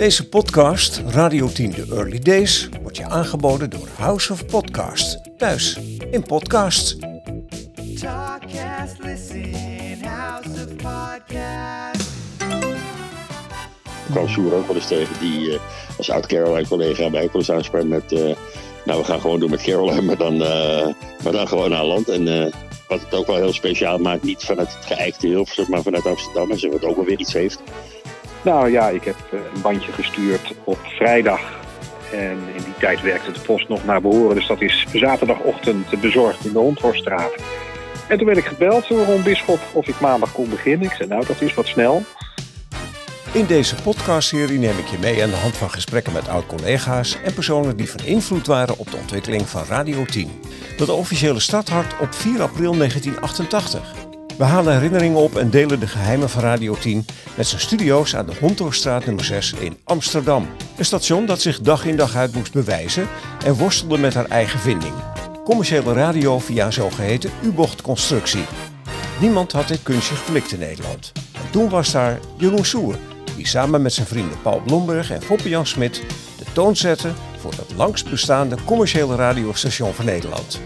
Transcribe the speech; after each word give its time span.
Deze 0.00 0.28
podcast, 0.28 1.02
Radio 1.06 1.48
10 1.48 1.70
The 1.70 1.86
Early 1.90 2.18
Days, 2.18 2.68
wordt 2.82 2.96
je 2.96 3.04
aangeboden 3.04 3.70
door 3.70 3.88
House 3.96 4.32
of 4.32 4.46
Podcast. 4.46 5.18
Thuis 5.36 5.78
in 6.10 6.22
podcasts. 6.22 6.96
Talkcast, 8.00 8.96
listen, 8.98 10.04
House 10.04 10.48
of 10.48 10.76
Podcast. 10.76 12.10
Ik 13.84 14.10
kwam 14.10 14.28
Sjoerd 14.28 14.52
ook 14.54 14.66
wel 14.66 14.76
eens 14.76 14.86
tegen, 14.86 15.20
die 15.20 15.52
eh, 15.52 15.60
als 15.96 16.10
oud 16.10 16.26
Caroline-collega 16.26 17.08
mij 17.08 17.22
ook 17.22 17.32
wel 17.32 17.40
eens 17.40 17.50
aansprak 17.50 17.84
met... 17.84 18.12
eh, 18.12 18.36
nou, 18.84 19.00
we 19.00 19.04
gaan 19.04 19.20
gewoon 19.20 19.40
doen 19.40 19.50
met 19.50 19.62
Caroline, 19.62 20.02
maar 20.08 20.16
dan, 20.16 20.42
eh, 20.42 20.86
maar 21.22 21.32
dan 21.32 21.48
gewoon 21.48 21.70
naar 21.70 21.84
land. 21.84 22.08
En 22.08 22.28
eh, 22.44 22.52
wat 22.88 23.00
het 23.00 23.14
ook 23.14 23.26
wel 23.26 23.36
heel 23.36 23.52
speciaal 23.52 23.98
maakt, 23.98 24.22
niet 24.22 24.44
vanuit 24.44 24.74
het 24.74 24.86
geëikte 24.86 25.26
Hilversum, 25.26 25.66
maar 25.68 25.82
vanuit 25.82 26.06
Amsterdam. 26.06 26.50
En 26.50 26.58
ze 26.58 26.68
wat 26.68 26.84
ook 26.84 26.96
wel 26.96 27.04
weer 27.04 27.18
iets 27.18 27.32
heeft. 27.32 27.62
Nou 28.42 28.70
ja, 28.70 28.88
ik 28.88 29.04
heb 29.04 29.16
eh, 29.32 29.38
een 29.54 29.60
bandje 29.60 29.92
gestuurd 29.92 30.54
op 30.64 30.78
vrijdag. 30.82 31.58
En 32.12 32.38
in 32.56 32.62
die 32.64 32.74
tijd 32.78 33.02
werkte 33.02 33.32
de 33.32 33.40
post 33.40 33.68
nog 33.68 33.84
naar 33.84 34.00
behoren. 34.00 34.36
Dus 34.36 34.46
dat 34.46 34.60
is 34.60 34.86
zaterdagochtend 34.92 36.00
bezorgd 36.00 36.44
in 36.44 36.52
de 36.52 36.58
Hondhorststraat. 36.58 37.32
En 38.08 38.16
toen 38.16 38.26
werd 38.26 38.38
ik 38.38 38.44
gebeld 38.44 38.88
door 38.88 39.04
Ron 39.04 39.22
Bisschop 39.22 39.60
of 39.72 39.88
ik 39.88 40.00
maandag 40.00 40.32
kon 40.32 40.48
beginnen. 40.48 40.86
Ik 40.86 40.94
zei, 40.94 41.08
nou 41.08 41.26
dat 41.26 41.40
is 41.40 41.54
wat 41.54 41.66
snel. 41.66 42.02
In 43.32 43.46
deze 43.46 43.74
podcastserie 43.74 44.58
neem 44.58 44.78
ik 44.78 44.86
je 44.86 44.98
mee 44.98 45.22
aan 45.22 45.30
de 45.30 45.36
hand 45.36 45.56
van 45.56 45.70
gesprekken 45.70 46.12
met 46.12 46.28
oud-collega's 46.28 47.18
en 47.24 47.34
personen 47.34 47.76
die 47.76 47.90
van 47.90 48.04
invloed 48.04 48.46
waren 48.46 48.78
op 48.78 48.90
de 48.90 48.96
ontwikkeling 48.96 49.48
van 49.48 49.64
Radio 49.68 50.04
10. 50.04 50.30
Dat 50.76 50.88
officiële 50.88 51.40
starthart 51.40 52.00
op 52.00 52.14
4 52.14 52.42
april 52.42 52.76
1988. 52.76 54.09
We 54.40 54.46
halen 54.46 54.72
herinneringen 54.72 55.18
op 55.18 55.36
en 55.36 55.50
delen 55.50 55.80
de 55.80 55.86
geheimen 55.86 56.30
van 56.30 56.42
Radio 56.42 56.74
10 56.74 57.06
met 57.36 57.46
zijn 57.46 57.60
studio's 57.60 58.16
aan 58.16 58.26
de 58.26 58.32
Hontorstraat 58.40 59.06
nummer 59.06 59.24
6 59.24 59.52
in 59.52 59.76
Amsterdam. 59.84 60.46
Een 60.76 60.84
station 60.84 61.26
dat 61.26 61.40
zich 61.40 61.60
dag 61.60 61.84
in 61.84 61.96
dag 61.96 62.16
uit 62.16 62.34
moest 62.34 62.52
bewijzen 62.52 63.08
en 63.44 63.54
worstelde 63.54 63.98
met 63.98 64.14
haar 64.14 64.24
eigen 64.24 64.58
vinding. 64.58 64.92
Commerciële 65.44 65.92
radio 65.92 66.38
via 66.38 66.66
een 66.66 66.72
zogeheten 66.72 67.30
U-bochtconstructie. 67.42 68.44
Niemand 69.20 69.52
had 69.52 69.68
dit 69.68 69.82
kunstje 69.82 70.14
geflikt 70.14 70.52
in 70.52 70.58
Nederland. 70.58 71.12
En 71.32 71.50
toen 71.50 71.68
was 71.68 71.92
daar 71.92 72.18
Jeroen 72.36 72.64
Soer, 72.64 72.94
die 73.36 73.46
samen 73.46 73.82
met 73.82 73.92
zijn 73.92 74.06
vrienden 74.06 74.42
Paul 74.42 74.60
Blomberg 74.60 75.10
en 75.10 75.22
Foppe 75.22 75.60
Smit 75.62 76.02
de 76.38 76.44
toon 76.52 76.76
zette 76.76 77.10
voor 77.38 77.52
het 77.52 77.76
langst 77.76 78.10
bestaande 78.10 78.56
commerciële 78.64 79.16
radiostation 79.16 79.94
van 79.94 80.04
Nederland. 80.04 80.60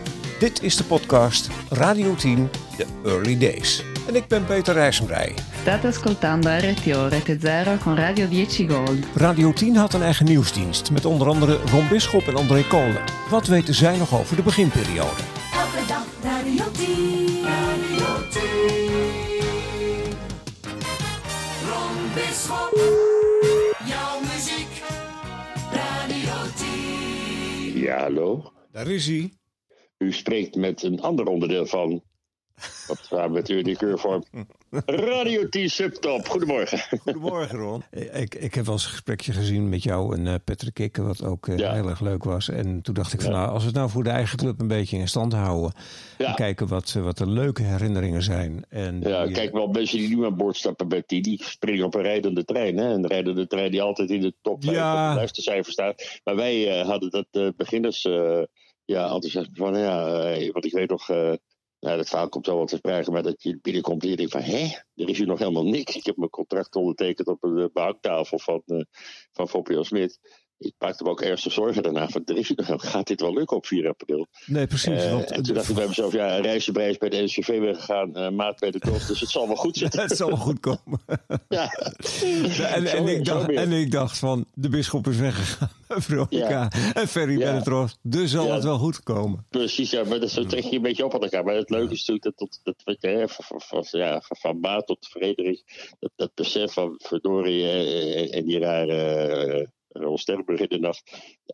Dit 0.44 0.62
is 0.62 0.76
de 0.76 0.84
podcast 0.84 1.48
Radio 1.70 2.14
10, 2.14 2.50
The 2.76 2.86
Early 3.04 3.38
Days. 3.38 3.82
En 4.06 4.14
ik 4.14 4.26
ben 4.26 4.44
Peter 4.44 4.74
Rijsenbrij. 4.74 5.34
State 5.60 5.86
ascoltando 5.86 6.50
RTO 6.50 7.06
Rete 7.06 7.36
Zero 7.40 7.76
con 7.76 7.96
Radio 7.96 8.28
10 8.28 8.70
Gold. 8.70 9.06
Radio 9.14 9.52
10 9.52 9.76
had 9.76 9.94
een 9.94 10.02
eigen 10.02 10.26
nieuwsdienst 10.26 10.90
met 10.90 11.04
onder 11.04 11.28
andere 11.28 11.56
Ron 11.56 11.88
Bisschop 11.88 12.22
en 12.22 12.36
André 12.36 12.66
Kolen. 12.66 13.04
Wat 13.30 13.46
weten 13.46 13.74
zij 13.74 13.96
nog 13.96 14.18
over 14.18 14.36
de 14.36 14.42
beginperiode? 14.42 15.22
Elke 15.52 15.86
dag 15.88 16.06
Radio 16.22 16.64
10. 16.70 17.42
Radio 17.42 18.28
10. 18.30 18.40
Ron 21.68 21.96
Bisschop. 22.14 22.80
Jouw 23.84 24.20
muziek. 24.20 24.82
Radio 25.72 26.32
10. 27.72 27.78
Ja, 27.78 27.98
hallo. 27.98 28.52
Daar 28.72 28.86
is 28.86 29.06
hij. 29.06 29.42
U 30.04 30.12
spreekt 30.12 30.56
met 30.56 30.82
een 30.82 31.00
ander 31.00 31.26
onderdeel 31.26 31.66
van... 31.66 32.02
Wat 32.86 33.08
waar 33.08 33.30
met 33.30 33.48
u 33.48 33.62
die 33.62 33.76
keurvorm? 33.76 34.24
Radio 34.86 35.48
10 35.48 35.70
Subtop. 35.70 36.28
Goedemorgen. 36.28 36.78
Goedemorgen 37.02 37.58
Ron. 37.58 37.82
Ik, 37.90 38.34
ik 38.34 38.54
heb 38.54 38.64
wel 38.64 38.74
eens 38.74 38.84
een 38.84 38.90
gesprekje 38.90 39.32
gezien 39.32 39.68
met 39.68 39.82
jou 39.82 40.16
en 40.16 40.26
eh, 40.26 40.34
Patrick 40.44 40.74
Kikke, 40.74 41.02
wat 41.02 41.24
ook 41.24 41.48
eh, 41.48 41.56
Ja. 41.58 41.72
heel 41.72 41.88
erg 41.88 42.00
leuk 42.00 42.24
was. 42.24 42.48
En 42.48 42.82
toen 42.82 42.94
dacht 42.94 43.12
ik 43.12 43.20
van 43.20 43.30
Ja. 43.32 43.36
nou, 43.38 43.50
als 43.50 43.60
we 43.62 43.66
het 43.68 43.76
nou 43.76 43.90
voor 43.90 44.04
de 44.04 44.10
eigen 44.10 44.38
club 44.38 44.60
een 44.60 44.68
beetje 44.68 44.96
in 44.96 45.08
stand 45.08 45.32
houden. 45.32 45.72
Ja. 46.18 46.26
En 46.26 46.34
kijken 46.34 46.66
wat, 46.68 46.94
eh, 46.96 47.02
wat 47.02 47.18
de 47.18 47.30
leuke 47.30 47.62
herinneringen 47.62 48.22
zijn. 48.22 48.64
En 48.68 49.00
Ja, 49.00 49.24
die, 49.24 49.34
kijk 49.34 49.52
wel, 49.52 49.66
mensen 49.66 49.98
die 49.98 50.16
nu 50.16 50.24
aan 50.24 50.36
boord 50.36 50.56
stappen 50.56 50.88
bij 50.88 51.02
die, 51.06 51.22
die 51.22 51.42
springen 51.44 51.84
op 51.84 51.94
een 51.94 52.02
rijdende 52.02 52.44
trein. 52.44 52.76
Hè? 52.76 52.92
Een 52.92 53.06
rijdende 53.06 53.46
trein 53.46 53.70
die 53.70 53.82
altijd 53.82 54.10
in 54.10 54.20
de 54.20 54.34
top 54.42 54.64
vijf 54.64 54.76
Ja. 54.76 55.02
van 55.04 55.10
de 55.10 55.16
luistercijfer 55.16 55.72
staat. 55.72 56.20
Maar 56.24 56.36
wij 56.36 56.80
eh, 56.80 56.86
hadden 56.88 57.10
dat 57.10 57.26
eh, 57.30 57.48
beginners 57.56 58.04
eh, 58.04 58.42
ja, 58.84 59.02
enthousiasme 59.04 59.56
van, 59.56 59.78
ja, 59.78 60.22
eh, 60.32 60.52
want 60.52 60.64
ik 60.64 60.72
weet 60.72 60.90
nog, 60.90 61.10
eh, 61.10 61.34
nou, 61.80 61.96
dat 61.96 62.08
verhaal 62.08 62.28
komt 62.28 62.46
zo 62.46 62.56
wel 62.56 62.66
te 62.66 62.76
sprake, 62.76 63.10
maar 63.10 63.22
dat 63.22 63.42
je 63.42 63.58
binnenkomt 63.62 64.02
en 64.02 64.08
je 64.08 64.16
denkt 64.16 64.32
van, 64.32 64.40
hé, 64.40 64.62
er 64.94 65.08
is 65.08 65.18
hier 65.18 65.26
nog 65.26 65.38
helemaal 65.38 65.66
niks. 65.66 65.96
Ik 65.96 66.06
heb 66.06 66.16
mijn 66.16 66.30
contract 66.30 66.76
ondertekend 66.76 67.28
op 67.28 67.44
een 67.44 67.56
uh, 67.56 67.66
behangtafel 67.72 68.38
van, 68.38 68.62
eh 68.66 68.80
van 69.32 69.48
Foppio 69.48 69.82
Smit. 69.82 70.18
Ik 70.58 70.74
maakte 70.78 71.02
me 71.04 71.10
ook 71.10 71.20
ernstig 71.20 71.52
zorgen 71.52 71.82
daarna 71.82 72.08
van, 72.08 72.22
er 72.24 72.36
is 72.36 72.52
gaat 72.56 73.06
dit 73.06 73.20
wel 73.20 73.32
lukken 73.34 73.56
op 73.56 73.66
4 73.66 73.88
april? 73.88 74.26
nee, 74.46 74.66
precies. 74.66 75.02
Eh, 75.02 75.12
want, 75.12 75.30
en 75.30 75.42
toen 75.42 75.54
dacht 75.54 75.68
ik 75.68 75.74
bij 75.74 75.86
mezelf, 75.86 76.12
ja, 76.12 76.36
reizenprijs 76.50 76.98
bij 76.98 77.08
de 77.08 77.22
NCV 77.22 77.58
weggegaan, 77.58 78.16
eh 78.16 78.30
maat 78.30 78.58
bij 78.58 78.70
de 78.70 78.78
dof, 78.78 79.06
dus 79.06 79.20
het 79.20 79.30
zal 79.30 79.46
wel 79.46 79.56
goed 79.56 79.76
zitten. 79.76 80.00
het 80.00 80.16
zal 80.16 80.28
wel 80.28 80.36
goed 80.36 80.60
komen. 80.60 81.00
Ja. 81.48 81.72
en, 82.74 82.86
en, 82.86 83.08
ik 83.08 83.24
dacht, 83.24 83.46
weer. 83.46 83.56
en 83.56 83.72
ik 83.72 83.90
dacht 83.90 84.18
van, 84.18 84.46
de 84.54 84.68
bisschop 84.68 85.06
is 85.06 85.16
weggegaan. 85.16 85.70
Veronica 86.02 86.68
en 86.94 87.08
Ferry 87.08 87.38
Ja. 87.38 87.50
Benetros. 87.50 87.98
Dus 88.02 88.30
zal 88.30 88.46
Ja. 88.46 88.54
het 88.54 88.64
wel 88.64 88.78
goed 88.78 89.02
komen. 89.02 89.46
Precies, 89.50 89.90
ja, 89.90 90.04
maar 90.04 90.20
dat, 90.20 90.30
zo 90.30 90.44
trek 90.44 90.64
je 90.64 90.76
een 90.76 90.82
beetje 90.82 91.04
op 91.04 91.14
aan 91.14 91.22
elkaar. 91.22 91.44
Maar 91.44 91.54
het 91.54 91.70
leuke 91.70 91.92
is 91.92 92.04
natuurlijk 92.06 92.38
dat, 92.38 92.58
dat, 92.62 92.76
dat 92.84 92.96
hè, 93.00 93.28
van, 93.28 93.60
van, 93.60 93.84
ja, 93.90 94.22
van, 94.28 94.60
Baat 94.60 94.86
tot 94.86 95.06
Frederik, 95.06 95.62
dat, 95.98 96.10
dat 96.16 96.34
besef 96.34 96.72
van 96.72 96.94
verdorie 96.98 97.62
eh, 97.62 98.20
en, 98.20 98.30
en 98.30 98.44
die 98.44 98.58
rare 98.58 99.72
uh, 99.94 100.02
Ron 100.02 100.18
Sterrenburg 100.18 100.60
in 100.60 100.68
de 100.68 100.78
nacht, 100.78 101.02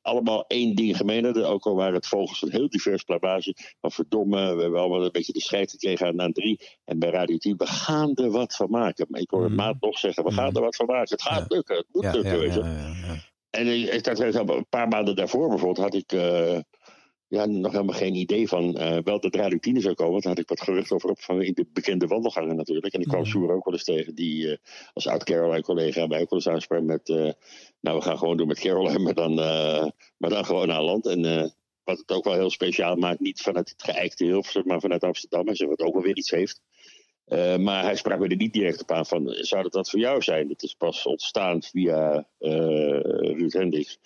allemaal 0.02 0.44
één 0.46 0.74
ding 0.74 0.96
gemeen 0.96 1.24
hadden. 1.24 1.48
Ook 1.48 1.64
al 1.66 1.74
waren 1.74 1.94
het 1.94 2.06
vogels 2.06 2.38
van 2.38 2.50
heel 2.50 2.68
divers 2.68 3.02
plavage. 3.02 3.54
Van 3.80 3.90
verdomme, 3.92 4.54
we 4.54 4.62
hebben 4.62 4.80
allemaal 4.80 5.04
een 5.04 5.12
beetje 5.12 5.32
de 5.32 5.40
scheid 5.40 5.70
gekregen 5.70 6.06
aan, 6.06 6.20
aan 6.20 6.32
drie. 6.32 6.60
En 6.84 6.98
bij 6.98 7.10
Radio 7.10 7.36
10, 7.36 7.56
we 7.56 7.66
gaan 7.66 8.14
er 8.14 8.30
wat 8.30 8.56
van 8.56 8.70
maken. 8.70 9.06
Maar 9.08 9.20
ik 9.20 9.30
hoor 9.30 9.44
een 9.44 9.52
Mhm. 9.52 9.60
maat 9.60 9.76
nog 9.80 9.98
zeggen, 9.98 10.24
we 10.24 10.32
gaan 10.32 10.54
er 10.54 10.62
wat 10.62 10.76
van 10.76 10.86
maken. 10.86 11.10
Het 11.10 11.22
gaat 11.22 11.38
Ja. 11.48 11.54
lukken, 11.56 11.76
het 11.76 11.86
moet 11.92 12.02
Ja, 12.02 12.12
lukken. 12.12 12.64
ja. 12.64 13.28
En 13.50 13.66
ik, 13.66 13.92
ik 13.92 14.06
een 14.34 14.66
paar 14.68 14.88
maanden 14.88 15.16
daarvoor 15.16 15.48
bijvoorbeeld 15.48 15.86
had 15.86 15.94
ik 15.94 16.12
eh, 16.12 16.58
ja, 17.30 17.46
nog 17.46 17.72
helemaal 17.72 17.94
geen 17.94 18.14
idee 18.14 18.48
van 18.48 18.76
eh, 18.76 18.98
wel 19.04 19.20
dat 19.20 19.34
Radio 19.34 19.58
10 19.58 19.80
zou 19.80 19.94
komen. 19.94 20.12
Want 20.12 20.24
daar 20.24 20.32
had 20.32 20.42
ik 20.42 20.48
wat 20.48 20.60
gerucht 20.60 20.92
over 20.92 21.10
opgevangen 21.10 21.46
in 21.46 21.52
de 21.54 21.66
bekende 21.72 22.06
wandelgangen 22.06 22.56
natuurlijk. 22.56 22.94
En 22.94 23.00
ik 23.00 23.08
kwam. 23.08 23.24
Sjoerd 23.24 23.50
ook 23.50 23.64
wel 23.64 23.74
eens 23.74 23.84
tegen, 23.84 24.14
die 24.14 24.50
eh, 24.50 24.56
als 24.92 25.06
oud 25.06 25.24
Caroline-collega 25.24 26.06
mij 26.06 26.20
ook 26.20 26.30
wel 26.30 26.38
eens 26.38 26.48
aansprak 26.48 26.82
met... 26.82 27.08
eh, 27.08 27.32
nou, 27.80 27.98
we 27.98 28.04
gaan 28.04 28.18
gewoon 28.18 28.36
doen 28.36 28.46
met 28.46 28.60
Caroline, 28.60 28.98
maar 29.08 29.14
dan, 29.14 29.34
maar 30.16 30.30
dan 30.30 30.44
gewoon 30.44 30.68
naar 30.68 30.82
land. 30.82 31.06
En 31.06 31.52
wat 31.84 31.98
het 31.98 32.12
ook 32.12 32.24
wel 32.24 32.34
heel 32.34 32.50
speciaal 32.50 32.96
maakt, 32.96 33.20
niet 33.20 33.40
vanuit 33.40 33.68
het 33.68 33.82
geëikte 33.82 34.24
Hilversum, 34.24 34.66
maar 34.66 34.80
vanuit 34.80 35.04
Amsterdam. 35.04 35.48
En 35.48 35.56
ze 35.56 35.66
wat 35.66 35.80
ook 35.80 35.94
wel 35.94 36.02
weer 36.02 36.16
iets 36.16 36.30
heeft. 36.30 36.60
Maar 37.58 37.82
hij 37.82 37.96
sprak 37.96 38.18
me 38.18 38.28
er 38.28 38.36
niet 38.36 38.52
direct 38.52 38.82
op 38.82 38.90
aan 38.90 39.06
van, 39.06 39.28
zou 39.28 39.62
dat 39.62 39.74
wat 39.74 39.90
voor 39.90 40.00
jou 40.00 40.22
zijn? 40.22 40.48
Het 40.48 40.62
is 40.62 40.74
pas 40.74 41.06
ontstaan 41.06 41.62
via 41.62 42.28
Ruud 42.38 43.52
Hendricks. 43.52 43.98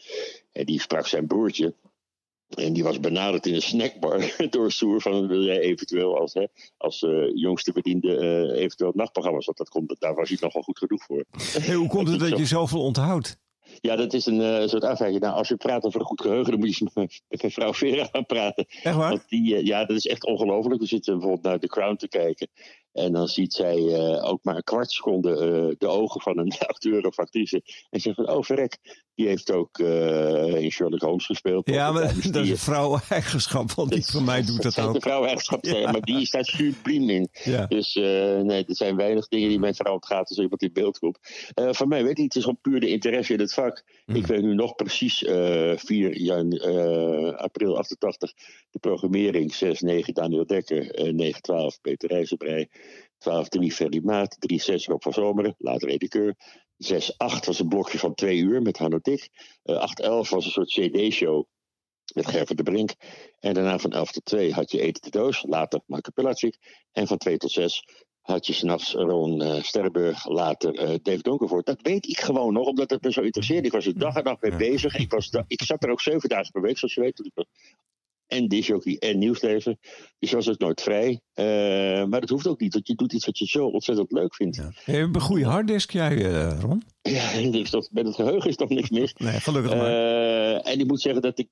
En 0.52 0.64
die 0.64 0.80
sprak 0.80 1.06
zijn 1.06 1.26
broertje. 1.26 1.74
En 2.54 2.72
die 2.72 2.82
was 2.84 3.00
benaderd 3.00 3.46
in 3.46 3.54
een 3.54 3.62
snackbar 3.62 4.34
door 4.50 4.72
Soer 4.72 5.00
van 5.00 5.26
wil 5.26 5.42
jij 5.42 5.60
eventueel 5.60 6.18
als, 6.18 6.34
hè, 6.34 6.46
als 6.76 7.02
eh, 7.02 7.10
jongste 7.34 7.72
bediende 7.72 8.16
eh, 8.16 8.62
eventueel 8.62 8.92
nachtprogramma's. 8.94 9.46
Want 9.46 9.58
dat 9.58 9.68
komt, 9.68 9.96
daar 9.98 10.14
was 10.14 10.28
hij 10.28 10.38
nog 10.40 10.52
wel 10.52 10.62
goed 10.62 10.78
genoeg 10.78 11.04
voor. 11.04 11.24
Hey, 11.60 11.74
hoe 11.74 11.88
komt 11.88 12.08
het 12.08 12.18
dat 12.28 12.38
je 12.38 12.46
zoveel 12.46 12.82
onthoudt? 12.82 13.42
Ja, 13.80 13.96
dat 13.96 14.12
is 14.12 14.26
een 14.26 14.40
eh, 14.40 14.68
soort 14.68 14.84
afwijking. 14.84 15.22
Nou, 15.22 15.34
als 15.34 15.48
je 15.48 15.56
praat 15.56 15.84
over 15.84 16.00
een 16.00 16.06
goed 16.06 16.20
geheugen, 16.20 16.50
dan 16.50 16.60
moet 16.60 16.76
je 16.76 16.84
met 16.94 17.22
mijn 17.28 17.52
vrouw 17.52 17.74
Vera 17.74 18.08
gaan 18.12 18.26
praten. 18.26 18.66
Echt 18.82 18.96
waar? 18.96 19.10
Want 19.10 19.28
die, 19.28 19.66
ja, 19.66 19.84
dat 19.84 19.96
is 19.96 20.06
echt 20.06 20.24
ongelooflijk. 20.24 20.80
We 20.80 20.86
zitten 20.86 21.12
bijvoorbeeld 21.12 21.44
naar 21.44 21.58
The 21.58 21.66
Crown 21.66 21.96
te 21.96 22.08
kijken. 22.08 22.48
En 22.94 23.12
dan 23.12 23.28
ziet 23.28 23.52
zij 23.52 23.76
eh, 23.76 24.24
ook 24.30 24.44
maar 24.44 24.56
een 24.56 24.62
kwart 24.62 24.90
seconde 24.90 25.30
eh, 25.30 25.74
de 25.78 25.86
ogen 25.86 26.20
van 26.20 26.38
een 26.38 26.52
acteur 26.66 27.06
of 27.06 27.18
actrice. 27.18 27.62
En 27.90 28.00
zegt 28.00 28.16
van, 28.16 28.28
oh 28.28 28.42
verrek, 28.42 28.78
die 29.14 29.26
heeft 29.26 29.52
ook 29.52 29.78
eh, 29.78 30.54
in 30.54 30.70
Sherlock 30.70 31.00
Holmes 31.00 31.26
gespeeld. 31.26 31.68
Ja, 31.70 31.92
maar 31.92 32.02
dat 32.02 32.42
is 32.42 32.50
een 32.50 32.56
vrouweneigenschap, 32.58 33.72
want 33.72 33.90
die 33.92 34.04
van 34.04 34.24
mij 34.24 34.42
doet 34.42 34.62
dat 34.62 34.74
de 34.74 34.80
ook. 34.80 35.02
vrouweneigenschap, 35.02 35.64
Ja. 35.64 35.90
maar 35.90 36.00
die 36.00 36.26
staat 36.26 36.46
subliem 36.46 37.10
in. 37.10 37.28
Ja. 37.44 37.66
Dus 37.66 37.94
nee, 37.94 38.64
er 38.64 38.76
zijn 38.76 38.96
weinig 38.96 39.28
dingen 39.28 39.48
die 39.48 39.58
mijn 39.58 39.74
vrouw 39.74 39.92
ontgaat 39.94 40.28
als 40.28 40.38
iemand 40.38 40.62
in 40.62 40.72
beeld 40.72 40.98
komt. 40.98 41.18
Van 41.54 41.88
mij 41.88 42.02
weet 42.02 42.10
ik 42.10 42.16
niet, 42.18 42.26
het 42.26 42.36
is 42.36 42.42
gewoon 42.42 42.60
puur 42.60 42.80
de 42.80 42.88
interesse 42.88 43.32
in 43.32 43.40
het 43.40 43.54
vak. 43.54 43.84
Hmm. 44.04 44.14
Ik 44.14 44.26
weet 44.26 44.42
nu 44.42 44.54
nog 44.54 44.74
precies 44.74 45.24
eh 45.24 45.72
4 45.76 46.16
jan, 46.16 46.60
april 47.36 47.78
88 47.78 48.32
de 48.70 48.78
programmering 48.78 49.54
6-9 49.54 50.12
Daniel 50.12 50.46
Dekker, 50.46 50.90
eh 50.94 51.32
9-12 51.74 51.80
Peter 51.80 52.08
Rijzenbrei, 52.08 52.68
12-3 53.28 53.66
Ferry 53.74 54.00
Maat, 54.04 54.36
3-6 54.52 54.74
Rob 54.84 55.02
van 55.02 55.12
Zomeren, 55.12 55.54
later 55.58 55.88
Edekeur. 55.88 56.34
6-8 56.76 57.44
was 57.44 57.58
een 57.58 57.68
blokje 57.68 57.98
van 57.98 58.14
twee 58.14 58.38
uur 58.38 58.62
met 58.62 58.78
Hanno 58.78 58.98
Dik. 59.02 59.28
Eh 59.62 59.76
8-11 59.76 60.28
was 60.28 60.44
een 60.44 60.50
soort 60.50 60.68
CD-show 60.68 61.44
met 62.14 62.26
Gervert 62.26 62.56
de 62.56 62.62
Brink. 62.62 62.90
En 63.40 63.54
daarna 63.54 63.78
van 63.78 63.92
11 63.92 64.12
tot 64.12 64.24
2 64.24 64.52
had 64.52 64.70
je 64.70 64.80
Eten 64.80 65.02
de 65.02 65.10
Doos, 65.18 65.42
later 65.48 65.80
Marco 65.86 66.10
Pelagic. 66.14 66.56
En 66.92 67.06
van 67.06 67.18
2 67.18 67.36
tot 67.36 67.50
6 67.50 67.84
had 68.20 68.46
je 68.46 68.52
s'nachts 68.52 68.92
Ron 68.92 69.42
eh, 69.42 69.62
Sterrenburg, 69.62 70.28
later 70.28 70.74
eh, 70.74 70.94
Dave 71.02 71.22
Donkervoort. 71.22 71.66
Dat 71.66 71.82
weet 71.82 72.06
ik 72.06 72.18
gewoon 72.20 72.52
nog, 72.52 72.66
omdat 72.66 72.90
het 72.90 73.02
me 73.02 73.12
zo 73.12 73.20
interesseerde. 73.20 73.66
Ik 73.66 73.72
was 73.72 73.86
er 73.86 73.98
dag 73.98 74.16
en 74.16 74.24
nacht 74.24 74.42
mee 74.42 74.56
bezig. 74.56 74.96
Ik, 74.96 75.10
was 75.10 75.30
ik 75.46 75.62
zat 75.62 75.82
er 75.84 75.90
ook 75.90 76.00
zeven 76.00 76.28
dagen 76.28 76.50
per 76.50 76.62
week, 76.62 76.78
zoals 76.78 76.94
je 76.94 77.00
weet. 77.00 77.18
ik 77.24 77.32
was- 77.34 77.46
En 78.26 78.48
disjockey 78.48 78.96
en 78.98 79.18
nieuwslezer. 79.18 79.76
Dus 80.18 80.30
je 80.30 80.36
was 80.36 80.48
ook 80.48 80.58
nooit 80.58 80.80
vrij. 80.80 81.20
Eh, 81.32 81.44
maar 82.04 82.20
dat 82.20 82.28
hoeft 82.28 82.46
ook 82.46 82.60
niet, 82.60 82.72
want 82.72 82.86
je 82.86 82.94
doet 82.94 83.12
iets 83.12 83.26
wat 83.26 83.38
je 83.38 83.46
zo 83.46 83.66
ontzettend 83.66 84.12
leuk 84.12 84.34
vindt. 84.34 84.56
Ja. 84.56 84.72
Je 84.84 84.92
hebt 84.92 85.14
een 85.14 85.20
goede 85.20 85.44
harddisk, 85.44 85.90
jij, 85.90 86.24
eh, 86.24 86.60
Ron? 86.60 86.82
Ja, 87.02 87.40
dus 87.50 87.70
dat, 87.70 87.88
met 87.92 88.06
het 88.06 88.14
geheugen 88.14 88.50
is 88.50 88.56
toch 88.56 88.68
niks 88.68 88.90
mis. 88.90 89.14
Nee, 89.18 89.40
gelukkig 89.40 89.74
maar. 89.74 89.86
Eh, 89.86 90.72
en 90.72 90.80
ik 90.80 90.86
moet 90.86 91.00
zeggen 91.00 91.22
dat 91.22 91.38
ik, 91.38 91.48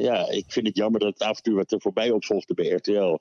ja, 0.00 0.28
ik 0.30 0.44
vind 0.48 0.66
het 0.66 0.76
jammer 0.76 1.00
dat 1.00 1.12
het 1.12 1.22
avontuur 1.22 1.54
wat 1.54 1.72
er 1.72 1.80
voorbij 1.80 2.10
opvolgde 2.10 2.54
bij 2.54 2.68
RTL, 2.68 3.18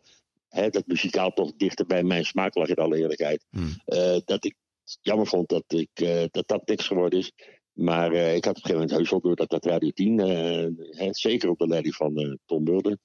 hè, 0.49 0.69
dat 0.69 0.87
muzikaal 0.87 1.31
toch 1.31 1.51
dichter 1.57 1.85
bij 1.85 2.03
mijn 2.03 2.25
smaak 2.25 2.55
lag 2.55 2.67
in 2.67 2.75
alle 2.75 2.97
eerlijkheid, 2.97 3.45
Hmm. 3.49 3.81
dat 4.25 4.45
ik 4.45 4.55
het 4.83 4.97
jammer 5.01 5.27
vond 5.27 5.49
dat 5.49 5.63
ik, 5.67 5.89
dat, 6.31 6.47
dat 6.47 6.67
niks 6.67 6.87
geworden 6.87 7.19
is. 7.19 7.31
Maar 7.73 8.11
eh, 8.11 8.35
ik 8.35 8.45
had 8.45 8.57
op 8.57 8.63
een 8.63 8.69
gegeven 8.69 8.73
moment 8.73 8.91
heus 8.91 9.09
wel 9.09 9.21
door 9.21 9.35
dat 9.35 9.49
dat 9.49 9.65
Radio 9.65 9.89
10, 9.89 10.19
eh, 10.19 10.97
hè, 10.97 11.13
zeker 11.13 11.49
op 11.49 11.57
de 11.57 11.67
leiding 11.67 11.95
van 11.95 12.15
eh, 12.15 12.33
Tom 12.45 12.63
Mulder, 12.63 12.97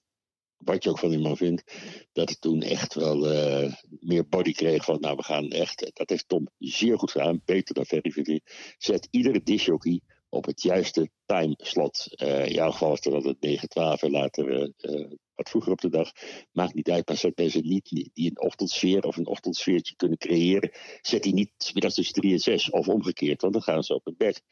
wat 0.57 0.85
je 0.85 0.91
ook 0.91 0.99
van 0.99 1.11
die 1.11 1.19
man 1.19 1.37
vindt, 1.37 1.63
dat 2.13 2.29
het 2.29 2.41
toen 2.41 2.63
echt 2.63 2.95
wel 2.95 3.19
meer 4.01 4.29
body 4.29 4.53
kreeg 4.53 4.85
van, 4.85 5.01
nou 5.01 5.17
we 5.17 5.23
gaan 5.23 5.51
echt, 5.51 5.91
dat 5.93 6.09
heeft 6.09 6.29
Tom 6.29 6.49
zeer 6.59 6.99
goed 6.99 7.11
gedaan, 7.11 7.43
beter 7.45 7.75
dan 7.75 7.85
Ferry 7.85 8.11
vind. 8.11 8.41
Zet 8.79 9.09
iedere 9.11 9.43
disjockey 9.43 10.01
op 10.29 10.45
het 10.45 10.63
juiste 10.63 11.11
timeslot. 11.27 12.07
Eh 12.17 12.47
in 12.47 12.53
jouw 12.53 12.71
geval 12.71 12.89
was 12.89 13.05
het 13.05 13.15
altijd 13.15 13.41
9, 13.41 13.69
12 13.69 14.03
en 14.03 14.11
later 14.11 14.73
wat 15.39 15.49
vroeger 15.49 15.73
op 15.73 15.81
de 15.81 15.89
dag. 15.89 16.13
Maakt 16.53 16.75
niet 16.75 16.91
uit, 16.91 17.09
maar 17.09 17.17
zet 17.17 17.37
mensen 17.37 17.69
niet 17.69 17.89
die 17.89 18.31
een 18.31 18.41
ochtendsfeer 18.41 19.03
of 19.03 19.17
een 19.17 19.27
ochtendsfeertje 19.27 19.97
kunnen 19.97 20.19
creëren. 20.19 20.71
Zet 21.01 21.23
die 21.23 21.35
niet 21.35 21.71
middags 21.73 21.95
tussen 21.95 22.15
3 22.15 22.33
en 22.33 22.39
6 22.39 22.71
of 22.71 22.89
omgekeerd, 22.89 23.41
want 23.41 23.53
dan 23.53 23.63
gaan 23.63 23.83
ze 23.83 23.95
op 23.95 24.05
het 24.05 24.17
bed. 24.17 24.43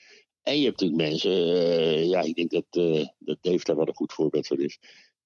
En 0.42 0.58
je 0.58 0.64
hebt 0.64 0.80
natuurlijk 0.80 1.10
mensen, 1.10 1.30
eh, 1.32 2.08
ja, 2.08 2.20
ik 2.20 2.34
denk 2.34 2.50
dat, 2.50 2.66
eh, 2.70 3.06
dat 3.18 3.38
Dave 3.40 3.64
daar 3.64 3.76
wel 3.76 3.88
een 3.88 3.94
goed 3.94 4.12
voorbeeld 4.12 4.46
van 4.46 4.58
is. 4.58 4.78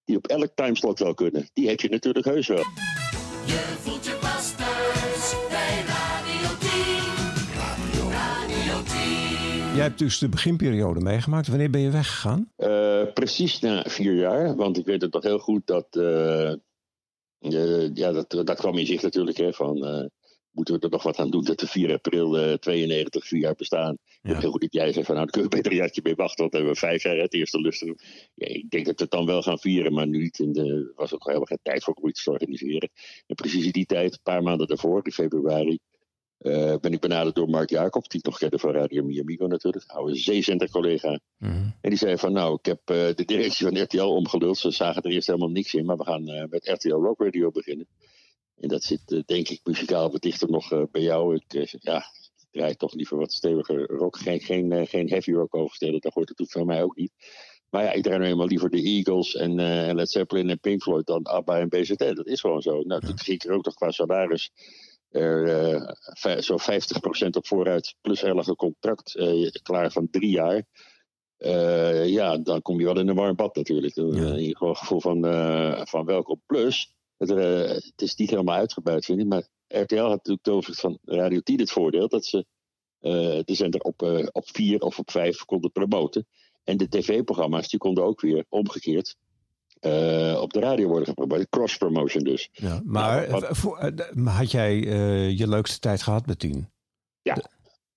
Die 0.04 0.16
op 0.16 0.26
elk 0.26 0.50
timeslot 0.54 0.98
wel 0.98 1.14
kunnen. 1.14 1.50
Die 1.52 1.68
heb 1.68 1.80
je 1.80 1.88
natuurlijk 1.88 2.24
heus 2.24 2.46
wel. 2.46 2.64
Jij 9.74 9.82
hebt 9.88 9.98
dus 9.98 10.18
de 10.18 10.28
beginperiode 10.28 11.00
meegemaakt. 11.00 11.48
Wanneer 11.48 11.70
ben 11.70 11.80
je 11.80 11.90
weggegaan? 11.90 12.52
Eh, 12.56 13.02
precies 13.14 13.60
na 13.60 13.84
vier 13.88 14.14
jaar, 14.14 14.56
want 14.56 14.78
ik 14.78 14.84
weet 14.86 15.02
het 15.02 15.12
nog 15.12 15.22
heel 15.22 15.38
goed 15.38 15.66
dat. 15.66 15.86
eh, 15.90 16.52
eh, 17.38 17.90
ja, 17.94 18.12
dat, 18.12 18.30
dat 18.30 18.54
kwam 18.58 18.78
in 18.78 18.86
zich 18.86 19.02
natuurlijk, 19.02 19.36
hè, 19.36 19.52
van. 19.52 20.10
moeten 20.50 20.74
we 20.74 20.80
er 20.80 20.90
nog 20.90 21.02
wat 21.02 21.18
aan 21.18 21.30
doen 21.30 21.44
dat 21.44 21.58
de 21.58 21.66
4 21.66 21.92
april 21.92 22.38
eh 22.38 22.54
92 22.54 23.26
vier 23.26 23.40
jaar 23.40 23.54
bestaan? 23.54 23.98
Ja. 24.22 24.38
heel 24.38 24.50
goed 24.50 24.60
dat 24.60 24.72
jij 24.72 24.92
zegt 24.92 25.06
van 25.06 25.14
nou, 25.14 25.30
kun 25.30 25.42
je 25.42 25.48
beter 25.48 25.70
een 25.72 25.78
jaartje 25.78 26.00
mee 26.04 26.14
wachten, 26.14 26.38
want 26.40 26.52
dan 26.52 26.60
hebben 26.62 26.80
we 26.80 26.86
vijf 26.86 27.02
jaar 27.02 27.16
hè, 27.16 27.22
het 27.22 27.34
eerste 27.34 27.60
lustrum. 27.60 27.94
Ja, 28.34 28.46
ik 28.46 28.70
denk 28.70 28.86
dat 28.86 28.96
we 28.96 29.02
het 29.02 29.12
dan 29.12 29.26
wel 29.26 29.42
gaan 29.42 29.58
vieren, 29.58 29.92
maar 29.92 30.06
nu 30.06 30.18
niet. 30.18 30.38
In 30.38 30.52
de, 30.52 30.62
er 30.62 30.92
was 30.94 31.14
ook 31.14 31.24
helemaal 31.26 31.46
geen 31.46 31.58
tijd 31.62 31.84
voor 31.84 31.94
om 31.94 32.08
iets 32.08 32.24
te 32.24 32.30
organiseren. 32.30 32.90
En 33.26 33.34
precies 33.34 33.64
in 33.64 33.70
die 33.72 33.86
tijd, 33.86 34.12
een 34.12 34.18
paar 34.22 34.42
maanden 34.42 34.66
daarvoor, 34.66 35.00
in 35.04 35.12
februari, 35.12 35.78
eh, 36.40 36.74
ben 36.80 36.92
ik 36.92 37.00
benaderd 37.00 37.34
door 37.34 37.48
Mark 37.48 37.70
Jacob, 37.70 38.10
die 38.10 38.18
ik 38.18 38.26
nog 38.26 38.38
kende 38.38 38.58
van 38.58 38.72
Radio 38.72 39.04
Miamigo 39.04 39.46
natuurlijk, 39.46 39.90
oude 39.90 40.16
zeezender-collega. 40.16 41.20
Mhm. 41.38 41.52
En 41.80 41.90
die 41.90 41.98
zei 41.98 42.18
van 42.18 42.32
nou, 42.32 42.54
ik 42.54 42.66
heb 42.66 42.80
eh, 42.84 43.14
de 43.14 43.24
directie 43.24 43.66
van 43.66 43.82
RTL 43.82 44.02
omgeluld. 44.02 44.58
Ze 44.58 44.70
zagen 44.70 45.02
er 45.02 45.10
eerst 45.10 45.26
helemaal 45.26 45.50
niks 45.50 45.74
in, 45.74 45.84
maar 45.84 45.96
we 45.96 46.04
gaan 46.04 46.28
eh, 46.28 46.48
met 46.48 46.68
RTL 46.68 46.94
Rock 46.94 47.20
Radio 47.20 47.50
beginnen. 47.50 47.86
En 48.56 48.68
dat 48.68 48.82
zit 48.82 49.22
denk 49.26 49.48
ik 49.48 49.60
muzikaal 49.64 50.10
wat 50.10 50.22
dichter 50.22 50.50
nog 50.50 50.90
bij 50.90 51.02
jou. 51.02 51.34
Ik 51.34 51.78
ja, 51.80 51.96
ik 51.96 52.48
draai 52.50 52.74
toch 52.74 52.94
liever 52.94 53.16
wat 53.16 53.32
steviger 53.32 53.86
rock. 53.86 54.16
Geen, 54.16 54.40
geen, 54.40 54.86
geen 54.86 55.08
heavy 55.08 55.32
rock 55.32 55.54
overstellen, 55.54 56.00
daar 56.00 56.12
hoort 56.14 56.28
het 56.28 56.36
toe 56.36 56.46
van 56.46 56.66
mij 56.66 56.82
ook 56.82 56.96
niet. 56.96 57.12
Maar 57.70 57.84
ja, 57.84 57.92
ik 57.92 58.02
draai 58.02 58.18
nu 58.18 58.24
eenmaal 58.24 58.46
liever 58.46 58.70
de 58.70 58.82
Eagles 58.82 59.34
en 59.34 59.54
Led 59.94 60.10
Zeppelin 60.10 60.50
en 60.50 60.60
Pink 60.60 60.82
Floyd 60.82 61.06
dan 61.06 61.22
ABBA 61.22 61.58
en 61.58 61.68
BZN. 61.68 62.14
Dat 62.14 62.26
is 62.26 62.40
gewoon 62.40 62.62
zo. 62.62 62.82
Nou, 62.82 63.00
toen 63.00 63.18
ging 63.18 63.42
ik 63.42 63.48
er 63.48 63.54
ook 63.54 63.64
nog 63.64 63.74
qua 63.74 63.90
salaris 63.90 64.50
er 65.10 65.48
eh, 66.22 66.38
zo'n 66.38 66.60
50% 66.60 67.30
op 67.30 67.46
vooruit, 67.46 67.94
plus 68.00 68.24
contract 68.56 69.16
eh, 69.16 69.50
klaar 69.62 69.92
van 69.92 70.10
drie 70.10 70.30
jaar. 70.30 70.64
Eh, 71.36 72.08
ja, 72.08 72.38
dan 72.38 72.62
kom 72.62 72.78
je 72.78 72.84
wel 72.84 72.98
in 72.98 73.08
een 73.08 73.14
warm 73.14 73.36
bad 73.36 73.56
natuurlijk. 73.56 73.94
Ja. 73.94 74.02
geval 74.02 74.68
een 74.68 74.76
gevoel 74.76 75.00
van, 75.00 75.22
van 75.86 76.04
welkom. 76.04 76.42
Plus, 76.46 76.94
het, 77.16 77.28
het 77.28 78.02
is 78.02 78.14
niet 78.14 78.30
helemaal 78.30 78.56
uitgebuit, 78.56 79.04
vind 79.04 79.20
ik. 79.20 79.26
Maar 79.26 79.48
RTL 79.66 79.96
had 79.96 80.10
natuurlijk 80.10 80.48
opzichte 80.48 80.80
van 80.80 80.98
Radio 81.04 81.40
10 81.40 81.58
het 81.58 81.70
voordeel 81.70 82.08
dat 82.08 82.24
ze 82.24 82.46
de 83.44 83.54
zender 83.54 83.80
op, 83.80 84.02
op 84.32 84.48
vier 84.48 84.80
of 84.80 84.98
op 84.98 85.10
vijf 85.10 85.44
konden 85.44 85.72
promoten. 85.72 86.26
En 86.64 86.76
de 86.76 86.88
tv-programma's 86.88 87.68
die 87.68 87.78
konden 87.78 88.04
ook 88.04 88.20
weer 88.20 88.44
omgekeerd 88.48 89.16
eh, 89.80 90.38
op 90.40 90.52
de 90.52 90.60
radio 90.60 90.88
worden 90.88 91.06
gepromoot. 91.08 91.48
Cross-promotion 91.48 92.24
dus. 92.24 92.48
Ja, 92.52 92.80
maar 92.84 93.16
Nou, 93.20 93.30
wat- 93.30 93.42
eh, 93.42 93.52
voor- 93.52 93.78
eh, 93.78 94.12
maar 94.14 94.34
had 94.34 94.50
jij 94.50 94.76
je 95.36 95.48
leukste 95.48 95.78
tijd 95.78 96.02
gehad 96.02 96.26
met 96.26 96.38
tien? 96.38 96.68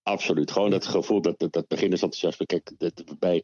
Absoluut. 0.04 0.52
Gewoon 0.52 0.70
dat 0.70 0.86
gevoel, 0.86 1.22
dat, 1.22 1.40
dat, 1.40 1.54
dat 1.54 1.68
beginnersenthousiasme. 1.68 2.46
Kijk, 2.46 2.72
dat, 2.78 3.04
bij, 3.20 3.44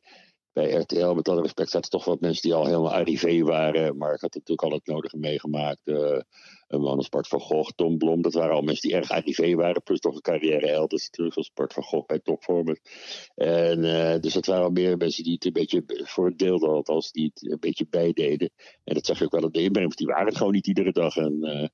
bij 0.53 0.71
RTL, 0.71 1.13
met 1.13 1.27
alle 1.29 1.41
respect, 1.41 1.69
zaten 1.69 1.89
toch 1.89 2.05
wat 2.05 2.19
mensen 2.19 2.41
die 2.41 2.53
al 2.53 2.65
helemaal 2.65 2.93
arrivé 2.93 3.41
waren. 3.43 3.97
Mark 3.97 4.21
had 4.21 4.33
natuurlijk 4.33 4.61
al 4.67 4.71
het 4.71 4.85
nodige 4.87 5.17
meegemaakt. 5.17 5.79
eh 5.83 6.19
een 6.69 6.81
man 6.81 6.97
als 6.97 7.09
Bart 7.09 7.27
van 7.27 7.39
Gogh, 7.39 7.71
Tom 7.75 7.97
Blom. 7.97 8.21
Dat 8.21 8.33
waren 8.33 8.55
al 8.55 8.61
mensen 8.61 8.89
die 8.89 8.97
erg 8.97 9.09
arrivé 9.11 9.55
waren. 9.55 9.83
Plus 9.83 9.99
toch 9.99 10.15
een 10.15 10.21
carrière 10.21 10.67
elders 10.67 11.03
natuurlijk, 11.03 11.33
zoals 11.33 11.51
Bart 11.53 11.73
van 11.73 11.83
Gogh 11.83 12.05
bij 12.05 12.19
Topvormers. 12.19 12.79
En 13.35 13.83
eh, 13.83 14.19
dus 14.19 14.33
dat 14.33 14.45
waren 14.45 14.63
al 14.63 14.69
meer 14.69 14.97
mensen 14.97 15.23
die 15.23 15.33
het 15.33 15.45
een 15.45 15.53
beetje, 15.53 15.83
voor 15.85 16.27
een 16.27 16.37
deel 16.37 16.59
dan 16.59 16.69
althans, 16.69 17.11
die 17.11 17.31
het 17.33 17.51
een 17.51 17.59
beetje 17.59 17.85
bijdeden. 17.89 18.51
En 18.83 18.93
dat 18.93 19.05
zag 19.05 19.19
je 19.19 19.25
ook 19.25 19.31
wel 19.31 19.43
op 19.43 19.53
de 19.53 19.61
inbreng, 19.61 19.95
die 19.95 20.07
waren 20.07 20.25
het 20.25 20.37
gewoon 20.37 20.53
niet 20.53 20.67
iedere 20.67 20.91
dag. 20.91 21.15
En 21.15 21.43
eh, 21.43 21.67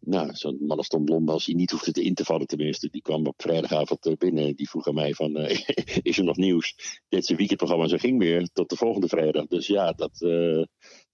nou, 0.00 0.30
zo'n 0.32 0.58
man 0.60 0.76
als 0.76 0.88
Tom 0.88 1.04
Blom, 1.04 1.28
als 1.28 1.46
hij 1.46 1.54
niet 1.54 1.70
hoefde 1.70 1.92
te 1.92 2.02
in 2.02 2.14
te 2.14 2.24
vallen 2.24 2.46
tenminste, 2.46 2.88
die 2.90 3.02
kwam 3.02 3.26
op 3.26 3.42
vrijdagavond 3.42 4.06
eh, 4.06 4.12
binnen. 4.12 4.56
Die 4.56 4.68
vroeg 4.68 4.86
aan 4.88 4.94
mij 4.94 5.14
van, 5.14 5.36
is 6.02 6.18
er 6.18 6.24
nog 6.24 6.36
nieuws? 6.36 6.74
Dit 7.08 7.22
is 7.22 7.28
een 7.28 7.36
weekendprogramma, 7.36 7.88
ze 7.88 7.98
ging 7.98 8.18
weer 8.18 8.48
tot 8.52 8.70
de 8.70 8.76
volgende 8.76 9.08
vrijdag. 9.08 9.46
Dus 9.46 9.66
ja, 9.66 9.92
dat, 9.92 10.20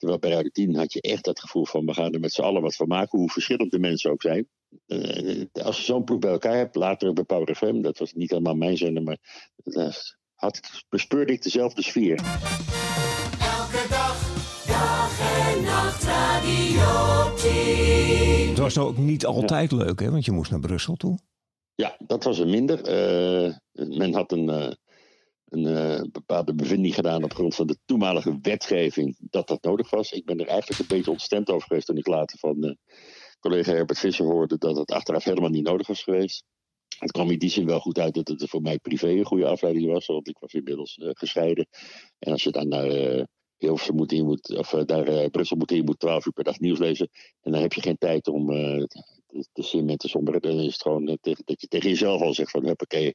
terwijl 0.05 0.19
bij 0.19 0.31
Radio 0.31 0.51
10 0.67 0.77
had 0.77 0.93
je 0.93 1.01
echt 1.01 1.25
dat 1.25 1.41
gevoel 1.41 1.65
van, 1.65 1.87
we 1.87 1.95
gaan 1.95 2.13
er 2.13 2.21
met 2.21 2.33
z'n 2.33 2.43
allen 2.43 2.63
wat 2.63 2.77
van 2.77 2.89
maken, 2.89 3.19
hoe 3.19 3.31
verschillend 3.31 3.71
de 3.71 3.79
mensen 3.79 4.11
ook 4.11 4.23
zijn. 4.23 4.49
Eh, 4.87 5.45
als 5.53 5.77
je 5.77 5.85
zo'n 5.85 6.05
ploeg 6.05 6.19
bij 6.19 6.31
elkaar 6.31 6.57
hebt, 6.57 6.75
later 6.75 7.13
bij 7.13 7.25
Power 7.25 7.57
FM, 7.57 7.81
dat 7.81 7.99
was 7.99 8.13
niet 8.13 8.31
helemaal 8.31 8.55
mijn 8.55 8.77
zender, 8.77 9.03
maar 9.03 9.19
eh, 9.65 9.93
had 10.35 10.85
bespeurde 10.89 11.33
ik 11.33 11.43
dezelfde 11.43 11.83
sfeer. 11.83 12.17
Elke 13.41 13.87
dag, 13.89 14.17
dag 14.67 15.21
en 15.53 15.63
nacht 15.63 16.03
Radio 16.03 17.35
10. 17.37 18.49
Het 18.49 18.59
was 18.59 18.75
nou 18.75 18.89
ook 18.89 18.99
niet 18.99 19.27
altijd 19.27 19.73
leuk, 19.73 20.01
hè? 20.01 20.11
Want 20.11 20.25
je 20.25 20.33
moest 20.33 20.51
naar 20.51 20.61
Brussel 20.61 20.95
toe. 20.95 21.19
Ja, 21.75 21.97
dat 21.99 22.25
was 22.25 22.39
er 22.39 22.49
minder. 22.49 22.83
Eh, 22.83 23.55
men 23.73 24.15
had 24.15 24.33
een, 24.33 24.49
eh, 24.49 24.73
een 25.55 25.67
eh, 25.67 26.01
bepaalde 26.13 26.55
bevinding 26.55 26.95
gedaan 26.95 27.25
op 27.25 27.35
grond 27.35 27.55
van 27.55 27.67
de 27.67 27.77
toenmalige 27.85 28.39
wetgeving 28.43 29.17
dat 29.19 29.49
dat 29.49 29.63
nodig 29.63 29.91
was. 29.91 30.13
Ik 30.13 30.25
ben 30.25 30.41
er 30.41 30.47
eigenlijk 30.47 30.81
een 30.81 30.97
beetje 30.97 31.11
ontstemd 31.11 31.51
over 31.51 31.67
geweest 31.67 31.87
toen 31.87 31.97
ik 31.97 32.07
later 32.07 32.39
van 32.39 32.65
eh, 32.65 32.75
collega 33.41 33.73
Herbert 33.73 33.99
Visser 33.99 34.27
hoorde 34.27 34.59
dat 34.59 34.77
het 34.77 34.91
achteraf 34.91 35.25
helemaal 35.25 35.51
niet 35.51 35.65
nodig 35.65 35.87
was 35.87 36.03
geweest. 36.03 36.45
Het 36.99 37.11
kwam 37.11 37.31
in 37.31 37.39
die 37.39 37.51
zin 37.51 37.67
wel 37.67 37.81
goed 37.81 37.99
uit 37.99 38.15
dat 38.15 38.29
het 38.29 38.49
voor 38.49 38.63
mij 38.63 38.79
privé 38.79 39.09
een 39.09 39.25
goede 39.25 39.47
afleiding 39.47 39.93
was, 39.93 40.07
want 40.07 40.29
ik 40.29 40.39
was 40.39 40.53
inmiddels 40.53 40.97
eh, 40.97 41.09
gescheiden. 41.13 41.67
En 42.19 42.33
als 42.33 42.43
je 42.43 42.51
dan 42.51 42.69
naar 42.69 43.27
Hilversum 43.57 43.95
moet, 43.95 44.13
in 44.13 44.25
moet, 44.25 44.57
of 44.57 44.73
naar 44.73 45.31
Brussel 45.31 45.57
moet, 45.57 45.71
in, 45.71 45.85
moet 45.85 45.99
12 45.99 46.27
uur 46.27 46.33
per 46.33 46.45
dag 46.45 46.59
nieuws 46.59 46.79
lezen. 46.79 47.09
En 47.41 47.53
dan 47.53 47.61
heb 47.61 47.73
je 47.73 47.81
geen 47.81 47.99
tijd 47.99 48.29
om 48.29 48.47
te, 49.53 49.63
zien 49.63 49.85
met 49.85 50.01
de 50.01 50.09
sombere. 50.09 50.41
Dan 50.41 50.61
is 50.61 50.73
het 50.73 50.83
gewoon 50.83 51.05
dat 51.05 51.61
je 51.61 51.69
tegen 51.69 51.89
jezelf 51.89 52.23
al 52.23 52.35
zegt 52.35 52.51
van 52.51 52.67
huppakee, 52.67 53.15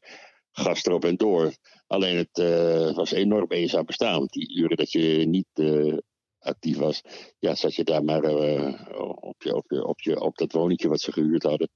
gas 0.51 0.85
erop 0.85 1.05
en 1.05 1.15
door. 1.15 1.53
Alleen 1.89 2.17
het 2.17 2.37
eh, 2.37 2.95
was 2.95 3.11
enorm 3.11 3.51
eenzaam 3.51 3.85
bestaan. 3.85 4.17
Want 4.17 4.31
die 4.31 4.57
uren 4.57 4.77
dat 4.77 4.91
je 4.91 5.25
niet 5.27 5.47
eh, 5.53 5.97
actief 6.39 6.77
was, 6.77 7.01
ja, 7.39 7.55
zat 7.55 7.75
je 7.75 7.83
daar 7.83 8.03
maar 8.03 8.23
eh, 8.23 8.73
op, 9.15 9.43
je, 9.43 9.55
op, 9.55 9.71
je, 9.71 9.85
op, 9.85 10.01
je, 10.01 10.19
op 10.19 10.37
dat 10.37 10.51
woningje 10.51 10.87
wat 10.87 11.01
ze 11.01 11.11
gehuurd 11.11 11.43
hadden. 11.43 11.69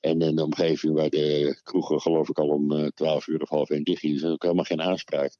En 0.00 0.20
in 0.20 0.36
de 0.36 0.44
omgeving 0.44 0.94
waar 0.94 1.08
de 1.08 1.60
kroegen 1.62 2.00
geloof 2.00 2.28
ik 2.28 2.38
al 2.38 2.48
om 2.48 2.72
eh, 2.72 2.86
12 2.86 3.26
uur 3.26 3.40
of 3.40 3.48
half 3.48 3.70
één 3.70 3.84
dicht 3.84 4.00
gingen. 4.00 4.16
Dus 4.16 4.24
is 4.24 4.32
ook 4.32 4.42
helemaal 4.42 4.64
geen 4.64 4.82
aanspraak. 4.82 5.36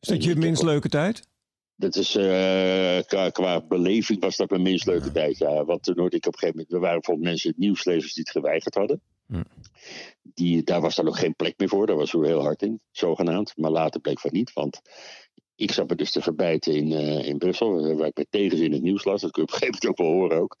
Is 0.00 0.08
dat 0.08 0.24
je 0.24 0.36
minst 0.36 0.62
leuke 0.62 0.88
tijd? 0.88 1.30
Dat 1.76 1.96
is, 1.96 2.16
eh, 2.16 2.98
qua, 3.06 3.30
qua 3.30 3.60
beleving 3.66 4.20
was 4.20 4.36
dat 4.36 4.50
mijn 4.50 4.62
minst 4.62 4.86
leuke 4.86 5.12
tijd. 5.12 5.38
Ja. 5.38 5.64
Want 5.64 5.82
toen 5.82 5.98
hoorde 5.98 6.16
ik 6.16 6.26
op 6.26 6.32
een 6.32 6.38
gegeven 6.38 6.56
moment, 6.56 6.74
er 6.74 6.80
waren 6.80 7.00
bijvoorbeeld 7.00 7.28
mensen, 7.28 7.54
nieuwslezers 7.56 8.14
die 8.14 8.22
het 8.22 8.32
geweigerd 8.32 8.74
hadden. 8.74 9.00
Die, 10.22 10.62
daar 10.62 10.80
was 10.80 10.94
dan 10.94 11.08
ook 11.08 11.18
geen 11.18 11.36
plek 11.36 11.58
meer 11.58 11.68
voor, 11.68 11.86
daar 11.86 11.96
was 11.96 12.12
we 12.12 12.26
heel 12.26 12.42
hard 12.42 12.62
in, 12.62 12.80
zogenaamd. 12.90 13.56
Maar 13.56 13.70
later 13.70 14.00
bleek 14.00 14.20
van 14.20 14.30
niet, 14.32 14.52
want 14.52 14.80
ik 15.54 15.72
zat 15.72 15.88
me 15.88 15.94
dus 15.96 16.10
te 16.10 16.22
verbijten 16.22 16.74
in, 16.74 16.92
eh, 16.92 17.28
in 17.28 17.38
Brussel, 17.38 17.84
eh, 17.84 17.96
waar 17.96 18.06
ik 18.06 18.16
met 18.16 18.26
tegenzin 18.30 18.72
het 18.72 18.82
nieuws 18.82 19.04
las. 19.04 19.20
Dat 19.20 19.30
kun 19.30 19.42
je 19.42 19.48
op 19.48 19.54
een 19.54 19.60
gegeven 19.60 19.80
moment 19.82 20.00
ook 20.00 20.06
wel 20.06 20.20
horen 20.20 20.40
ook. 20.42 20.56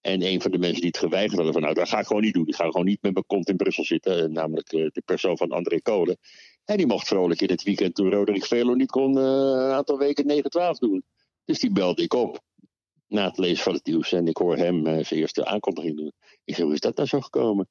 En 0.00 0.22
een 0.22 0.40
van 0.40 0.50
de 0.50 0.58
mensen 0.58 0.80
die 0.80 0.90
het 0.90 0.98
geweigerd 0.98 1.34
hadden 1.34 1.52
van 1.52 1.62
nou, 1.62 1.74
dat 1.74 1.88
ga 1.88 1.98
ik 2.00 2.06
gewoon 2.06 2.22
niet 2.22 2.34
doen. 2.34 2.46
Ik 2.46 2.54
ga 2.54 2.64
gewoon 2.64 2.86
niet 2.86 3.02
met 3.02 3.12
mijn 3.12 3.26
kont 3.26 3.48
in 3.48 3.56
Brussel 3.56 3.84
zitten. 3.84 4.22
eh, 4.22 4.28
Namelijk 4.28 4.68
de 4.68 5.02
persoon 5.04 5.36
van 5.36 5.50
André 5.50 5.80
Kolen. 5.80 6.18
En 6.64 6.76
die 6.76 6.86
mocht 6.86 7.06
vrolijk 7.08 7.40
in 7.40 7.50
het 7.50 7.62
weekend 7.62 7.94
toen 7.94 8.10
Roderick 8.10 8.44
Velo 8.44 8.74
niet 8.74 8.90
kon 8.90 9.16
een 9.16 9.72
aantal 9.72 9.98
weken 9.98 10.26
9-12 10.26 10.78
doen. 10.78 11.04
Dus 11.44 11.58
die 11.58 11.72
belde 11.72 12.02
ik 12.02 12.14
op. 12.14 12.40
Na 13.06 13.24
het 13.24 13.38
lezen 13.38 13.64
van 13.64 13.74
het 13.74 13.86
nieuws. 13.86 14.12
En 14.12 14.26
ik 14.26 14.36
hoor 14.36 14.56
hem 14.56 14.86
eh, 14.86 15.04
zijn 15.04 15.20
eerste 15.20 15.44
aankondiging 15.44 15.96
doen. 15.96 16.12
Ik 16.44 16.54
zei, 16.54 16.66
hoe 16.66 16.74
is 16.74 16.80
dat 16.80 16.96
nou 16.96 17.08
zo 17.08 17.20
gekomen? 17.20 17.68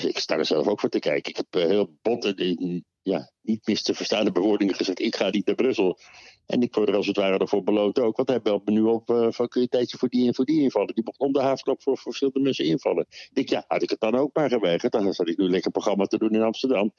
Ik 0.00 0.18
sta 0.18 0.38
er 0.38 0.46
zelf 0.46 0.66
ook 0.66 0.80
voor 0.80 0.88
te 0.88 0.98
kijken. 0.98 1.30
Ik 1.30 1.36
heb 1.36 1.46
eh, 1.50 1.68
heel 1.68 1.98
bot 2.02 2.24
en 2.24 2.36
eh, 2.36 2.80
ja, 3.02 3.30
niet 3.42 3.66
mis 3.66 3.82
te 3.82 3.94
verstaande 3.94 4.32
bewoordingen 4.32 4.74
gezegd. 4.74 5.00
Ik 5.00 5.16
ga 5.16 5.30
niet 5.30 5.46
naar 5.46 5.54
Brussel. 5.54 5.98
En 6.46 6.62
ik 6.62 6.74
word 6.74 6.88
er 6.88 6.94
als 6.94 7.06
het 7.06 7.16
ware 7.16 7.38
ervoor 7.38 7.62
beloond 7.62 7.98
ook. 7.98 8.16
Want 8.16 8.28
hij 8.28 8.42
belt 8.42 8.64
me 8.64 8.72
nu 8.72 8.80
op 8.82 9.02
van 9.30 9.48
kun 9.48 9.60
je 9.60 9.60
een 9.60 9.68
tijdje 9.68 9.98
voor 9.98 10.08
die 10.08 10.26
en 10.26 10.34
voor 10.34 10.44
die 10.44 10.62
invallen. 10.62 10.94
Die 10.94 11.04
mocht 11.04 11.18
om 11.18 11.32
de 11.32 11.40
haafknop 11.40 11.82
voor, 11.82 11.94
voor 11.94 12.02
verschillende 12.02 12.40
mensen 12.40 12.64
invallen. 12.64 13.06
Ik 13.08 13.30
denk, 13.32 13.48
ja, 13.48 13.64
had 13.66 13.82
ik 13.82 13.90
het 13.90 14.00
dan 14.00 14.14
ook 14.14 14.34
maar 14.34 14.48
geweigerd. 14.48 14.92
Dan 14.92 15.12
zat 15.12 15.28
ik 15.28 15.36
nu 15.36 15.48
lekker 15.48 15.70
programma 15.70 16.04
te 16.04 16.18
doen 16.18 16.30
in 16.30 16.42
Amsterdam. 16.42 16.92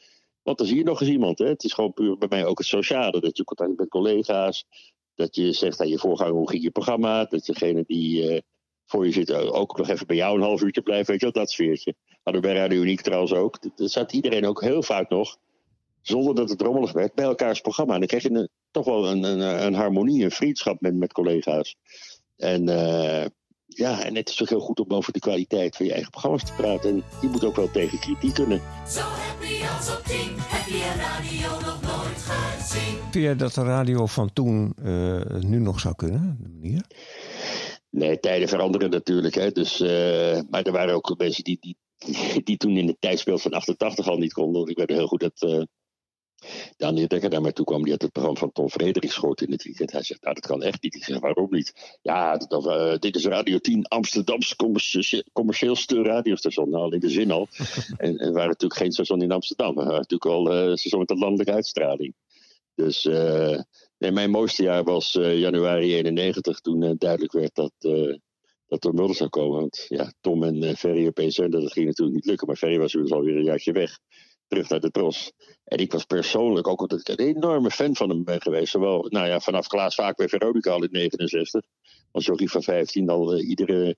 Want 0.43 0.57
dan 0.57 0.67
zie 0.67 0.77
je 0.77 0.83
nog 0.83 1.01
eens 1.01 1.09
iemand. 1.09 1.39
Hè. 1.39 1.47
Het 1.47 1.63
is 1.63 1.73
gewoon 1.73 1.93
puur 1.93 2.17
bij 2.17 2.27
mij 2.27 2.45
ook 2.45 2.57
het 2.57 2.67
sociale. 2.67 3.19
Dat 3.19 3.37
je 3.37 3.43
contact 3.43 3.69
hebt 3.69 3.81
met 3.81 3.89
collega's. 3.89 4.65
Dat 5.15 5.35
je 5.35 5.51
zegt 5.53 5.81
aan 5.81 5.87
je 5.87 5.97
voorganger 5.97 6.33
hoe 6.33 6.49
ging 6.49 6.63
je 6.63 6.71
programma. 6.71 7.25
Dat 7.25 7.45
degene 7.45 7.83
die 7.87 8.29
eh, 8.29 8.41
voor 8.85 9.05
je 9.05 9.11
zit 9.11 9.33
ook 9.33 9.77
nog 9.77 9.89
even 9.89 10.07
bij 10.07 10.15
jou 10.15 10.37
een 10.37 10.43
half 10.43 10.61
uurtje 10.61 10.81
blijft. 10.81 11.07
Weet 11.07 11.19
je 11.19 11.25
wel, 11.25 11.41
dat 11.41 11.51
sfeertje. 11.51 11.95
Hadden 12.23 12.41
we 12.41 12.47
bij 12.47 12.57
Radio 12.57 12.81
Uniek 12.81 13.01
trouwens 13.01 13.33
ook. 13.33 13.57
Er 13.77 13.89
zat 13.89 14.13
iedereen 14.13 14.45
ook 14.45 14.61
heel 14.61 14.83
vaak 14.83 15.09
nog, 15.09 15.37
zonder 16.01 16.35
dat 16.35 16.49
het 16.49 16.61
rommelig 16.61 16.91
werd, 16.91 17.13
bij 17.13 17.25
elkaars 17.25 17.61
programma. 17.61 17.93
En 17.93 17.99
dan 17.99 18.07
krijg 18.07 18.23
je 18.23 18.31
een, 18.31 18.49
toch 18.71 18.85
wel 18.85 19.07
een, 19.07 19.23
een, 19.23 19.65
een 19.65 19.73
harmonie, 19.73 20.23
een 20.23 20.31
vriendschap 20.31 20.81
met, 20.81 20.95
met 20.95 21.13
collega's. 21.13 21.75
En 22.37 22.69
eh, 22.69 23.25
ja, 23.65 24.03
en 24.03 24.15
het 24.15 24.29
is 24.29 24.41
ook 24.41 24.49
heel 24.49 24.59
goed 24.59 24.79
om 24.79 24.89
over 24.89 25.13
de 25.13 25.19
kwaliteit 25.19 25.75
van 25.75 25.85
je 25.85 25.91
eigen 25.91 26.11
programma's 26.11 26.43
te 26.43 26.53
praten. 26.53 26.89
En 26.89 27.03
die 27.21 27.29
moet 27.29 27.43
ook 27.43 27.55
wel 27.55 27.71
tegen 27.71 27.99
kritiek 27.99 28.33
kunnen. 28.33 28.61
Zo 28.87 29.01
happy 29.01 29.63
als 29.77 29.97
op 29.97 30.03
tien 30.03 30.33
heb 30.37 30.67
je 30.67 30.93
radio 30.97 31.49
nog 31.65 31.81
nooit 31.81 32.21
gezien. 32.21 32.97
Vind 33.11 33.23
jij 33.23 33.35
dat 33.35 33.53
de 33.53 33.63
radio 33.63 34.05
van 34.05 34.33
toen 34.33 34.73
eh, 34.83 35.39
nu 35.39 35.59
nog 35.59 35.79
zou 35.79 35.95
kunnen? 35.95 36.37
De 36.41 36.49
manier? 36.49 36.85
Nee, 37.89 38.19
tijden 38.19 38.47
veranderen 38.47 38.89
natuurlijk. 38.89 39.35
Hè. 39.35 39.51
Dus, 39.51 39.79
eh, 39.79 40.39
maar 40.49 40.63
er 40.63 40.71
waren 40.71 40.95
ook 40.95 41.17
mensen 41.17 41.43
die, 41.43 41.57
die, 41.59 41.77
die 42.43 42.57
toen 42.57 42.77
in 42.77 42.87
het 42.87 42.97
tijdsbeeld 42.99 43.41
van 43.41 43.51
88 43.51 44.07
al 44.07 44.17
niet 44.17 44.33
konden. 44.33 44.53
Want 44.53 44.69
ik 44.69 44.77
weet 44.77 44.89
heel 44.89 45.07
goed 45.07 45.19
dat 45.19 45.41
eh 45.41 45.61
Daniel 46.77 47.07
Dekker 47.07 47.41
mij 47.41 47.51
toe 47.51 47.65
kwam. 47.65 47.83
Die 47.83 47.91
had 47.91 48.01
het 48.01 48.11
programma 48.11 48.39
van 48.39 48.51
Tom 48.51 48.69
Fredericks 48.69 49.15
gehoord 49.15 49.41
in 49.41 49.51
het 49.51 49.63
weekend. 49.63 49.91
Hij 49.91 50.03
zegt, 50.03 50.21
nou 50.21 50.35
dat 50.35 50.45
kan 50.45 50.63
echt 50.63 50.81
niet. 50.81 50.95
Ik 50.95 51.03
zeg, 51.03 51.19
waarom 51.19 51.47
niet? 51.49 51.97
Ja, 52.01 52.37
dat, 52.37 52.67
eh, 52.67 52.97
dit 52.97 53.15
is 53.15 53.25
Radio 53.25 53.57
10 53.57 53.87
Amsterdamse 53.87 54.55
commercie- 54.55 55.23
commercieelste 55.33 56.01
radiostation. 56.01 56.69
Nou, 56.69 56.93
in 56.93 56.99
de 56.99 57.09
zin 57.09 57.31
al. 57.31 57.47
en 57.97 58.19
er 58.19 58.31
waren 58.31 58.47
natuurlijk 58.47 58.79
geen 58.79 58.91
station 58.91 59.21
in 59.21 59.31
Amsterdam. 59.31 59.77
Er 59.77 59.85
waren 59.85 59.93
natuurlijk 59.93 60.23
wel 60.23 60.51
eh 60.51 60.75
station 60.75 60.99
met 60.99 61.11
een 61.11 61.17
landelijke 61.17 61.53
uitstraling. 61.53 62.15
Dus 62.75 63.05
eh, 63.05 63.59
nee, 63.97 64.11
mijn 64.11 64.29
mooiste 64.29 64.63
jaar 64.63 64.83
was 64.83 65.11
januari 65.13 65.95
91. 65.95 66.59
Toen 66.59 66.95
duidelijk 66.97 67.31
werd 67.31 67.55
dat, 67.55 67.73
dat 68.73 68.85
er 68.85 68.93
Mulder 68.93 69.15
zou 69.15 69.29
komen. 69.29 69.59
Want 69.59 69.85
ja, 69.87 70.13
Tom 70.21 70.43
en 70.43 70.63
eh, 70.63 70.75
Ferry 70.75 71.07
opeens 71.07 71.35
zenden, 71.35 71.61
dat 71.61 71.71
ging 71.71 71.85
natuurlijk 71.85 72.15
niet 72.15 72.25
lukken. 72.25 72.47
Maar 72.47 72.55
Ferry 72.55 72.77
was 72.77 72.93
inmiddels 72.93 73.19
alweer 73.19 73.37
een 73.37 73.43
jaartje 73.43 73.71
weg. 73.71 73.99
Terug 74.47 74.69
naar 74.69 74.79
de 74.79 74.91
tros. 74.91 75.31
En 75.63 75.77
ik 75.77 75.91
was 75.91 76.05
persoonlijk 76.05 76.67
ook 76.67 76.91
ik 76.91 77.07
een 77.07 77.25
enorme 77.25 77.71
fan 77.71 77.95
van 77.95 78.09
hem 78.09 78.23
ben 78.23 78.41
geweest. 78.41 78.71
Zowel 78.71 79.05
nou 79.09 79.27
ja, 79.27 79.39
vanaf 79.39 79.67
Klaas 79.67 79.95
Vaak 79.95 80.15
bij 80.15 80.27
Veronica 80.27 80.71
al 80.71 80.83
in 80.83 80.91
69. 80.91 81.61
Als 82.11 82.25
jochie 82.25 82.51
van 82.51 82.63
15 82.63 83.09
al 83.09 83.33
eh, 83.33 83.49
iedere 83.49 83.97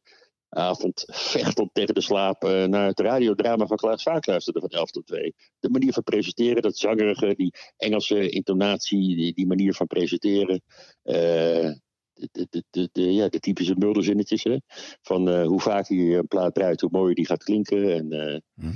avond 0.49 1.03
vechtend 1.07 1.69
tegen 1.73 1.93
de 1.93 2.01
slaap 2.01 2.43
eh, 2.43 2.63
naar 2.63 2.87
het 2.87 2.99
radiodrama 2.99 3.67
van 3.67 3.77
Klaas 3.77 4.03
Vaak 4.03 4.25
luisterde 4.25 4.59
van 4.59 4.69
11 4.69 4.91
tot 4.91 5.07
2. 5.07 5.35
De 5.59 5.69
manier 5.69 5.93
van 5.93 6.03
presenteren, 6.03 6.61
dat 6.61 6.77
zangerige, 6.77 7.35
die 7.35 7.53
Engelse 7.77 8.29
intonatie, 8.29 9.15
die, 9.15 9.33
die 9.33 9.47
manier 9.47 9.73
van 9.73 9.87
presenteren. 9.87 10.61
eh, 11.03 11.71
de, 12.15 12.47
de, 12.49 12.63
de, 12.69 12.89
de, 12.91 13.13
ja, 13.13 13.27
de 13.29 13.39
typische 13.39 13.75
mulderzinnetjes. 13.77 14.43
Hè? 14.43 14.57
Van 15.01 15.29
eh, 15.29 15.45
hoe 15.45 15.61
vaak 15.61 15.87
je 15.87 16.15
een 16.15 16.27
plaat 16.27 16.53
draait, 16.53 16.81
hoe 16.81 16.89
mooier 16.91 17.15
die 17.15 17.25
gaat 17.25 17.43
klinken. 17.43 17.93
En, 17.93 18.11
eh, 18.11 18.39
Hm. 18.55 18.73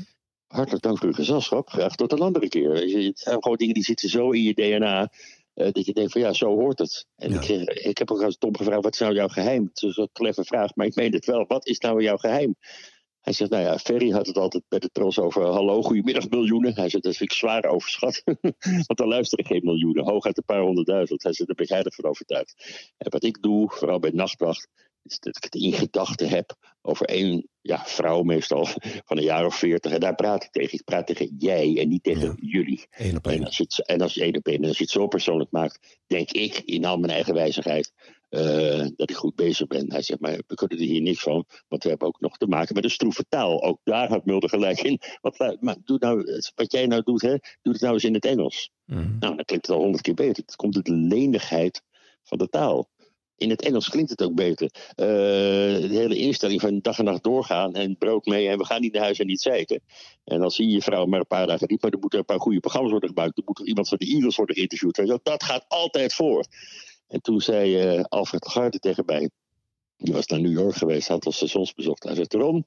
Hartelijk 0.47 0.83
dank 0.83 0.97
voor 0.97 1.07
uw 1.07 1.13
gezelschap. 1.13 1.69
Graag 1.69 1.95
tot 1.95 2.11
een 2.11 2.19
andere 2.19 2.49
keer. 2.49 2.69
Het 2.73 3.19
zijn 3.19 3.43
gewoon 3.43 3.57
dingen 3.57 3.73
die 3.73 3.83
zitten 3.83 4.09
zo 4.09 4.29
in 4.31 4.41
je 4.43 4.53
DNA. 4.53 5.11
eh, 5.53 5.71
dat 5.71 5.85
je 5.85 5.93
denkt 5.93 6.11
van 6.11 6.21
ja, 6.21 6.33
zo 6.33 6.55
hoort 6.55 6.79
het. 6.79 7.05
En 7.15 7.31
Ja. 7.31 7.41
ik, 7.41 7.69
ik 7.69 7.97
heb 7.97 8.11
ook 8.11 8.23
aan 8.23 8.31
Tom 8.37 8.57
gevraagd, 8.57 8.83
wat 8.83 8.93
is 8.93 8.99
nou 8.99 9.13
jouw 9.13 9.27
geheim? 9.27 9.63
Het 9.73 9.81
is 9.83 9.97
een 9.97 10.09
cleve 10.13 10.43
vraag, 10.43 10.75
maar 10.75 10.85
ik 10.85 10.95
meen 10.95 11.13
het 11.13 11.25
wel. 11.25 11.45
Wat 11.47 11.67
is 11.67 11.79
nou 11.79 12.03
jouw 12.03 12.17
geheim? 12.17 12.55
Hij 13.29 13.37
zegt, 13.37 13.51
nou 13.51 13.63
ja, 13.63 13.77
Ferry 13.77 14.09
had 14.09 14.27
het 14.27 14.37
altijd 14.37 14.63
bij 14.67 14.79
de 14.79 14.89
tros 14.91 15.19
over 15.19 15.45
hallo, 15.45 15.81
goedemiddag 15.81 16.29
miljoenen. 16.29 16.73
Hij 16.75 16.89
zegt, 16.89 17.03
dat 17.03 17.17
vind 17.17 17.31
ik 17.31 17.37
zwaar 17.37 17.65
overschat. 17.65 18.23
Want 18.87 18.95
dan 18.95 19.07
luisteren 19.07 19.45
geen 19.45 19.61
miljoenen, 19.63 20.03
hooguit 20.05 20.37
een 20.37 20.43
paar 20.45 20.61
honderdduizend. 20.61 21.23
Hij 21.23 21.33
zegt, 21.33 21.47
daar 21.47 21.55
ben 21.55 21.65
ik 21.65 21.71
heilig 21.71 21.95
van 21.95 22.05
overtuigd. 22.05 22.55
En 22.97 23.11
wat 23.11 23.23
ik 23.23 23.41
doe, 23.41 23.69
vooral 23.71 23.99
bij 23.99 24.11
Nachtwacht, 24.13 24.67
is 25.03 25.19
dat 25.19 25.37
ik 25.37 25.43
het 25.43 25.55
in 25.55 25.73
gedachten 25.73 26.29
heb 26.29 26.55
over 26.81 27.05
één 27.05 27.47
ja, 27.61 27.83
vrouw 27.85 28.23
meestal 28.23 28.65
van 29.07 29.17
een 29.17 29.23
jaar 29.23 29.45
of 29.45 29.55
veertig. 29.55 29.91
En 29.91 29.99
daar 29.99 30.15
praat 30.15 30.43
ik 30.43 30.51
tegen. 30.51 30.73
Ik 30.73 30.83
praat 30.83 31.07
tegen 31.07 31.35
jij 31.37 31.77
en 31.79 31.87
niet 31.89 32.03
tegen 32.03 32.21
Ja. 32.21 32.35
jullie. 32.49 32.87
Op 33.15 33.27
En 33.27 33.45
als, 33.45 33.57
je 33.57 33.63
het, 33.63 33.87
en 33.87 34.01
als 34.01 34.13
je 34.13 34.21
één 34.21 34.37
op 34.37 34.47
één, 34.47 34.61
en 34.61 34.67
als 34.67 34.77
je 34.77 34.83
het 34.83 34.91
zo 34.91 35.07
persoonlijk 35.07 35.51
maakt, 35.51 35.97
denk 36.07 36.31
ik 36.31 36.57
in 36.59 36.85
al 36.85 36.97
mijn 36.97 37.13
eigen 37.13 37.33
wijzigheid 37.33 37.93
eh, 38.29 38.87
dat 38.95 39.09
ik 39.09 39.15
goed 39.15 39.35
bezig 39.35 39.67
ben. 39.67 39.91
Hij 39.91 40.01
zegt, 40.01 40.19
maar 40.19 40.41
we 40.47 40.55
kunnen 40.55 40.77
er 40.77 40.83
hier 40.83 41.01
niks 41.01 41.21
van, 41.21 41.45
want 41.67 41.83
we 41.83 41.89
hebben 41.89 42.07
ook 42.07 42.19
nog 42.19 42.37
te 42.37 42.47
maken 42.47 42.75
met 42.75 42.83
een 42.83 42.89
stroeve 42.89 43.25
taal. 43.29 43.63
Ook 43.63 43.79
daar 43.83 44.09
had 44.09 44.25
Mulder 44.25 44.49
gelijk 44.49 44.81
in. 44.81 44.99
Want, 45.21 45.39
lu- 45.39 45.57
maar 45.59 45.75
doe 45.83 45.97
nou, 45.99 46.41
wat 46.55 46.71
jij 46.71 46.85
nou 46.87 47.01
doet, 47.03 47.21
hè, 47.21 47.35
doe 47.61 47.73
het 47.73 47.81
nou 47.81 47.93
eens 47.93 48.03
in 48.03 48.13
het 48.13 48.25
Engels. 48.25 48.69
Mhm. 48.85 48.99
Nou, 48.99 49.35
dan 49.35 49.45
klinkt 49.45 49.67
het 49.67 49.75
al 49.75 49.81
honderd 49.81 50.03
keer 50.03 50.13
beter. 50.13 50.43
Het 50.45 50.55
komt 50.55 50.75
uit 50.75 50.85
de 50.85 50.95
lenigheid 50.95 51.81
van 52.23 52.37
de 52.37 52.49
taal. 52.49 52.89
In 53.35 53.49
het 53.49 53.61
Engels 53.61 53.89
klinkt 53.89 54.09
het 54.09 54.21
ook 54.21 54.35
beter. 54.35 54.69
Eh, 54.89 55.05
de 55.89 55.89
hele 55.89 56.15
instelling 56.17 56.61
van 56.61 56.79
dag 56.79 56.99
en 56.99 57.05
nacht 57.05 57.23
doorgaan 57.23 57.73
en 57.73 57.97
brood 57.97 58.25
mee 58.25 58.47
en 58.47 58.57
we 58.57 58.65
gaan 58.65 58.81
niet 58.81 58.93
naar 58.93 59.01
huis 59.03 59.19
en 59.19 59.27
niet 59.27 59.41
zeiken. 59.41 59.81
En 60.23 60.39
dan 60.39 60.51
zie 60.51 60.67
je 60.67 60.73
je 60.73 60.81
vrouw 60.81 61.05
maar 61.05 61.19
een 61.19 61.27
paar 61.27 61.47
dagen 61.47 61.67
niet, 61.69 61.81
maar 61.81 61.91
er 61.91 61.99
moeten 61.99 62.19
een 62.19 62.25
paar 62.25 62.39
goede 62.39 62.59
programma's 62.59 62.91
worden 62.91 63.09
gemaakt. 63.09 63.37
Er 63.37 63.43
moet 63.45 63.59
er 63.59 63.65
iemand 63.65 63.87
van 63.87 63.97
de 63.97 64.05
Eagles 64.05 64.35
worden 64.35 64.55
geïnterviewd. 64.55 65.23
Dat 65.23 65.43
gaat 65.43 65.65
altijd 65.67 66.13
voor. 66.13 66.45
En 67.09 67.21
toen 67.21 67.41
zei 67.41 67.79
eh, 67.79 68.03
Alfred 68.03 68.45
Lagarde 68.45 68.79
tegen 68.79 69.03
mij, 69.05 69.29
die 69.97 70.13
was 70.13 70.25
naar 70.27 70.41
New 70.41 70.51
York 70.51 70.75
geweest, 70.75 71.07
had 71.07 71.25
al 71.25 71.31
stations 71.31 71.73
bezocht. 71.73 72.03
Hij 72.03 72.15
zei, 72.15 72.27
Ron, 72.29 72.65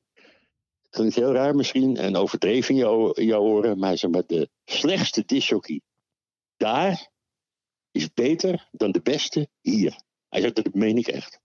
het 0.82 0.90
klinkt 0.90 1.14
heel 1.14 1.32
raar 1.32 1.54
misschien 1.54 1.96
en 1.96 2.16
overdreven 2.16 2.74
in 2.74 3.26
jouw, 3.26 3.42
oren, 3.42 3.78
maar 3.78 3.88
hij 3.88 3.96
zei, 3.96 4.12
maar 4.12 4.26
de 4.26 4.48
slechtste 4.64 5.22
disjockey 5.26 5.80
daar 6.56 7.10
is 7.90 8.12
beter 8.12 8.68
dan 8.70 8.92
de 8.92 9.02
beste 9.02 9.48
hier. 9.60 10.02
Hij 10.28 10.40
zegt, 10.40 10.54
dat 10.54 10.74
meen 10.74 10.96
ik 10.96 11.08
echt. 11.08 11.40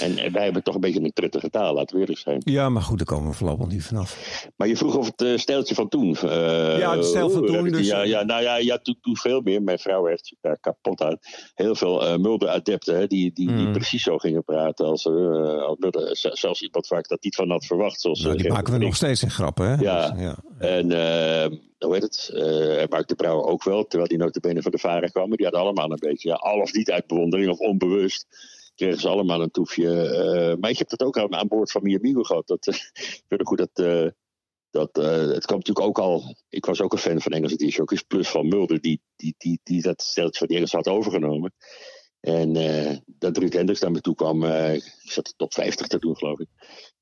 En, 0.00 0.32
wij 0.32 0.44
hebben 0.44 0.62
toch 0.62 0.74
een 0.74 0.80
beetje 0.80 1.00
een 1.00 1.12
truttige 1.12 1.50
taal, 1.50 1.74
laten 1.74 1.94
we 1.96 2.00
eerlijk 2.02 2.18
zijn. 2.20 2.40
Ja, 2.44 2.68
maar 2.68 2.82
goed, 2.82 2.96
daar 2.98 3.06
komen 3.06 3.30
we 3.30 3.36
voorlopig 3.36 3.66
niet 3.66 3.84
vanaf. 3.84 4.46
Maar 4.56 4.68
je 4.68 4.76
vroeg 4.76 4.96
of 4.96 5.06
het 5.06 5.22
eh, 5.22 5.36
steltje 5.36 5.74
van 5.74 5.88
toen. 5.88 6.16
eh, 6.16 6.78
Ja, 6.78 6.96
het 6.96 7.04
stijl 7.04 7.30
van 7.30 7.46
toen, 7.46 7.68
dus- 7.68 7.86
Ja, 7.86 8.02
ja, 8.02 8.22
nou 8.22 8.42
ja, 8.42 8.56
ja 8.56 8.78
toen, 8.78 8.98
toen 9.00 9.16
veel 9.16 9.40
meer. 9.40 9.62
Mijn 9.62 9.78
vrouw 9.78 10.02
werd 10.02 10.26
zich 10.26 10.38
daar 10.40 10.58
kapot 10.60 11.00
aan. 11.02 11.18
Heel 11.54 11.74
veel 11.74 12.06
eh 12.06 12.16
Mulder-adepten 12.16 13.08
die, 13.08 13.32
die, 13.32 13.46
die 13.56 13.66
Mm. 13.66 13.72
precies 13.72 14.02
zo 14.02 14.18
gingen 14.18 14.44
praten. 14.44 14.86
Als, 14.86 15.04
eh 15.06 15.62
als 15.62 15.76
Mulder, 15.78 16.16
Z- 16.16 16.24
zelfs 16.32 16.62
iemand 16.62 16.86
waar 16.88 16.98
ik 16.98 17.08
dat 17.08 17.22
niet 17.22 17.34
van 17.34 17.50
had 17.50 17.64
verwacht. 17.66 18.00
Zoals, 18.00 18.20
Nou, 18.22 18.34
eh, 18.36 18.40
die 18.42 18.52
maken 18.52 18.72
we 18.72 18.78
nog 18.78 18.96
steeds 18.96 19.22
in 19.22 19.30
grappen, 19.30 19.66
hè? 19.68 19.74
Ja. 19.82 20.10
Dus, 20.10 20.20
ja. 20.22 20.36
En 20.58 20.90
eh, 20.92 21.58
hoe 21.78 21.92
heet 21.94 22.02
het? 22.02 22.30
eh 22.34 22.80
en 22.82 22.86
Mark 22.90 23.08
de 23.08 23.14
Brouwer 23.14 23.44
ook 23.46 23.64
wel, 23.64 23.86
terwijl 23.86 24.08
die 24.08 24.18
notabene 24.18 24.62
van 24.62 24.70
de 24.70 24.78
varen 24.78 25.10
kwamen. 25.10 25.36
Die 25.36 25.46
hadden 25.46 25.62
allemaal 25.64 25.90
een 25.90 25.98
beetje, 26.00 26.28
ja, 26.28 26.34
al 26.34 26.60
of 26.60 26.72
niet 26.72 26.90
uit 26.90 27.06
bewondering 27.06 27.50
of 27.50 27.58
onbewust, 27.58 28.26
kregen 28.76 29.00
ze 29.00 29.08
allemaal 29.08 29.42
een 29.42 29.50
toefje. 29.50 30.08
eh, 30.08 30.56
maar 30.56 30.70
ik 30.70 30.78
heb 30.78 30.88
dat 30.88 31.02
ook 31.02 31.18
aan, 31.18 31.48
boord 31.48 31.70
van 31.70 31.82
Miamigo 31.82 32.22
gehad. 32.22 32.46
Dat, 32.46 32.66
ik 33.16 33.24
weet 33.28 33.46
goed 33.46 33.58
dat, 33.58 33.70
eh, 33.72 34.08
dat 34.70 34.98
eh, 34.98 35.28
het 35.28 35.46
kwam 35.46 35.58
natuurlijk 35.58 35.86
ook 35.86 35.98
al, 35.98 36.36
ik 36.48 36.66
was 36.66 36.80
ook 36.80 36.92
een 36.92 36.98
fan 36.98 37.20
van 37.20 37.32
Engelse 37.32 37.56
discjockeys, 37.56 38.02
plus 38.02 38.28
van 38.28 38.48
Mulder, 38.48 38.80
die, 38.80 39.00
die, 39.16 39.34
die, 39.38 39.60
die 39.62 39.82
dat 39.82 40.02
steltje 40.02 40.38
van 40.38 40.46
die 40.46 40.56
Engels 40.56 40.72
had 40.72 40.88
overgenomen. 40.88 41.54
En 42.20 42.52
dat 43.06 43.36
Ruud 43.36 43.52
Hendricks 43.52 43.80
naar 43.80 43.90
me 43.90 44.00
toe 44.00 44.14
kwam, 44.14 44.44
ik 44.44 44.92
zat 45.04 45.26
de 45.26 45.32
top 45.36 45.54
50 45.54 45.86
te 45.86 45.98
doen 45.98 46.16
geloof 46.16 46.38
ik. 46.38 46.48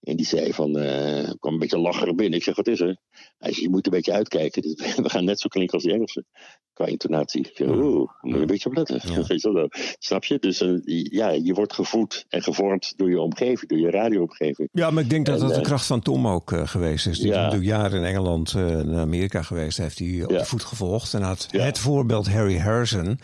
En 0.04 0.16
die 0.16 0.26
zei 0.26 0.52
van, 0.52 0.78
eh 0.78 1.30
kwam 1.40 1.52
een 1.52 1.58
beetje 1.58 1.78
lacherig 1.78 2.14
binnen. 2.14 2.38
Ik 2.38 2.44
zeg, 2.44 2.56
wat 2.56 2.66
is 2.66 2.80
er? 2.80 2.96
Hij 3.38 3.52
zei, 3.52 3.62
je 3.62 3.70
moet 3.70 3.86
een 3.86 3.92
beetje 3.92 4.12
uitkijken. 4.12 4.62
We 5.02 5.10
gaan 5.10 5.24
net 5.24 5.40
zo 5.40 5.48
klinken 5.48 5.74
als 5.74 5.82
die 5.82 5.92
Engelsen. 5.92 6.26
Qua 6.72 6.86
intonatie. 6.86 7.40
Ik 7.40 7.50
zeg, 7.54 7.68
oeh, 7.68 8.10
moet 8.20 8.34
je 8.34 8.40
een 8.40 8.46
beetje 8.46 8.68
opletten. 8.68 9.00
Ja. 9.02 9.68
Snap 9.98 10.24
je? 10.24 10.38
Dus 10.38 10.60
eh, 10.60 10.70
ja, 11.04 11.30
je 11.30 11.52
wordt 11.54 11.72
gevoed 11.72 12.24
en 12.28 12.42
gevormd 12.42 12.92
door 12.96 13.10
je 13.10 13.20
omgeving, 13.20 13.70
door 13.70 13.78
je 13.78 13.90
radioomgeving. 13.90 14.68
Ja, 14.72 14.90
maar 14.90 15.02
ik 15.02 15.10
denk 15.10 15.26
dat 15.26 15.34
En, 15.34 15.40
dat 15.40 15.50
de 15.54 15.60
eh, 15.60 15.62
kracht 15.66 15.86
van 15.86 16.00
Tom 16.00 16.26
ook 16.28 16.52
eh, 16.52 16.66
geweest 16.66 17.06
is. 17.06 17.18
Die 17.18 17.30
is 17.30 17.36
natuurlijk 17.36 17.64
jaren 17.64 17.98
in 17.98 18.04
Engeland 18.04 18.54
naar 18.54 18.98
Amerika 19.00 19.42
geweest. 19.42 19.78
Heeft 19.78 19.98
hij 19.98 20.22
op 20.24 20.30
Ja. 20.30 20.38
de 20.38 20.44
voet 20.44 20.64
gevolgd. 20.64 21.14
En 21.14 21.22
had 21.22 21.48
Ja. 21.50 21.62
het 21.64 21.78
voorbeeld 21.78 22.28
Harry 22.28 22.58
Harrison. 22.58 23.18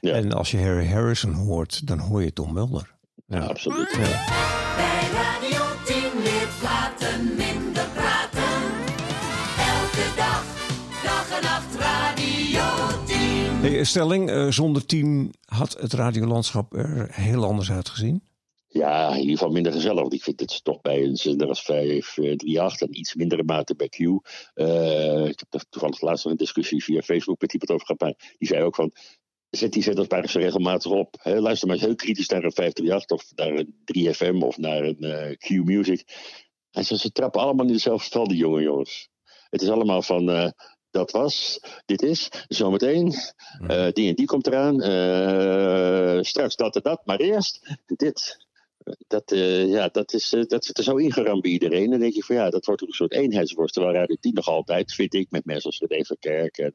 Ja. 0.00 0.12
En 0.12 0.32
als 0.32 0.50
je 0.50 0.58
Harry 0.58 0.86
Harrison 0.86 1.32
hoort, 1.32 1.86
dan 1.86 1.98
hoor 1.98 2.22
je 2.22 2.32
Tom 2.32 2.52
Mulder. 2.52 2.94
Ja. 3.26 3.38
Absoluut. 3.38 3.92
Bij 4.76 5.08
Radio 5.12 6.05
Hey, 13.66 13.84
stelling, 13.84 14.30
eh, 14.30 14.50
zonder 14.50 14.86
tien 14.86 15.34
had 15.44 15.76
het 15.80 15.92
radiolandschap 15.92 16.74
er 16.74 17.08
heel 17.10 17.44
anders 17.44 17.70
uitgezien. 17.70 18.22
Ja, 18.68 19.08
in 19.08 19.20
ieder 19.20 19.32
geval 19.32 19.52
minder 19.52 19.72
gezellig. 19.72 20.00
Want 20.00 20.12
ik 20.12 20.22
vind 20.22 20.40
het 20.40 20.64
toch 20.64 20.80
bij 20.80 21.02
een 21.02 21.16
zender 21.16 21.48
als 21.48 21.62
538 21.62 22.80
en 22.80 22.98
iets 22.98 23.14
mindere 23.14 23.42
mate 23.42 23.76
bij 23.76 23.88
Q. 23.88 23.98
Eh, 23.98 25.26
ik 25.26 25.42
heb 25.48 25.62
toevallig 25.70 26.00
laatst 26.00 26.24
nog 26.24 26.32
een 26.32 26.38
discussie 26.38 26.84
via 26.84 27.00
Facebook 27.02 27.40
met 27.40 27.52
iemand 27.52 27.70
over 27.70 27.86
gehad. 27.86 28.16
Die 28.38 28.48
zei 28.48 28.62
ook 28.62 28.74
van, 28.74 28.92
zet 29.50 29.72
die 29.72 30.06
maar 30.08 30.22
eens 30.22 30.34
regelmatig 30.34 30.90
op. 30.90 31.14
Luister 31.22 31.68
maar 31.68 31.76
eens 31.76 31.86
heel 31.86 31.94
kritisch 31.94 32.28
naar 32.28 32.44
een 32.44 32.52
538 32.52 33.16
of 33.16 33.32
naar 33.34 33.52
een 33.52 33.74
3FM 33.84 34.44
of 34.44 34.56
naar 34.56 34.82
een 34.82 34.98
eh, 34.98 35.36
Q 35.36 35.64
Music. 35.64 36.02
Hij 36.70 36.82
zei, 36.82 36.98
ze 36.98 37.12
trappen 37.12 37.40
allemaal 37.40 37.66
in 37.66 37.72
dezelfde 37.72 38.10
val, 38.10 38.28
die 38.28 38.36
jonge 38.36 38.62
jongens. 38.62 39.08
Het 39.50 39.62
is 39.62 39.68
allemaal 39.68 40.02
van, 40.02 40.30
eh, 40.30 40.50
dat 40.96 41.10
was, 41.10 41.60
dit 41.84 42.02
is, 42.02 42.28
zometeen, 42.48 43.14
eh, 43.66 43.88
die 43.92 44.08
en 44.08 44.14
die 44.14 44.26
komt 44.26 44.46
eraan, 44.46 44.82
eh, 44.82 46.22
straks 46.22 46.56
dat 46.56 46.76
en 46.76 46.82
dat, 46.82 47.06
maar 47.06 47.18
eerst 47.18 47.76
dit. 47.86 48.44
Dat, 49.06 49.32
eh, 49.32 49.68
ja, 49.68 49.88
dat, 49.88 50.12
is, 50.12 50.30
dat 50.46 50.64
zit 50.64 50.78
er 50.78 50.84
zo 50.84 50.96
ingeramd 50.96 51.42
bij 51.42 51.50
iedereen. 51.50 51.84
En 51.84 51.90
dan 51.90 52.00
denk 52.00 52.14
je 52.14 52.22
van 52.22 52.36
ja, 52.36 52.50
dat 52.50 52.66
wordt 52.66 52.82
ook 52.82 52.88
een 52.88 52.94
soort 52.94 53.12
eenheidsworst. 53.12 53.74
Terwijl 53.74 53.94
Radio 53.94 54.16
10 54.20 54.34
nog 54.34 54.48
altijd, 54.48 54.92
vind 54.92 55.14
ik, 55.14 55.30
met 55.30 55.44
mensen 55.44 55.70
als 55.70 55.82
René 55.86 56.04
Verkerk 56.04 56.58
en 56.58 56.74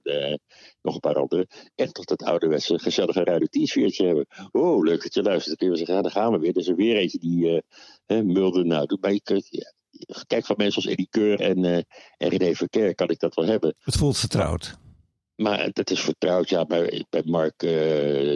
nog 0.81 0.93
een 0.93 0.99
paar 0.99 1.15
anderen, 1.15 1.47
echt 1.75 1.93
tot 1.93 2.09
het 2.09 2.23
ouderwetse 2.23 2.79
gezellige 2.79 3.23
Radio 3.23 3.47
10 3.49 3.67
sfeertje 3.67 4.05
hebben. 4.05 4.25
Oh, 4.51 4.83
leuk 4.83 5.03
dat 5.03 5.13
je 5.13 5.21
luistert. 5.21 5.47
Dan 5.47 5.55
kun 5.55 5.65
je 5.65 5.71
wel 5.71 5.85
zeggen, 5.85 5.95
ja, 5.95 6.01
daar 6.01 6.23
gaan 6.23 6.31
we 6.31 6.39
weer. 6.39 6.49
Er 6.49 6.61
is 6.61 6.67
er 6.67 6.75
weer 6.75 6.95
eentje 6.95 7.19
die 7.19 7.49
eh 7.49 7.61
hè, 8.05 8.23
Mulder 8.23 8.65
nou 8.65 8.85
doet. 8.85 9.01
Maar 9.01 9.13
je 9.13 9.21
kunt, 9.21 9.47
ja, 9.49 9.73
kijk 10.27 10.45
van 10.45 10.55
mensen 10.57 10.81
als 10.81 10.91
Eddie 10.91 11.07
Keur 11.09 11.39
en, 11.39 11.65
en 12.17 12.29
René 12.29 12.53
Verkerk 12.55 12.95
kan 12.95 13.09
ik 13.09 13.19
dat 13.19 13.35
wel 13.35 13.45
hebben. 13.45 13.75
Het 13.79 13.95
voelt 13.97 14.17
vertrouwd. 14.17 14.79
Maar 15.35 15.69
dat 15.73 15.89
is 15.89 15.99
vertrouwd, 16.01 16.49
ja. 16.49 16.65
Bij, 16.65 17.05
bij 17.09 17.21
Mark 17.25 17.63
eh, 17.63 17.69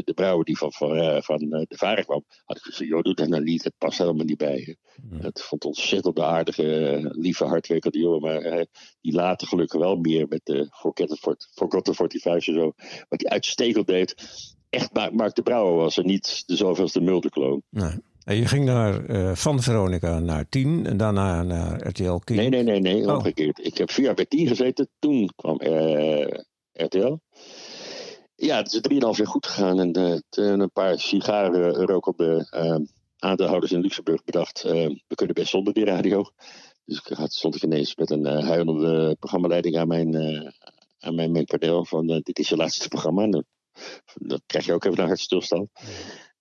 de 0.03 0.11
Brouwer, 0.15 0.45
die 0.45 0.57
van, 0.57 0.71
van, 0.73 0.95
eh, 0.95 1.21
van 1.21 1.37
de 1.37 1.65
Varen 1.69 2.05
kwam, 2.05 2.23
had 2.45 2.57
ik 2.57 2.63
gezegd: 2.63 2.89
joh, 2.89 3.01
doe 3.01 3.13
dat 3.13 3.27
nou 3.27 3.43
niet, 3.43 3.63
het 3.63 3.73
past 3.77 3.97
helemaal 3.97 4.25
niet 4.25 4.37
bij. 4.37 4.77
Het 5.17 5.41
vond 5.41 5.65
ontzettend 5.65 6.15
de 6.15 6.23
aardige, 6.23 6.99
lieve, 7.11 7.45
hardwerkende 7.45 7.99
jongen. 7.99 8.21
Maar 8.21 8.65
die 9.01 9.13
later 9.13 9.47
gelukkig 9.47 9.79
wel 9.79 9.95
meer 9.95 10.27
met 10.27 10.41
de 10.43 10.67
Forgotten 10.71 11.17
Fort- 11.17 11.49
Forgotten 11.53 11.95
45 11.95 12.47
en 12.47 12.59
zo. 12.61 12.73
Wat 13.09 13.21
hij 13.21 13.29
uitstekend 13.31 13.87
deed. 13.87 14.15
Echt, 14.69 14.93
Mark, 15.11 15.35
de 15.35 15.41
Brouwer 15.41 15.75
was 15.75 15.97
er 15.97 16.05
niet 16.05 16.43
de 16.45 16.55
zoveelste 16.55 17.01
mulderkloon. 17.01 17.61
Nee. 17.69 17.99
En 18.25 18.35
je 18.35 18.45
ging 18.45 18.65
naar, 18.65 19.05
eh, 19.05 19.35
van 19.35 19.61
Veronica 19.61 20.19
naar 20.19 20.49
10 20.49 20.85
en 20.85 20.97
daarna 20.97 21.43
naar 21.43 21.87
RTL 21.87 22.15
King. 22.15 22.39
Nee, 22.39 22.49
nee, 22.49 22.63
nee, 22.63 22.79
nee, 22.79 23.07
Oh. 23.07 23.13
omgekeerd. 23.15 23.65
Ik 23.65 23.77
heb 23.77 23.91
vier 23.91 24.05
jaar 24.05 24.13
bij 24.13 24.25
10 24.25 24.47
gezeten, 24.47 24.89
toen 24.99 25.29
kwam 25.35 25.59
eh, 25.59 26.27
RTL. 26.73 27.17
Ja, 28.35 28.57
het 28.57 28.73
is 28.73 28.81
drieënhalf 28.81 29.17
jaar 29.17 29.27
goed 29.27 29.45
gegaan 29.47 29.79
en 29.79 29.91
eh, 29.93 30.17
toen 30.29 30.59
een 30.59 30.71
paar 30.71 30.99
sigaren 30.99 31.73
rokende 31.85 32.47
eh, 32.49 32.75
aandeelhouders 33.17 33.71
in 33.71 33.79
Luxemburg 33.79 34.23
bedacht, 34.23 34.63
eh, 34.63 34.71
we 35.07 35.15
kunnen 35.15 35.35
best 35.35 35.49
zonder 35.49 35.73
die 35.73 35.85
radio. 35.85 36.25
Dus 36.85 36.97
ik 36.97 37.17
had, 37.17 37.33
stond 37.33 37.55
ik 37.55 37.63
ineens 37.63 37.95
met 37.95 38.09
een 38.09 38.25
uh, 38.25 38.43
huilende 38.47 39.15
programmaleiding 39.19 39.77
aan 39.77 39.87
mijn, 39.87 40.15
aan 40.99 41.15
mijn, 41.15 41.31
mijn 41.31 41.85
van 41.85 42.07
dit 42.07 42.39
is 42.39 42.49
je 42.49 42.55
laatste 42.55 42.87
programma. 42.87 43.23
En 43.23 43.31
dan, 43.31 43.43
dan 44.13 44.41
krijg 44.45 44.65
je 44.65 44.73
ook 44.73 44.85
even 44.85 44.99
een 44.99 45.07
hartstilstand. 45.07 45.69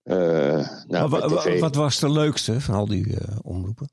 Nou, 0.04 0.84
bij 0.88 1.08
wa- 1.08 1.26
TV 1.26 1.60
wat 1.60 1.74
was 1.74 1.98
de 1.98 2.10
leukste 2.10 2.60
van 2.60 2.74
al 2.74 2.86
die 2.86 3.18
eh, 3.20 3.36
omroepen? 3.42 3.88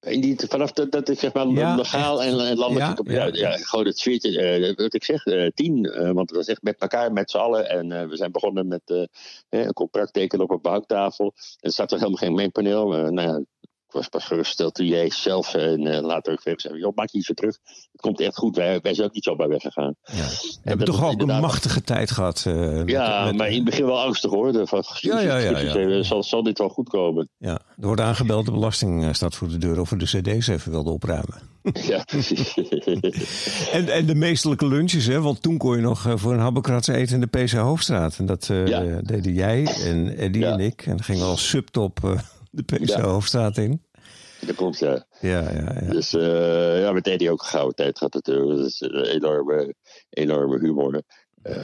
Die, 0.00 0.36
vanaf 0.48 0.72
dat, 0.72 0.90
dat 0.92 1.08
ik 1.08 1.18
zeg 1.18 1.32
maar 1.32 1.46
Ja, 1.46 1.74
legaal 1.74 2.22
en, 2.22 2.38
en 2.40 2.56
landelijk. 2.56 3.08
Ja, 3.10 3.24
Ja, 3.24 3.30
ja. 3.32 3.56
gewoon 3.56 3.86
het 3.86 3.98
sfeertje. 3.98 4.40
eh, 4.40 4.76
wat 4.76 4.94
ik 4.94 5.04
zeg, 5.04 5.24
eh, 5.26 5.48
tien. 5.54 5.84
eh, 5.84 6.10
want 6.10 6.30
we 6.30 6.44
echt 6.44 6.62
met 6.62 6.76
elkaar, 6.78 7.12
met 7.12 7.30
z'n 7.30 7.36
allen. 7.36 7.68
En 7.68 7.92
eh, 7.92 8.08
we 8.08 8.16
zijn 8.16 8.32
begonnen 8.32 8.68
met 8.68 8.80
eh, 8.84 9.02
een 9.48 9.72
contract 9.72 10.12
tekenen 10.12 10.44
op 10.44 10.50
een 10.50 10.60
banktafel. 10.60 11.24
En 11.34 11.42
er 11.60 11.72
staat 11.72 11.90
er 11.92 11.98
helemaal 11.98 12.18
geen 12.18 12.34
meenpaneel. 12.34 12.94
Eh, 12.96 13.08
nou 13.08 13.28
ja, 13.28 13.42
ik 13.88 13.94
was 13.94 14.08
pas 14.08 14.24
gerustgesteld 14.24 14.74
toen 14.74 14.86
jij 14.86 15.10
zelf 15.10 15.54
en 15.54 15.86
eh, 15.86 16.02
later 16.02 16.32
ook 16.32 16.44
even 16.44 16.60
zei: 16.60 16.78
joh, 16.78 16.96
maak 16.96 17.08
je 17.10 17.18
iets 17.18 17.26
weer 17.26 17.36
terug. 17.36 17.58
Het 17.92 18.00
komt 18.00 18.20
echt 18.20 18.36
goed. 18.36 18.56
Wij, 18.56 18.80
wij 18.82 18.94
zijn 18.94 19.06
ook 19.08 19.14
niet 19.14 19.24
zomaar 19.24 19.48
weggegaan. 19.48 19.94
Ja. 20.02 20.12
We 20.14 20.22
dat 20.22 20.58
hebben 20.62 20.86
toch 20.86 21.04
ook 21.04 21.20
een 21.20 21.40
machtige 21.40 21.82
tijd 21.82 22.10
gehad. 22.10 22.44
eh, 22.46 22.86
Ja, 22.86 23.24
met- 23.24 23.36
maar 23.36 23.48
in 23.48 23.54
het 23.54 23.64
begin 23.64 23.84
wel 23.84 24.00
angstig 24.02 24.30
hoor. 24.30 24.66
Van, 24.66 24.84
Ja, 25.00 25.20
ja, 25.20 25.36
ja, 25.36 25.58
ja. 25.58 25.74
eh, 25.74 26.02
Zal, 26.02 26.22
zal 26.22 26.42
dit 26.42 26.58
wel 26.58 26.68
goed 26.68 26.88
komen? 26.88 27.28
ja. 27.38 27.52
Er 27.80 27.86
wordt 27.86 28.00
aangebeld, 28.00 28.44
de 28.46 28.52
belasting 28.52 29.04
eh, 29.04 29.12
staat 29.12 29.34
voor 29.34 29.48
de 29.48 29.58
deur 29.58 29.80
of 29.80 29.90
we 29.90 29.96
de 29.96 30.04
cd's 30.04 30.46
even 30.48 30.70
wilden 30.70 30.92
opruimen. 30.92 31.40
ja, 31.88 32.02
precies. 32.04 32.54
En, 33.72 33.88
en 33.88 34.06
de 34.06 34.14
meestelijke 34.14 34.66
lunches, 34.66 35.06
hè? 35.06 35.20
want 35.20 35.42
toen 35.42 35.56
kon 35.58 35.76
je 35.76 35.82
nog 35.82 36.06
eh, 36.06 36.12
voor 36.16 36.32
een 36.32 36.38
habbekrats 36.38 36.88
eten 36.88 37.14
in 37.14 37.20
de 37.20 37.26
PC 37.44 37.50
Hoofdstraat. 37.50 38.18
En 38.18 38.26
dat 38.26 38.48
eh, 38.50 38.66
Ja. 38.66 39.00
deden 39.02 39.32
jij 39.32 39.64
en 39.84 40.16
Eddie 40.16 40.42
Ja. 40.42 40.52
en 40.52 40.60
ik. 40.60 40.82
En 40.82 40.90
dan 40.90 41.02
gingen 41.04 41.22
we 41.22 41.28
als 41.28 41.48
subtop 41.48 42.04
eh, 42.04 42.10
de 42.66 42.76
PC 42.76 42.88
Ja. 42.88 43.00
Hoofdstraat 43.00 43.56
in. 43.56 43.82
dat 44.46 44.54
klopt, 44.56 44.78
ja. 44.78 45.06
Ja, 45.20 45.40
ja, 45.52 45.76
ja. 45.80 45.90
Dus 45.90 46.14
eh, 46.14 46.80
ja, 46.80 46.92
met 46.92 47.06
Eddie 47.06 47.30
ook 47.30 47.40
een 47.40 47.46
gouden 47.46 47.74
tijd 47.74 47.98
gehad 47.98 48.14
natuurlijk. 48.14 48.58
Dat 48.58 48.66
is 48.66 48.80
een 48.80 49.04
enorme, 49.04 49.74
enorme 50.10 50.58
humor. 50.58 51.02
Eh, 51.42 51.56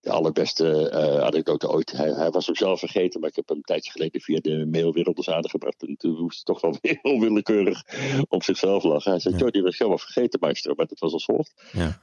de 0.00 0.10
allerbeste 0.10 0.88
eh 0.90 1.18
anekdote 1.20 1.68
ooit. 1.70 1.92
Hij, 1.92 2.10
hij 2.12 2.30
was 2.30 2.46
hem 2.46 2.54
zelf 2.56 2.78
vergeten, 2.78 3.20
maar 3.20 3.28
ik 3.28 3.36
heb 3.36 3.48
hem 3.48 3.56
een 3.56 3.62
tijdje 3.62 3.90
geleden 3.90 4.20
via 4.20 4.40
de 4.40 4.66
mailwereld 4.70 5.16
eens 5.16 5.30
aangebracht. 5.30 5.82
En 5.86 5.96
toen 5.96 6.20
moest 6.20 6.42
hij 6.44 6.54
toch 6.54 6.60
wel 6.60 6.76
weer 6.82 6.98
onwillekeurig 7.02 7.82
op 8.28 8.42
zichzelf 8.42 8.82
lachen. 8.82 9.10
Hij 9.10 9.20
zei, 9.20 9.34
Ja. 9.34 9.40
joh, 9.40 9.50
die 9.50 9.62
was 9.62 9.78
helemaal 9.78 9.98
vergeten, 9.98 10.40
maestro. 10.40 10.74
Maar 10.74 10.86
dat 10.86 10.98
was 10.98 11.12
als 11.12 11.24
volgt. 11.24 11.52
ja. 11.72 12.00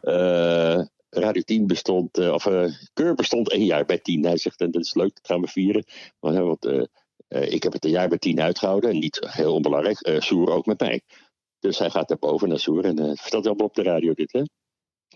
Radio 1.09 1.41
10 1.41 1.67
bestond, 1.67 2.17
of 2.17 2.43
Keur 2.93 3.13
bestond 3.15 3.49
één 3.51 3.65
jaar 3.65 3.85
bij 3.85 3.97
10. 3.97 4.23
Hij 4.25 4.37
zegt, 4.37 4.61
en 4.61 4.71
dat 4.71 4.81
is 4.81 4.93
leuk, 4.93 5.15
dat 5.15 5.25
gaan 5.25 5.41
we 5.41 5.47
vieren. 5.47 5.83
Maar, 6.19 6.43
want 6.45 6.89
eh, 7.29 7.51
ik 7.51 7.63
heb 7.63 7.73
het 7.73 7.85
een 7.85 7.91
jaar 7.91 8.09
bij 8.09 8.17
10 8.17 8.41
uitgehouden. 8.41 8.89
En 8.89 8.99
niet 8.99 9.27
heel 9.29 9.53
onbelangrijk, 9.53 9.99
eh 9.99 10.19
Soer 10.19 10.51
ook 10.51 10.65
met 10.65 10.79
mij. 10.79 11.01
Dus 11.59 11.79
hij 11.79 11.89
gaat 11.89 12.09
naar 12.09 12.17
boven 12.17 12.49
naar 12.49 12.59
Soer 12.59 12.85
en 12.85 12.99
eh, 12.99 13.11
vertelt 13.15 13.45
allemaal 13.45 13.67
op 13.67 13.75
de 13.75 13.83
radio 13.83 14.13
dit. 14.13 14.31
Hè? 14.31 14.41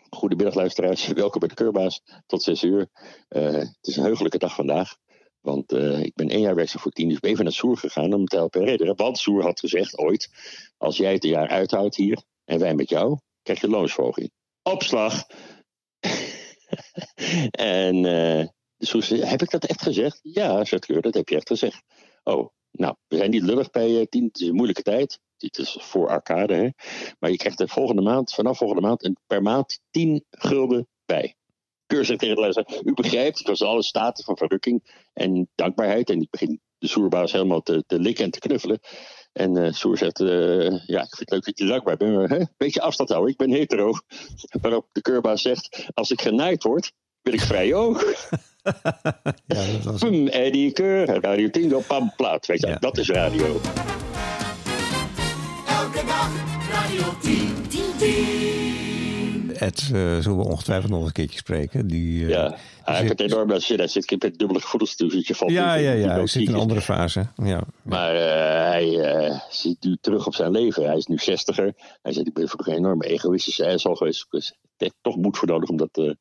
Goedemiddag 0.10 0.56
luisteraars, 0.56 1.08
welkom 1.08 1.39
bij 1.39 1.49
de 1.49 1.56
Keurbaas. 1.56 2.02
Tot 2.26 2.43
6 2.43 2.63
uur. 2.63 2.88
Het 3.28 3.78
is 3.82 3.95
een 3.95 4.04
heugelijke 4.04 4.38
dag 4.38 4.56
vandaag. 4.56 4.95
Want 5.41 5.71
ik 6.04 6.13
ben 6.15 6.30
één 6.30 6.41
jaar 6.41 6.56
werkzaam 6.56 6.82
voor 6.82 6.91
10, 6.91 7.10
dus 7.10 7.19
ben 7.19 7.32
even 7.32 7.43
naar 7.43 7.54
Soer 7.54 7.78
gegaan 7.78 8.13
om 8.13 8.26
te 8.26 8.36
helpen 8.36 8.62
herinneren. 8.62 8.95
Want 8.95 9.17
Soer 9.17 9.43
had 9.43 9.60
gezegd 9.60 9.97
ooit, 9.97 10.30
als 10.78 10.97
jij 10.97 11.13
het 11.13 11.23
een 11.23 11.30
jaar 11.30 11.49
uithoudt 11.49 11.95
hier 11.95 12.23
en 12.45 12.60
wij 12.60 12.76
met 12.76 12.89
jou, 12.89 13.17
krijg 13.41 13.62
je 13.62 13.67
loonsverhoging. 13.67 14.32
Opslag! 14.62 15.26
en 17.52 18.06
de 18.91 19.01
zei, 19.01 19.21
heb 19.21 19.41
ik 19.41 19.49
dat 19.49 19.65
echt 19.65 19.81
gezegd? 19.81 20.19
Ja, 20.21 20.65
zegt 20.65 20.85
Keur, 20.85 21.01
dat 21.01 21.13
heb 21.13 21.29
je 21.29 21.35
echt 21.35 21.47
gezegd. 21.47 21.81
Oh, 22.23 22.49
nou, 22.71 22.95
we 23.07 23.17
zijn 23.17 23.29
niet 23.29 23.43
lullig 23.43 23.69
bij 23.69 23.99
eh 23.99 24.05
10. 24.05 24.23
Het 24.23 24.41
is 24.41 24.47
een 24.47 24.55
moeilijke 24.55 24.81
tijd. 24.81 25.19
Dit 25.37 25.57
is 25.57 25.77
voor 25.79 26.09
arcade, 26.09 26.53
hè. 26.53 26.69
Maar 27.19 27.29
je 27.29 27.37
krijgt 27.37 27.59
er 27.59 27.69
volgende 27.69 28.01
maand, 28.01 28.33
vanaf 28.33 28.57
volgende 28.57 28.81
maand, 28.81 29.03
een, 29.03 29.17
per 29.27 29.41
maand 29.41 29.79
10 29.89 30.25
gulden 30.29 30.87
bij. 31.05 31.35
Keur 31.85 32.05
zegt 32.05 32.19
tegen 32.19 32.35
de 32.35 32.41
luisteraar, 32.41 32.81
u 32.83 32.93
begrijpt, 32.93 33.37
het 33.37 33.47
was 33.47 33.61
alle 33.61 33.83
staten 33.83 34.23
van 34.23 34.37
verrukking 34.37 35.05
en 35.13 35.49
dankbaarheid. 35.55 36.09
En 36.09 36.21
ik 36.21 36.29
begin 36.29 36.61
de 36.77 36.87
Soerbaas 36.87 37.31
helemaal 37.31 37.61
te, 37.61 37.83
likken 37.87 38.25
en 38.25 38.31
te 38.31 38.39
knuffelen. 38.39 38.79
En 39.33 39.57
eh 39.57 39.71
Soer 39.71 39.97
zegt, 39.97 40.19
eh, 40.19 40.85
ja, 40.85 41.01
ik 41.01 41.15
vind 41.15 41.19
het 41.19 41.31
leuk 41.31 41.45
dat 41.45 41.57
je 41.57 41.65
dankbaar 41.65 41.97
bent, 41.97 42.29
hè, 42.29 42.43
beetje 42.57 42.81
afstand 42.81 43.09
houden, 43.09 43.31
ik 43.31 43.37
ben 43.37 43.51
hetero. 43.51 43.91
Waarop 44.61 44.87
de 44.91 45.01
keurbaas 45.01 45.41
zegt, 45.41 45.89
als 45.93 46.11
ik 46.11 46.21
genaaid 46.21 46.63
word, 46.63 46.91
wil 47.21 47.33
ik 47.33 47.41
vrij 47.41 47.73
ook. 47.73 48.03
ja, 49.45 49.71
dat 49.71 49.84
was 49.84 49.99
Pum, 49.99 50.28
Eddie 50.28 50.71
Keur, 50.71 51.19
Radio 51.21 51.49
Tingo, 51.49 51.80
pam, 51.88 52.13
plaat. 52.15 52.45
Weet 52.45 52.60
je, 52.62 52.67
Ja. 52.67 52.78
dat 52.80 52.97
is 52.97 53.10
radio. 53.10 53.45
Elke 55.67 56.06
dag 56.06 56.30
Radio 56.71 57.04
10. 57.21 57.67
10, 57.69 57.82
10. 57.97 59.56
Ed, 59.56 59.80
eh, 59.82 59.89
zullen 60.19 60.38
we 60.38 60.43
ongetwijfeld 60.43 60.91
nog 60.91 61.06
een 61.06 61.12
keertje 61.12 61.38
spreken. 61.38 61.88
Die, 61.88 62.23
eh, 62.23 62.30
Ja, 62.30 62.58
hij 62.84 62.95
heeft 62.97 63.10
het 63.10 63.19
enorm 63.21 63.47
naar 63.47 63.62
zin. 63.62 63.78
Hij 63.78 63.88
zit 63.88 64.12
ik 64.12 64.21
met 64.23 64.38
dubbele 64.38 64.60
gevoelens 64.62 64.95
toe, 64.95 65.10
dus 65.10 65.28
je 65.28 65.36
valt 65.36 65.52
ja, 65.52 65.73
ja, 65.76 65.91
ja. 65.91 65.95
die 65.95 66.10
Hij 66.12 66.28
zit 66.28 66.47
in 66.47 66.54
een 66.54 66.60
andere 66.60 66.82
fase. 66.82 67.28
Ja. 67.43 67.62
Maar 67.82 68.15
eh, 68.15 68.69
hij 68.69 68.99
eh, 68.99 69.39
ziet 69.49 69.84
nu 69.84 69.97
terug 70.02 70.28
op 70.28 70.36
zijn 70.36 70.52
leven. 70.52 70.86
Hij 70.86 70.97
is 70.97 71.06
nu 71.06 71.17
zestiger. 71.17 71.73
Hij 72.02 72.13
zegt, 72.13 72.28
ik 72.28 72.34
ben 72.34 72.47
vroeger 72.47 72.73
een 72.73 72.80
enorme 72.80 73.06
egoïstische 73.06 73.67
asshole 73.67 73.95
geweest. 73.95 74.26
Dus 74.30 74.49
ik 74.49 74.58
heb 74.78 74.93
toch 75.02 75.15
moed 75.15 75.38
voor 75.38 75.47
nodig 75.47 75.69
om 75.69 75.78
dat 75.78 75.97
eh, 75.97 76.12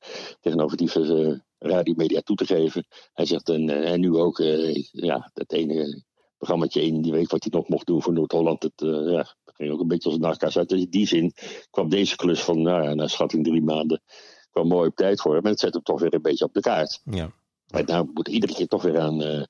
tegenover 0.40 0.76
diverse 0.76 1.42
radiomedia 1.62 2.20
toe 2.20 2.36
te 2.36 2.46
geven. 2.46 2.86
Hij 3.12 3.24
zegt, 3.26 3.48
en, 3.48 3.68
eh, 3.70 3.92
en 3.92 4.00
nu 4.00 4.16
ook, 4.16 4.38
eh, 4.38 4.74
ja, 4.90 5.30
dat 5.34 5.52
ene 5.52 6.02
programmaatje 6.36 6.82
in 6.82 7.02
die 7.02 7.12
week 7.12 7.30
wat 7.30 7.42
hij 7.42 7.52
nog 7.54 7.68
mocht 7.68 7.86
doen 7.86 8.02
voor 8.02 8.12
Noord-Holland. 8.12 8.62
Het 8.62 8.82
eh, 8.82 9.12
ja, 9.12 9.34
ging 9.44 9.72
ook 9.72 9.80
een 9.80 9.88
beetje 9.88 10.08
als 10.08 10.14
een 10.18 10.24
nachtkaars 10.24 10.58
uit. 10.58 10.68
Dus 10.68 10.80
in 10.80 10.90
die 10.90 11.06
zin 11.06 11.32
kwam 11.70 11.88
deze 11.88 12.16
klus 12.16 12.40
van, 12.42 12.62
nou 12.62 12.82
ja, 12.82 12.94
naar 12.94 13.10
schatting 13.10 13.44
drie 13.44 13.62
maanden, 13.62 14.02
kwam 14.50 14.68
mooi 14.68 14.88
op 14.88 14.96
tijd 14.96 15.20
voor 15.20 15.32
hem. 15.32 15.42
Maar 15.42 15.50
het 15.50 15.60
zet 15.60 15.74
hem 15.74 15.82
toch 15.82 16.00
weer 16.00 16.14
een 16.14 16.22
beetje 16.22 16.44
op 16.44 16.52
de 16.54 16.60
kaart. 16.60 17.00
ja. 17.04 17.32
En 17.66 17.84
nou 17.84 18.10
moet 18.14 18.28
iedere 18.28 18.54
keer 18.54 18.66
toch 18.66 18.82
weer 18.82 18.98
aan, 19.00 19.22
eh 19.22 19.42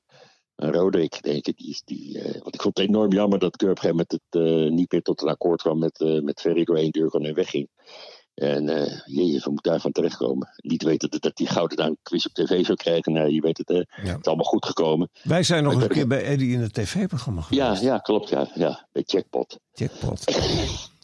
aan 0.54 0.72
Roderick 0.72 1.22
denken. 1.22 1.52
Die, 1.56 1.68
is- 1.70 1.82
die, 1.84 2.20
want 2.42 2.54
ik 2.54 2.62
vond 2.62 2.78
het 2.78 2.88
enorm 2.88 3.12
jammer 3.12 3.38
dat 3.38 3.56
Keur 3.56 3.70
op 3.70 3.76
een 3.76 3.82
gegeven 3.82 4.06
moment 4.30 4.62
het, 4.66 4.70
niet 4.72 4.92
meer 4.92 5.02
tot 5.02 5.22
een 5.22 5.28
akkoord 5.28 5.62
kwam 5.62 5.78
met, 5.78 6.20
met 6.22 6.40
Ferry 6.40 6.64
door 6.64 6.76
één 6.76 6.90
deur 6.90 7.14
en 7.14 7.34
wegging. 7.34 7.68
En 8.34 8.68
uh, 8.68 9.00
jezus, 9.04 9.44
we 9.44 9.50
moeten 9.50 9.70
daarvan 9.70 9.92
terechtkomen. 9.92 10.48
Niet 10.56 10.82
weten 10.82 11.10
dat, 11.10 11.22
dat 11.22 11.36
die 11.36 11.46
gouden 11.46 11.98
quiz 12.02 12.26
op 12.26 12.32
tv 12.32 12.64
zou 12.64 12.76
krijgen. 12.76 13.12
Nee, 13.12 13.32
je 13.32 13.40
weet 13.40 13.58
het, 13.58 13.70
uh, 13.70 13.76
ja. 13.76 13.84
het 13.94 14.18
is 14.20 14.26
allemaal 14.26 14.44
goed 14.44 14.66
gekomen. 14.66 15.10
Wij 15.22 15.42
zijn 15.42 15.64
nog 15.64 15.82
een 15.82 15.88
keer 15.88 16.06
bij 16.06 16.24
Eddie 16.24 16.52
in 16.52 16.60
het 16.60 16.74
tv-programma 16.74 17.40
geweest. 17.40 17.82
Ja, 17.82 17.92
ja, 17.92 17.98
klopt, 17.98 18.28
ja. 18.28 18.48
ja 18.54 18.88
bij 18.92 19.02
Jackpot. 19.06 19.58
Jackpot. 19.72 20.24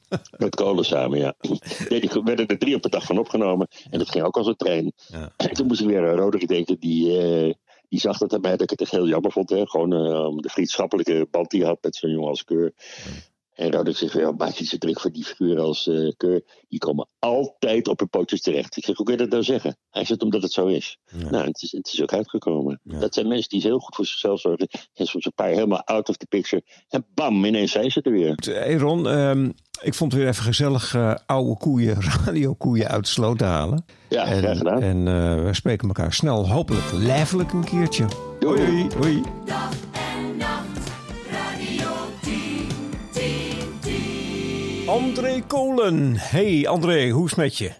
Met 0.39 0.55
kolen 0.55 0.85
samen, 0.85 1.19
ja. 1.19 1.35
Nee, 1.89 2.01
die 2.01 2.23
werden 2.25 2.47
er 2.47 2.59
drie 2.59 2.75
op 2.75 2.83
de 2.83 2.89
dag 2.89 3.05
van 3.05 3.19
opgenomen. 3.19 3.69
En 3.91 3.99
dat 3.99 4.11
ging 4.11 4.25
ook 4.25 4.37
als 4.37 4.47
een 4.47 4.57
trein. 4.57 4.93
Ja. 5.07 5.33
En 5.37 5.53
toen 5.55 5.67
moest 5.67 5.81
ik 5.81 5.87
weer 5.87 6.11
aan 6.11 6.17
Roderick 6.17 6.49
denken, 6.49 6.81
die, 6.81 7.23
uh, 7.47 7.55
die 7.89 8.01
zag 8.01 8.19
dat 8.19 8.33
erbij 8.33 8.51
dat 8.51 8.61
ik 8.61 8.71
het 8.71 8.81
echt 8.81 8.91
heel 8.91 9.09
jammer 9.09 9.33
vond. 9.33 9.51
Hè? 9.51 9.67
Gewoon 9.67 9.93
uh, 9.93 10.43
de 10.43 10.49
vriendschappelijke 10.49 11.27
band 11.31 11.51
die 11.51 11.61
hij 11.61 11.69
had 11.69 11.83
met 11.83 11.97
zo'n 11.97 12.11
jongen 12.11 12.29
als 12.29 12.45
Keur. 12.45 12.73
Ja. 12.77 13.11
En 13.59 13.73
Roderick 13.73 13.97
zegt, 13.97 14.13
ja, 14.13 14.33
magische 14.33 14.79
truc 14.79 15.01
voor 15.01 15.13
die 15.13 15.25
figuren 15.25 15.65
als 15.65 15.87
uh, 15.87 16.13
Keur. 16.17 16.43
Die 16.69 16.79
komen 16.79 17.09
altijd 17.19 17.89
op 17.89 17.99
hun 17.99 18.09
pootjes 18.09 18.41
terecht. 18.41 18.77
Ik 18.77 18.85
zeg, 18.85 18.97
hoe 18.97 19.07
kun 19.07 19.15
je 19.15 19.21
dat 19.21 19.31
nou 19.31 19.43
zeggen? 19.43 19.77
Hij 19.91 20.05
zegt, 20.05 20.23
omdat 20.23 20.43
het 20.43 20.53
zo 20.53 20.67
is. 20.67 20.99
Ja. 21.05 21.31
Nou, 21.31 21.47
het 21.47 21.63
is, 21.63 21.73
het 21.73 21.93
is 21.93 22.03
ook 22.03 22.13
uitgekomen. 22.13 22.81
Dat 22.83 23.15
zijn 23.15 23.29
mensen 23.29 23.49
die 23.49 23.61
heel 23.61 23.79
goed 23.79 23.95
voor 23.95 24.07
zichzelf 24.07 24.41
zorgen. 24.41 24.69
En 24.95 25.07
soms 25.07 25.25
een 25.25 25.33
paar 25.35 25.49
helemaal 25.49 25.85
out 25.85 26.09
of 26.09 26.17
the 26.17 26.27
picture. 26.27 26.63
En 26.89 27.07
bam, 27.15 27.45
ineens 27.45 27.73
zijn 27.73 27.91
ze 27.91 28.03
er 28.03 28.13
weer. 28.13 28.35
Hey 28.41 28.77
Ron, 28.77 29.07
um, 29.07 29.55
ik 29.83 29.95
vond 29.95 30.13
het 30.13 30.21
weer 30.21 30.31
even 30.31 30.45
gezellig 30.45 30.95
uh, 30.95 31.15
oude 31.27 31.57
koeien, 31.57 31.97
radiokoeien 32.25 32.89
uit 32.89 33.05
de 33.05 33.11
sloot 33.11 33.39
te 33.39 33.45
halen. 33.45 33.85
Ja, 34.09 34.25
en, 34.25 34.39
graag 34.39 34.59
gedaan. 34.59 34.83
En 34.83 35.07
uh, 35.07 35.45
we 35.45 35.55
spreken 35.55 35.89
elkaar 35.89 36.13
snel, 36.13 36.49
hopelijk 36.49 36.93
lijfelijk 36.93 37.53
een 37.53 37.65
keertje. 37.65 38.07
Doei. 38.39 38.61
Hoi, 38.61 38.89
hoi. 38.99 39.23
André 44.89 45.43
Kolen. 45.47 46.15
Hey 46.17 46.67
André, 46.69 47.11
hoe 47.11 47.25
is 47.25 47.31
het 47.31 47.41
met 47.41 47.59
je? 47.59 47.73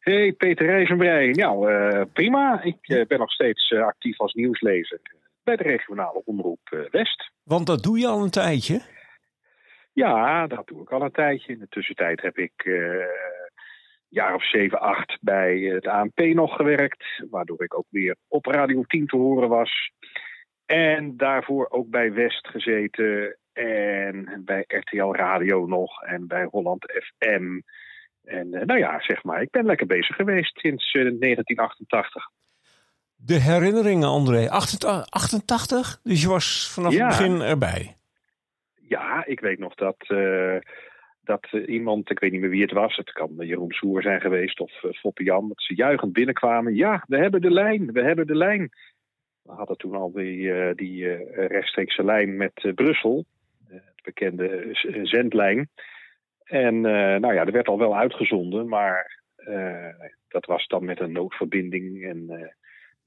Hey 0.00 0.32
Peter 0.32 0.66
Rijzenbrei. 0.66 1.30
Nou, 1.30 1.72
uh, 1.72 2.02
prima. 2.12 2.62
Ik 2.62 2.88
uh, 2.88 3.06
ben 3.06 3.18
nog 3.18 3.30
steeds 3.30 3.70
uh, 3.70 3.86
actief 3.86 4.20
als 4.20 4.34
nieuwslezer 4.34 5.00
bij 5.44 5.56
de 5.56 5.62
regionale 5.62 6.22
omroep 6.24 6.86
West. 6.90 7.32
Want 7.42 7.66
dat 7.66 7.82
doe 7.82 7.98
je 7.98 8.06
al 8.06 8.22
een 8.22 8.30
tijdje? 8.30 8.80
Ja, 9.92 10.46
dat 10.46 10.66
doe 10.66 10.82
ik 10.82 10.92
al 10.92 11.02
een 11.02 11.12
tijdje. 11.12 11.52
In 11.52 11.58
de 11.58 11.68
tussentijd 11.68 12.22
heb 12.22 12.38
ik 12.38 12.64
een 12.64 13.06
jaar 14.08 14.34
of 14.34 14.48
zeven, 14.48 14.80
acht 14.80 15.18
bij 15.20 15.58
het 15.58 15.86
ANP 15.86 16.18
nog 16.18 16.56
gewerkt. 16.56 17.04
Waardoor 17.30 17.62
ik 17.62 17.76
ook 17.78 17.86
weer 17.90 18.16
op 18.28 18.46
Radio 18.46 18.82
10 18.82 19.06
te 19.06 19.16
horen 19.16 19.48
was. 19.48 19.90
En 20.66 21.16
daarvoor 21.16 21.66
ook 21.70 21.90
bij 21.90 22.12
West 22.12 22.48
gezeten. 22.48 23.36
En 23.56 24.42
bij 24.44 24.64
RTL 24.66 25.12
Radio 25.12 25.66
nog. 25.66 26.02
En 26.02 26.26
bij 26.26 26.44
Holland 26.44 26.84
FM. 26.84 27.60
En 28.24 28.46
uh, 28.54 28.62
nou 28.62 28.78
ja, 28.78 29.00
zeg 29.00 29.24
maar, 29.24 29.42
ik 29.42 29.50
ben 29.50 29.64
lekker 29.64 29.86
bezig 29.86 30.16
geweest 30.16 30.58
sinds 30.58 30.94
uh, 30.94 31.02
1988. 31.02 32.30
De 33.16 33.40
herinneringen, 33.40 34.08
André. 34.08 34.50
88? 34.50 36.00
Dus 36.02 36.22
je 36.22 36.28
was 36.28 36.70
vanaf 36.74 36.92
ja. 36.92 37.06
het 37.06 37.16
begin 37.16 37.40
erbij? 37.40 37.96
Ja, 38.74 39.26
ik 39.26 39.40
weet 39.40 39.58
nog 39.58 39.74
dat, 39.74 39.96
uh, 40.08 40.56
dat 41.22 41.46
iemand, 41.66 42.10
ik 42.10 42.18
weet 42.18 42.32
niet 42.32 42.40
meer 42.40 42.50
wie 42.50 42.62
het 42.62 42.72
was, 42.72 42.96
het 42.96 43.12
kan 43.12 43.34
Jeroen 43.36 43.72
Soer 43.72 44.02
zijn 44.02 44.20
geweest 44.20 44.60
of 44.60 44.82
uh, 44.82 44.92
Foppe 44.92 45.24
Jan, 45.24 45.48
dat 45.48 45.62
ze 45.62 45.74
juichend 45.74 46.12
binnenkwamen. 46.12 46.74
Ja, 46.74 47.04
we 47.06 47.16
hebben 47.16 47.40
de 47.40 47.50
lijn, 47.50 47.92
we 47.92 48.02
hebben 48.02 48.26
de 48.26 48.36
lijn. 48.36 48.70
We 49.42 49.52
hadden 49.52 49.76
toen 49.76 49.94
al 49.94 50.12
die, 50.12 50.38
uh, 50.38 50.74
die 50.74 51.14
rechtstreekse 51.46 52.04
lijn 52.04 52.36
met 52.36 52.72
Brussel, 52.74 53.24
bekende 54.06 54.68
zendlijn. 55.02 55.68
En 56.46 56.74
uh, 56.74 57.16
nou 57.16 57.34
ja, 57.34 57.44
er 57.44 57.52
werd 57.52 57.68
al 57.68 57.78
wel 57.78 57.96
uitgezonden, 57.96 58.68
maar 58.68 59.22
uh, 59.36 59.94
dat 60.28 60.46
was 60.46 60.66
dan 60.66 60.84
met 60.84 61.00
een 61.00 61.12
noodverbinding. 61.12 62.04
En, 62.04 62.26
uh, 62.28 62.46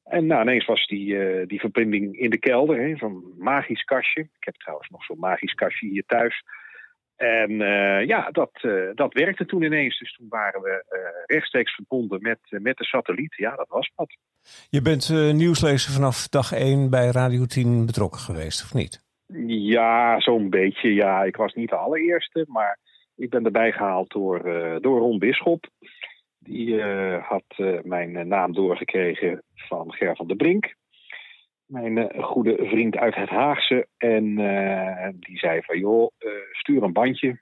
en 0.04 0.26
nou, 0.26 0.42
ineens 0.42 0.66
was 0.66 0.88
die, 0.88 1.46
die 1.46 1.60
verbinding 1.60 2.20
in 2.20 2.30
de 2.30 2.40
kelder, 2.40 2.98
zo'n 2.98 3.34
magisch 3.38 3.84
kastje. 3.84 4.22
Ik 4.22 4.46
heb 4.46 4.56
trouwens 4.56 4.90
nog 4.90 5.04
zo'n 5.04 5.20
magisch 5.20 5.54
kastje 5.54 5.88
hier 5.88 6.04
thuis. 6.06 6.44
En 7.16 7.52
ja, 8.08 8.30
dat, 8.32 8.52
dat 8.96 9.14
werkte 9.14 9.46
toen 9.46 9.64
ineens. 9.64 10.00
Dus 10.00 10.14
toen 10.14 10.26
waren 10.30 10.62
we 10.62 10.84
rechtstreeks 11.26 11.76
verbonden 11.76 12.22
met, 12.22 12.40
met 12.48 12.78
de 12.78 12.86
satelliet. 12.86 13.36
Ja, 13.36 13.56
dat 13.56 13.68
was 13.70 13.92
wat. 13.96 14.18
Je 14.70 14.82
bent 14.82 15.10
nieuwslezer 15.34 15.94
vanaf 15.94 16.28
dag 16.28 16.52
1 16.52 16.90
bij 16.90 17.10
Radio 17.10 17.46
10 17.46 17.86
betrokken 17.86 18.20
geweest, 18.20 18.64
of 18.64 18.74
niet? 18.74 19.09
Ja, 19.46 20.20
zo'n 20.20 20.50
beetje. 20.50 20.94
Ja, 20.94 21.24
ik 21.24 21.36
was 21.36 21.54
niet 21.54 21.70
de 21.70 21.76
allereerste, 21.76 22.46
maar 22.48 22.80
ik 23.16 23.30
ben 23.30 23.46
erbij 23.46 23.72
gehaald 23.72 24.12
door, 24.12 24.48
uh, 24.48 24.76
door 24.80 25.00
Ron 25.00 25.20
Bisschop. 25.20 25.66
Die 26.40 26.68
uh, 26.68 27.28
had 27.28 27.44
uh, 27.58 27.82
mijn 27.84 28.28
naam 28.28 28.54
doorgekregen 28.54 29.44
van 29.54 29.94
Ger 29.94 30.16
van 30.16 30.28
der 30.28 30.36
Brink. 30.36 30.76
Mijn 31.66 32.24
goede 32.24 32.56
vriend 32.58 32.98
uit 32.98 33.16
het 33.16 33.30
Haagse. 33.30 33.88
En 33.98 34.36
die 35.20 35.38
zei 35.38 35.62
van 35.62 35.80
joh, 35.80 36.12
stuur 36.52 36.84
een 36.84 36.94
bandje. 36.94 37.42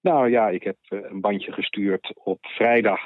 Nou 0.00 0.30
ja, 0.30 0.48
ik 0.48 0.62
heb 0.62 0.76
een 0.88 1.20
bandje 1.20 1.52
gestuurd 1.52 2.12
op 2.14 2.38
vrijdag. 2.40 3.00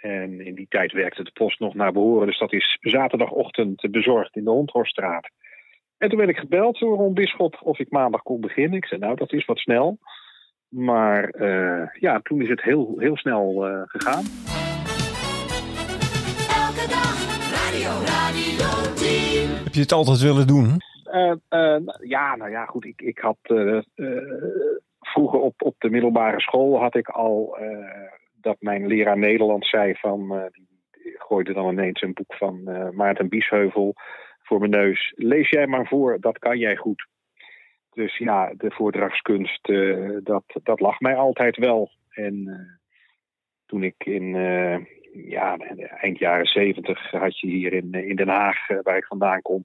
En 0.00 0.40
in 0.40 0.54
die 0.54 0.66
tijd 0.68 0.92
werkte 0.92 1.22
de 1.22 1.30
post 1.32 1.60
nog 1.60 1.74
naar 1.74 1.92
behoren. 1.92 2.26
Dus 2.26 2.38
dat 2.38 2.52
is 2.52 2.78
zaterdagochtend 2.80 3.90
bezorgd 3.90 4.36
in 4.36 4.44
de 4.44 4.50
Hondhorststraat. 4.50 5.28
En 6.04 6.10
toen 6.10 6.18
werd 6.18 6.30
ik 6.30 6.38
gebeld 6.38 6.78
door 6.78 6.96
Ron 6.96 7.14
Bisschop 7.14 7.56
of 7.62 7.78
ik 7.78 7.90
maandag 7.90 8.22
kon 8.22 8.40
beginnen. 8.40 8.76
Ik 8.76 8.86
zei 8.86 9.00
nou, 9.00 9.16
dat 9.16 9.32
is 9.32 9.44
wat 9.44 9.58
snel. 9.58 9.98
Maar 10.68 11.34
uh, 11.38 11.86
ja, 11.92 12.20
toen 12.22 12.40
is 12.42 12.48
het 12.48 12.62
heel, 12.62 12.94
heel 12.98 13.16
snel 13.16 13.68
uh, 13.68 13.82
gegaan. 13.84 14.24
Elke 16.64 16.86
dag 16.88 17.16
radio, 17.56 17.90
radio 18.14 18.92
10. 18.94 19.64
Heb 19.64 19.74
je 19.74 19.80
het 19.80 19.92
altijd 19.92 20.20
willen 20.20 20.46
doen? 20.46 20.66
Uh, 21.12 21.34
ja, 22.00 22.36
nou 22.36 22.50
ja, 22.50 22.66
goed. 22.66 22.84
Ik, 22.84 23.00
ik 23.00 23.18
had 23.18 23.38
vroeger 25.00 25.40
op, 25.40 25.54
op 25.62 25.74
de 25.78 25.90
middelbare 25.90 26.40
school 26.40 26.80
had 26.80 26.96
ik 26.96 27.08
al 27.08 27.58
dat 28.40 28.56
mijn 28.60 28.86
leraar 28.86 29.18
Nederlands 29.18 29.70
zei 29.70 29.94
van 29.94 30.50
die 30.90 31.14
gooide 31.16 31.52
dan 31.52 31.70
ineens 31.70 32.02
een 32.02 32.14
boek 32.14 32.34
van 32.34 32.62
Maarten 32.94 33.28
Biesheuvel 33.28 33.94
voor 34.44 34.58
mijn 34.58 34.70
neus. 34.70 35.12
Lees 35.16 35.48
jij 35.50 35.66
maar 35.66 35.86
voor, 35.86 36.20
dat 36.20 36.38
kan 36.38 36.58
jij 36.58 36.76
goed. 36.76 37.06
Dus 37.92 38.16
ja, 38.16 38.52
de 38.56 38.70
voordragskunst, 38.70 39.68
uh, 39.68 40.16
dat, 40.22 40.44
dat 40.62 40.80
lag 40.80 41.00
mij 41.00 41.16
altijd 41.16 41.56
wel. 41.56 41.90
En 42.10 42.34
uh, 42.46 42.54
toen 43.66 43.82
ik 43.82 43.94
in 43.98 44.22
uh, 44.22 44.76
ja, 45.28 45.56
eind 46.00 46.18
jaren 46.18 46.46
zeventig 46.46 47.10
had 47.10 47.38
je 47.40 47.46
hier 47.46 47.72
in, 47.72 47.92
in 47.92 48.16
Den 48.16 48.28
Haag, 48.28 48.66
waar 48.82 48.96
ik 48.96 49.06
vandaan 49.06 49.42
kom, 49.42 49.64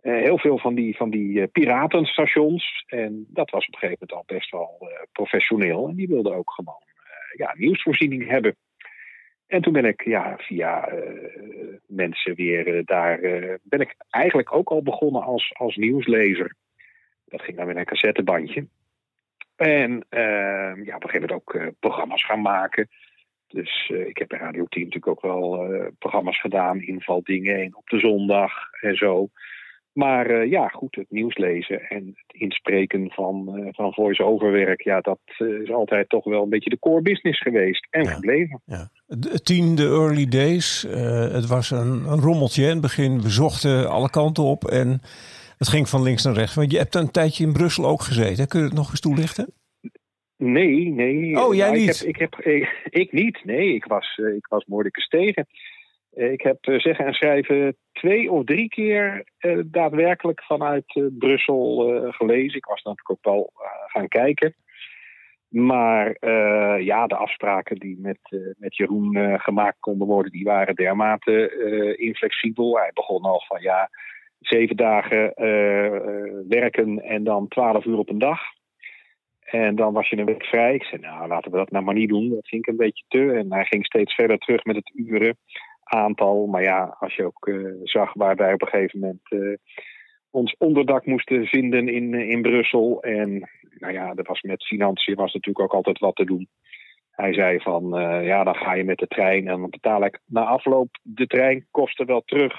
heel 0.00 0.38
veel 0.38 0.58
van 0.58 0.74
die, 0.74 0.96
van 0.96 1.10
die 1.10 1.46
piratenstations. 1.46 2.84
En 2.86 3.26
dat 3.28 3.50
was 3.50 3.66
op 3.66 3.72
een 3.72 3.78
gegeven 3.78 4.06
moment 4.08 4.28
al 4.28 4.36
best 4.36 4.50
wel 4.50 4.88
professioneel. 5.12 5.88
En 5.88 5.94
die 5.94 6.08
wilden 6.08 6.34
ook 6.34 6.50
gewoon 6.50 6.82
ja, 7.36 7.54
nieuwsvoorziening 7.56 8.28
hebben. 8.28 8.56
En 9.46 9.62
toen 9.62 9.72
ben 9.72 9.84
ik 9.84 10.04
ja, 10.04 10.34
via 10.38 10.88
mensen 11.86 12.34
weer 12.34 12.84
daar, 12.84 13.20
ben 13.62 13.80
ik 13.80 13.94
eigenlijk 14.10 14.54
ook 14.54 14.68
al 14.68 14.82
begonnen 14.82 15.22
als, 15.22 15.54
als 15.54 15.76
nieuwslezer. 15.76 16.54
Dat 17.24 17.42
ging 17.42 17.56
dan 17.56 17.66
met 17.66 17.76
een 17.76 17.84
cassettebandje. 17.84 18.66
En 19.56 19.90
uh, 20.10 20.84
ja, 20.84 20.96
op 20.96 21.02
een 21.02 21.10
gegeven 21.10 21.20
moment 21.20 21.32
ook 21.32 21.58
programma's 21.78 22.24
gaan 22.24 22.42
maken. 22.42 22.88
Dus 23.48 23.88
ik 23.88 24.18
heb 24.18 24.28
bij 24.28 24.38
Radio 24.38 24.64
10 24.64 24.82
natuurlijk 24.84 25.06
ook 25.06 25.22
wel 25.22 25.68
programma's 25.98 26.40
gedaan, 26.40 26.80
invaldingen 26.80 27.60
en 27.60 27.76
op 27.76 27.88
de 27.88 27.98
zondag 27.98 28.52
en 28.80 28.96
zo. 28.96 29.28
Maar 29.94 30.46
ja, 30.46 30.68
goed, 30.68 30.94
het 30.94 31.10
nieuws 31.10 31.36
lezen 31.36 31.80
en 31.80 32.06
het 32.06 32.40
inspreken 32.40 33.10
van, 33.10 33.68
van 33.72 33.92
voice-over 33.92 34.52
werk, 34.52 34.82
ja, 34.82 35.00
dat 35.00 35.18
is 35.38 35.70
altijd 35.70 36.08
toch 36.08 36.24
wel 36.24 36.42
een 36.42 36.48
beetje 36.48 36.70
de 36.70 36.78
core 36.78 37.02
business 37.02 37.40
geweest 37.40 37.86
en 37.90 38.02
ja, 38.02 38.10
gebleven. 38.10 38.62
Ja. 38.64 38.88
Tien, 39.42 39.74
de 39.74 39.86
early 39.86 40.28
days, 40.28 40.82
het 41.32 41.46
was 41.46 41.70
een, 41.70 42.04
een 42.06 42.20
rommeltje 42.20 42.62
in 42.62 42.68
het 42.68 42.80
begin. 42.80 43.22
We 43.22 43.30
zochten 43.30 43.90
alle 43.90 44.10
kanten 44.10 44.44
op 44.44 44.64
en 44.64 45.00
het 45.58 45.68
ging 45.68 45.88
van 45.88 46.02
links 46.02 46.24
naar 46.24 46.34
rechts. 46.34 46.54
Want 46.54 46.70
je 46.70 46.78
hebt 46.78 46.94
een 46.94 47.10
tijdje 47.10 47.44
in 47.44 47.52
Brussel 47.52 47.86
ook 47.86 48.02
gezeten. 48.02 48.48
Kun 48.48 48.60
je 48.60 48.66
het 48.66 48.74
nog 48.74 48.90
eens 48.90 49.00
toelichten? 49.00 49.52
Nee, 50.36 50.88
nee. 50.88 51.44
Oh, 51.44 51.54
jij 51.54 51.66
nou, 51.66 51.80
niet? 51.80 52.04
Ik, 52.06 52.16
heb, 52.16 52.34
ik, 52.34 52.44
heb, 52.44 52.84
ik, 52.84 53.00
ik, 53.00 53.12
niet, 53.12 53.40
nee. 53.44 53.74
Ik 53.74 53.84
was, 53.84 54.20
ik 54.36 54.46
was 54.46 54.64
tegen. 55.08 55.46
Ik 56.14 56.40
heb 56.40 56.58
zeggen 56.60 57.06
en 57.06 57.12
schrijven 57.12 57.76
twee 57.92 58.30
of 58.30 58.44
drie 58.44 58.68
keer 58.68 59.24
uh, 59.40 59.62
daadwerkelijk 59.66 60.42
vanuit 60.42 61.10
Brussel 61.18 61.76
gelezen. 62.12 62.56
Ik 62.56 62.64
was 62.64 62.82
natuurlijk 62.82 63.10
ook 63.10 63.24
wel 63.34 63.50
gaan 63.86 64.08
kijken. 64.08 64.54
Maar 65.48 66.16
ja, 66.82 67.06
de 67.06 67.16
afspraken 67.16 67.76
die 67.76 67.98
met, 68.00 68.18
met 68.58 68.76
Jeroen 68.76 69.40
gemaakt 69.40 69.80
konden 69.80 70.06
worden, 70.06 70.32
die 70.32 70.44
waren 70.44 70.74
dermate 70.74 71.96
inflexibel. 71.96 72.78
Hij 72.78 72.90
begon 72.94 73.22
al 73.22 73.42
van 73.46 73.60
ja, 73.60 73.90
zeven 74.40 74.76
dagen 74.76 75.32
werken 76.48 77.02
en 77.02 77.24
dan 77.24 77.48
twaalf 77.48 77.84
uur 77.84 77.98
op 77.98 78.08
een 78.08 78.18
dag. 78.18 78.40
En 79.44 79.76
dan 79.76 79.92
was 79.92 80.08
je 80.08 80.16
een 80.16 80.24
week 80.24 80.44
vrij. 80.44 80.74
Ik 80.74 80.84
zei, 80.84 81.00
nou, 81.00 81.28
laten 81.28 81.50
we 81.50 81.56
dat 81.56 81.70
nou 81.70 81.84
maar 81.84 81.94
niet 81.94 82.08
doen. 82.08 82.28
Dat 82.28 82.48
vind 82.48 82.62
ik 82.62 82.68
een 82.68 82.76
beetje 82.76 83.04
te. 83.08 83.32
En 83.32 83.52
hij 83.52 83.64
ging 83.64 83.86
steeds 83.86 84.14
verder 84.14 84.38
terug 84.38 84.64
met 84.64 84.76
het 84.76 84.90
uren 84.94 85.36
aantal. 85.94 86.46
Maar 86.46 86.62
ja, 86.62 86.96
als 87.00 87.14
je 87.14 87.24
ook 87.24 87.48
eh, 87.48 87.56
zag 87.82 88.12
waar 88.12 88.36
wij 88.36 88.52
op 88.52 88.62
een 88.62 88.68
gegeven 88.68 89.00
moment 89.00 89.20
eh, 89.28 89.56
ons 90.30 90.54
onderdak 90.58 91.06
moesten 91.06 91.46
vinden 91.46 91.88
in, 91.88 92.14
eh, 92.14 92.28
in 92.28 92.42
Brussel. 92.42 93.02
En 93.02 93.48
nou 93.78 93.92
ja, 93.92 94.12
er 94.14 94.24
was 94.24 94.42
met 94.42 94.66
financiën 94.66 95.14
was 95.14 95.32
natuurlijk 95.32 95.64
ook 95.64 95.74
altijd 95.74 95.98
wat 95.98 96.16
te 96.16 96.24
doen. 96.24 96.48
Hij 97.10 97.34
zei 97.34 97.60
van, 97.60 97.88
ja, 98.22 98.44
dan 98.44 98.54
ga 98.54 98.74
je 98.74 98.84
met 98.84 98.98
de 98.98 99.06
trein 99.06 99.48
en 99.48 99.60
dan 99.60 99.70
betaal 99.70 100.04
ik 100.04 100.20
na 100.26 100.44
afloop 100.44 100.88
de 101.02 101.26
treinkosten 101.26 102.06
wel 102.06 102.22
terug. 102.24 102.54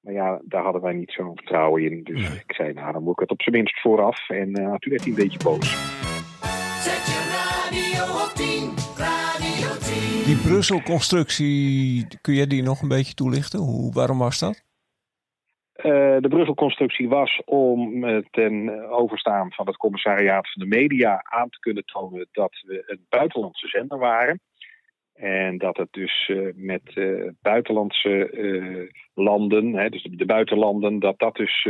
Maar 0.00 0.12
ja, 0.12 0.40
daar 0.44 0.62
hadden 0.62 0.82
wij 0.82 0.92
niet 0.92 1.12
zo'n 1.12 1.36
vertrouwen 1.36 1.82
in. 1.82 2.02
Dus 2.02 2.28
Nee. 2.28 2.38
ik 2.46 2.54
zei, 2.54 2.72
nou, 2.72 2.92
dan 2.92 3.02
moet 3.02 3.12
ik 3.12 3.18
het 3.18 3.30
op 3.30 3.42
zijn 3.42 3.56
minst 3.56 3.80
vooraf. 3.80 4.28
En 4.28 4.52
toen 4.52 4.90
werd 4.90 5.04
hij 5.04 5.08
een 5.08 5.14
beetje 5.14 5.44
boos. 5.44 6.03
Die 10.24 10.36
Brussel-constructie, 10.36 12.06
kun 12.20 12.34
jij 12.34 12.46
die 12.46 12.62
nog 12.62 12.82
een 12.82 12.88
beetje 12.88 13.14
toelichten? 13.14 13.60
Hoe, 13.60 13.92
waarom 13.92 14.18
was 14.18 14.38
dat? 14.38 14.64
Eh, 15.72 16.16
de 16.20 16.28
Bruggelconstructie 16.28 17.08
was 17.08 17.42
om 17.44 18.04
ten 18.30 18.84
overstaan 18.90 19.52
van 19.52 19.66
het 19.66 19.76
commissariaat 19.76 20.52
van 20.52 20.62
de 20.62 20.76
media 20.76 21.22
aan 21.22 21.48
te 21.48 21.58
kunnen 21.58 21.84
tonen 21.84 22.28
dat 22.32 22.62
we 22.66 22.82
een 22.86 23.06
buitenlandse 23.08 23.68
zender 23.68 23.98
waren. 23.98 24.40
En 25.14 25.58
dat 25.58 25.76
het 25.76 25.92
dus 25.92 26.28
eh, 26.28 26.38
met 26.54 26.82
eh, 26.94 27.28
buitenlandse 27.40 28.90
landen, 29.14 29.74
hè, 29.74 29.88
dus 29.88 30.02
de, 30.02 30.16
de 30.16 30.26
buitenlanden, 30.26 30.98
dat 30.98 31.18
dat 31.18 31.36
dus 31.36 31.68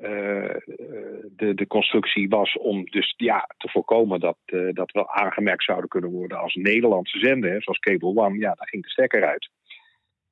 de, 0.00 1.52
de 1.54 1.66
constructie 1.66 2.28
was 2.28 2.58
om 2.58 2.84
dus 2.84 3.14
ja, 3.16 3.46
te 3.56 3.68
voorkomen 3.68 4.20
dat, 4.20 4.36
eh, 4.44 4.68
dat 4.72 4.92
we 4.92 5.08
aangemerkt 5.08 5.64
zouden 5.64 5.88
kunnen 5.88 6.10
worden 6.10 6.38
als 6.38 6.54
Nederlandse 6.54 7.18
zender, 7.18 7.62
zoals 7.62 7.78
Cable 7.78 8.14
One. 8.14 8.38
Ja, 8.38 8.54
daar 8.54 8.68
ging 8.68 8.82
de 8.82 8.90
stekker 8.90 9.24
uit. 9.24 9.50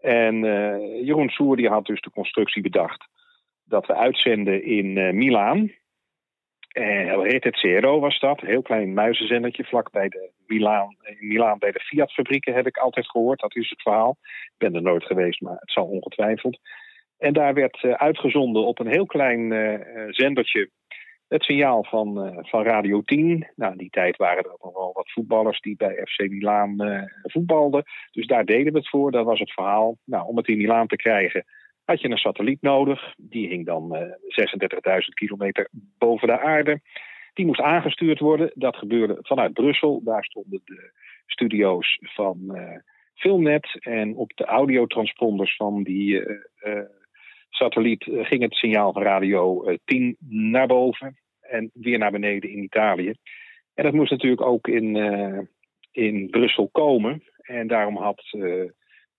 En 0.01 0.45
eh, 0.45 1.05
Jeroen 1.05 1.29
Soer 1.29 1.57
die 1.57 1.69
had 1.69 1.87
dus 1.87 2.01
de 2.01 2.11
constructie 2.11 2.63
bedacht 2.63 3.09
dat 3.65 3.87
we 3.87 3.95
uitzenden 3.95 4.65
in 4.65 4.99
eh 4.99 5.13
Milaan. 5.13 5.73
En 6.73 7.23
Rete 7.23 7.49
Zero 7.53 8.01
was 8.01 8.19
dat, 8.21 8.43
een 8.43 8.49
heel 8.49 8.63
klein 8.63 8.95
muizenzendertje 8.95 9.65
vlak 9.65 9.91
bij 9.91 10.09
de 10.09 10.31
Milaan, 10.47 10.97
in 11.03 11.27
Milaan 11.27 11.59
bij 11.59 11.73
de 11.73 11.81
Fiat-fabrieken 11.81 12.55
heb 12.55 12.67
ik 12.67 12.77
altijd 12.77 13.11
gehoord. 13.11 13.41
Dat 13.41 13.57
is 13.57 13.71
het 13.71 13.83
verhaal. 13.83 14.17
Ik 14.23 14.59
ben 14.59 14.75
er 14.75 14.83
nooit 14.83 15.05
geweest, 15.05 15.41
maar 15.41 15.57
het 15.59 15.71
zal 15.71 15.85
ongetwijfeld. 15.85 16.59
En 17.19 17.33
daar 17.33 17.55
werd 17.55 17.85
eh, 17.85 17.93
uitgezonden 17.93 18.65
op 18.67 18.79
een 18.79 18.87
heel 18.87 19.07
klein 19.07 19.53
eh, 19.53 19.75
eh, 19.75 19.81
zendertje 20.11 20.71
het 21.29 21.43
signaal 21.43 21.85
van, 21.85 22.39
van 22.47 22.63
Radio 22.63 23.03
10. 23.03 23.47
Nou, 23.57 23.73
in 23.73 23.79
die 23.79 23.91
tijd 23.91 24.17
waren 24.17 24.45
er 24.45 24.53
ook 24.53 24.65
nog 24.65 24.75
wel 24.75 24.93
wat 24.93 25.13
voetballers 25.13 25.61
die 25.61 25.77
bij 25.77 26.03
FC 26.05 26.29
Milaan 26.29 26.77
voetbalden. 27.23 27.85
Dus 28.11 28.27
daar 28.27 28.45
deden 28.45 28.73
we 28.73 28.79
het 28.79 28.89
voor, 28.89 29.11
dat 29.11 29.25
was 29.25 29.39
het 29.39 29.53
verhaal. 29.53 29.97
Nou, 30.05 30.27
om 30.27 30.37
het 30.37 30.49
in 30.49 30.57
Milaan 30.57 30.87
te 30.87 30.97
krijgen 30.97 31.45
had 31.85 32.01
je 32.01 32.11
een 32.11 32.17
satelliet 32.17 32.63
nodig. 32.63 33.15
Die 33.17 33.49
hing 33.49 33.67
dan 33.67 33.95
eh 33.95 34.03
36.000 34.03 35.15
kilometer 35.15 35.69
boven 35.99 36.29
de 36.29 36.41
aarde. 36.41 36.81
Die 37.35 37.47
moest 37.47 37.61
aangestuurd 37.61 38.19
worden. 38.19 38.51
Dat 38.55 38.77
gebeurde 38.77 39.19
vanuit 39.21 39.53
Brussel. 39.53 40.01
Daar 40.05 40.25
stonden 40.25 40.61
de 40.65 40.93
studio's 41.27 41.99
van 42.01 42.55
eh, 42.55 42.79
Filmnet. 43.15 43.77
En 43.81 44.17
op 44.17 44.37
de 44.37 44.45
audiotransponders 44.45 45.57
van 45.57 45.83
die 45.83 46.23
satelliet 47.49 48.09
eh, 48.09 48.25
ging 48.25 48.43
het 48.43 48.55
signaal 48.55 48.93
van 48.93 49.03
radio 49.03 49.65
eh, 49.65 49.77
10 49.85 50.17
naar 50.29 50.67
boven. 50.67 51.19
En 51.41 51.71
weer 51.73 51.99
naar 51.99 52.11
beneden 52.11 52.51
in 52.51 52.63
Italië. 52.63 53.15
En 53.79 53.85
dat 53.85 53.93
moest 53.93 54.11
natuurlijk 54.11 54.43
ook 54.43 54.69
in, 54.69 54.97
eh, 54.97 55.39
in 55.93 56.31
Brussel 56.31 56.69
komen. 56.73 57.23
En 57.43 57.67
daarom 57.67 57.97
had 57.97 58.23
eh, 58.31 58.65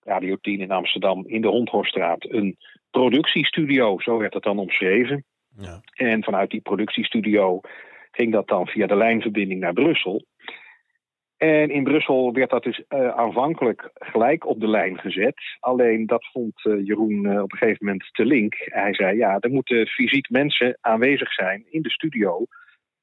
Radio 0.03 0.35
10 0.41 0.59
in 0.59 0.71
Amsterdam 0.71 1.27
in 1.27 1.41
de 1.41 1.47
Hondhorststraat 1.47 2.25
een 2.29 2.57
productiestudio. 2.91 3.99
Zo 3.99 4.17
werd 4.17 4.33
het 4.33 4.43
dan 4.43 4.59
omschreven. 4.59 5.25
Ja. 5.57 5.81
En 5.93 6.23
vanuit 6.23 6.49
die 6.49 6.61
productiestudio 6.61 7.59
ging 8.11 8.31
dat 8.31 8.47
dan 8.47 8.67
via 8.67 8.87
de 8.87 8.95
lijnverbinding 8.95 9.59
naar 9.59 9.73
Brussel. 9.73 10.25
En 11.39 11.69
in 11.69 11.83
Brussel 11.83 12.33
werd 12.33 12.49
dat 12.49 12.63
dus 12.63 12.83
eh, 12.87 13.09
aanvankelijk 13.09 13.89
gelijk 13.93 14.45
op 14.45 14.59
de 14.59 14.67
lijn 14.67 14.99
gezet. 14.99 15.35
Alleen 15.59 16.05
dat 16.05 16.27
vond 16.31 16.65
eh, 16.65 16.85
Jeroen 16.85 17.25
eh, 17.25 17.41
op 17.41 17.51
een 17.51 17.57
gegeven 17.57 17.85
moment 17.85 18.09
te 18.11 18.25
link. 18.25 18.55
Hij 18.59 18.93
zei, 18.93 19.17
ja, 19.17 19.39
er 19.39 19.49
moeten 19.49 19.87
fysiek 19.87 20.29
mensen 20.29 20.77
aanwezig 20.81 21.33
zijn 21.33 21.65
in 21.69 21.81
de 21.81 21.89
studio 21.89 22.45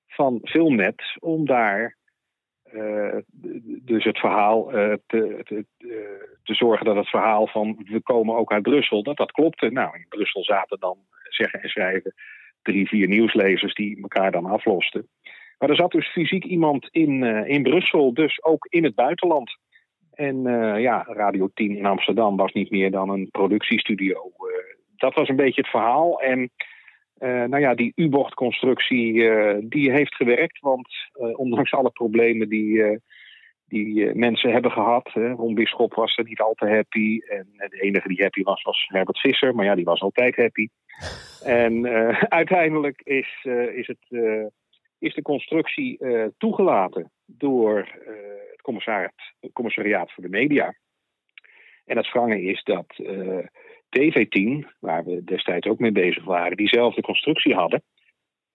van 0.06 0.40
Filmnet... 0.42 1.02
om 1.18 1.46
daar 1.46 1.96
dus 3.82 4.04
het 4.04 4.18
verhaal 4.18 4.66
te, 5.06 5.40
te, 5.42 5.64
te 6.42 6.54
zorgen 6.54 6.86
dat 6.86 6.96
het 6.96 7.08
verhaal 7.08 7.46
van 7.46 7.84
we 7.84 8.00
komen 8.02 8.36
ook 8.36 8.52
uit 8.52 8.62
Brussel, 8.62 9.02
dat 9.02 9.16
dat 9.16 9.32
klopte. 9.32 9.70
Nou, 9.70 9.96
in 9.96 10.06
Brussel 10.08 10.44
zaten 10.44 10.78
dan 10.78 10.98
zeggen 11.28 11.62
en 11.62 11.68
schrijven 11.68 12.14
drie, 12.62 12.88
vier 12.88 13.08
nieuwslezers 13.08 13.74
die 13.74 14.02
elkaar 14.02 14.30
dan 14.30 14.46
aflosten. 14.46 15.08
Maar 15.58 15.70
er 15.70 15.76
zat 15.76 15.90
dus 15.90 16.12
fysiek 16.12 16.44
iemand 16.44 16.88
in, 16.90 17.22
eh, 17.24 17.48
in 17.48 17.62
Brussel, 17.62 18.14
dus 18.14 18.44
ook 18.44 18.66
in 18.70 18.84
het 18.84 18.94
buitenland. 18.94 19.56
En 20.16 20.46
eh, 20.46 20.80
ja, 20.80 21.06
Radio 21.08 21.48
10 21.54 21.76
in 21.76 21.86
Amsterdam 21.86 22.36
was 22.36 22.52
niet 22.52 22.70
meer 22.70 22.90
dan 22.90 23.08
een 23.08 23.28
productiestudio. 23.30 24.14
Eh, 24.14 24.76
dat 24.96 25.14
was 25.14 25.28
een 25.28 25.36
beetje 25.36 25.60
het 25.60 25.70
verhaal. 25.70 26.20
En 26.20 26.50
nou 27.18 27.58
ja, 27.58 27.74
die 27.74 27.92
U-bochtconstructie 27.94 29.28
eh, 29.28 29.56
die 29.64 29.90
heeft 29.90 30.14
gewerkt. 30.14 30.60
Want 30.60 30.88
ondanks 31.12 31.72
alle 31.72 31.90
problemen 31.90 32.48
die, 32.48 33.00
die 33.66 34.14
mensen 34.14 34.52
hebben 34.52 34.70
gehad. 34.70 35.10
Hè, 35.12 35.30
Ron 35.30 35.54
Bisschop 35.54 35.94
was 35.94 36.16
er 36.16 36.24
niet 36.24 36.40
al 36.40 36.54
te 36.54 36.68
happy. 36.68 37.18
En 37.18 37.46
de 37.56 37.80
enige 37.80 38.08
die 38.08 38.22
happy 38.22 38.42
was, 38.42 38.62
was 38.62 38.86
Herbert 38.88 39.18
Visser. 39.18 39.54
Maar 39.54 39.64
ja, 39.64 39.74
die 39.74 39.84
was 39.84 40.00
altijd 40.00 40.36
happy. 40.36 40.68
En 41.44 41.86
uiteindelijk 42.40 43.00
is, 43.04 43.46
is, 43.74 43.86
het, 43.86 44.20
is 44.98 45.14
de 45.14 45.22
constructie 45.22 45.98
eh, 45.98 46.26
toegelaten 46.38 47.10
door 47.24 47.78
eh, 47.78 48.14
het 48.50 48.60
commissariaat, 48.62 49.12
het 49.40 49.52
commissariaat 49.52 50.12
voor 50.12 50.22
de 50.22 50.30
media. 50.30 50.74
En 51.84 51.96
het 51.96 52.12
wrange 52.12 52.42
is 52.42 52.62
dat 52.62 52.86
eh, 52.96 53.46
TV10, 53.98 54.66
waar 54.80 55.04
we 55.04 55.24
destijds 55.24 55.66
ook 55.66 55.78
mee 55.78 55.92
bezig 55.92 56.24
waren, 56.24 56.56
diezelfde 56.56 57.02
constructie 57.02 57.54
hadden. 57.54 57.82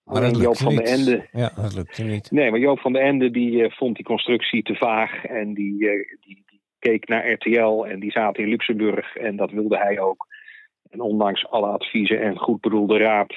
Maar 0.04 0.20
dat 0.20 0.40
Joop 0.40 0.56
van 0.56 0.74
niet. 0.74 0.86
den 0.86 0.94
Ende 0.94 1.28
Ja, 1.32 1.52
dat 1.56 1.74
lukte 1.74 2.04
niet. 2.04 2.30
Nee, 2.30 2.50
maar 2.50 2.60
Joop 2.60 2.80
van 2.80 2.92
den 2.92 3.02
Ende 3.02 3.30
die, 3.30 3.70
vond 3.70 3.96
die 3.96 4.04
constructie 4.04 4.62
te 4.62 4.74
vaag. 4.74 5.24
En 5.24 5.54
die, 5.54 5.78
die, 6.20 6.42
die 6.46 6.60
keek 6.78 7.08
naar 7.08 7.32
RTL 7.32 7.84
en 7.84 8.00
die 8.00 8.10
zaten 8.10 8.42
in 8.42 8.48
Luxemburg. 8.48 9.16
En 9.16 9.36
dat 9.36 9.50
wilde 9.50 9.78
hij 9.78 10.00
ook. 10.00 10.26
En 10.90 11.00
ondanks 11.00 11.46
alle 11.46 11.66
adviezen 11.66 12.20
en 12.20 12.38
goed 12.38 12.60
bedoelde 12.60 12.98
raad... 12.98 13.34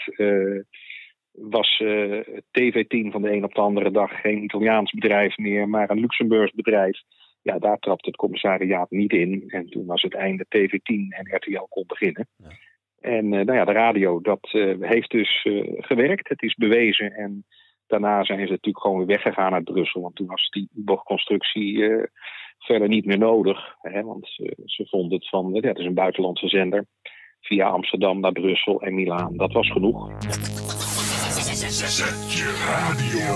was 1.36 1.80
eh, 1.80 2.20
TV10 2.60 3.12
van 3.12 3.22
de 3.22 3.32
een 3.32 3.44
op 3.44 3.54
de 3.54 3.62
andere 3.62 3.92
dag 3.92 4.22
geen 4.22 4.44
Italiaans 4.44 4.92
bedrijf 4.92 5.38
meer... 5.38 5.70
maar 5.70 5.90
een 5.90 6.00
Luxemburgs 6.00 6.54
bedrijf. 6.54 7.02
Ja, 7.42 7.60
daar 7.60 7.80
trapte 7.80 8.10
het 8.10 8.18
commissariaat 8.18 8.92
niet 8.92 9.12
in. 9.12 9.44
En 9.48 9.66
toen 9.66 9.86
was 9.86 10.02
het 10.02 10.14
einde 10.14 10.46
TV10 10.46 11.18
en 11.18 11.36
RTL 11.36 11.66
kon 11.70 11.84
beginnen. 11.88 12.28
Ja. 12.38 12.50
En 13.06 13.34
eh, 13.34 13.46
nou 13.46 13.54
ja, 13.54 13.66
de 13.66 13.72
radio, 13.72 14.22
dat 14.22 14.50
eh, 14.52 14.76
heeft 14.80 15.12
dus 15.12 15.48
gewerkt. 15.78 16.30
Het 16.30 16.42
is 16.42 16.56
bewezen 16.56 17.12
en 17.12 17.46
daarna 17.88 18.24
zijn 18.24 18.46
ze 18.46 18.52
natuurlijk 18.52 18.84
gewoon 18.84 18.98
weer 18.98 19.08
weggegaan 19.08 19.54
uit 19.54 19.64
Brussel. 19.64 20.02
Want 20.02 20.16
toen 20.16 20.28
was 20.28 20.50
die 20.50 20.70
U-bochtconstructie 20.76 21.90
eh, 21.90 22.04
verder 22.60 22.88
niet 22.88 23.06
meer 23.06 23.18
nodig. 23.18 23.76
Hè, 23.82 24.04
want 24.04 24.28
ze, 24.28 24.54
ze 24.66 24.88
vonden 24.88 25.18
het 25.18 25.30
van, 25.30 25.54
ja, 25.54 25.68
het 25.68 25.78
is 25.78 25.86
een 25.86 25.94
buitenlandse 25.94 26.48
zender. 26.48 26.86
Via 27.42 27.68
Amsterdam 27.68 28.20
naar 28.20 28.32
Brussel 28.32 28.82
en 28.82 28.96
Milaan. 28.96 29.38
Dat 29.38 29.54
was 29.54 29.72
genoeg. 29.72 30.14
Zet 31.70 31.98
radio. 32.68 33.36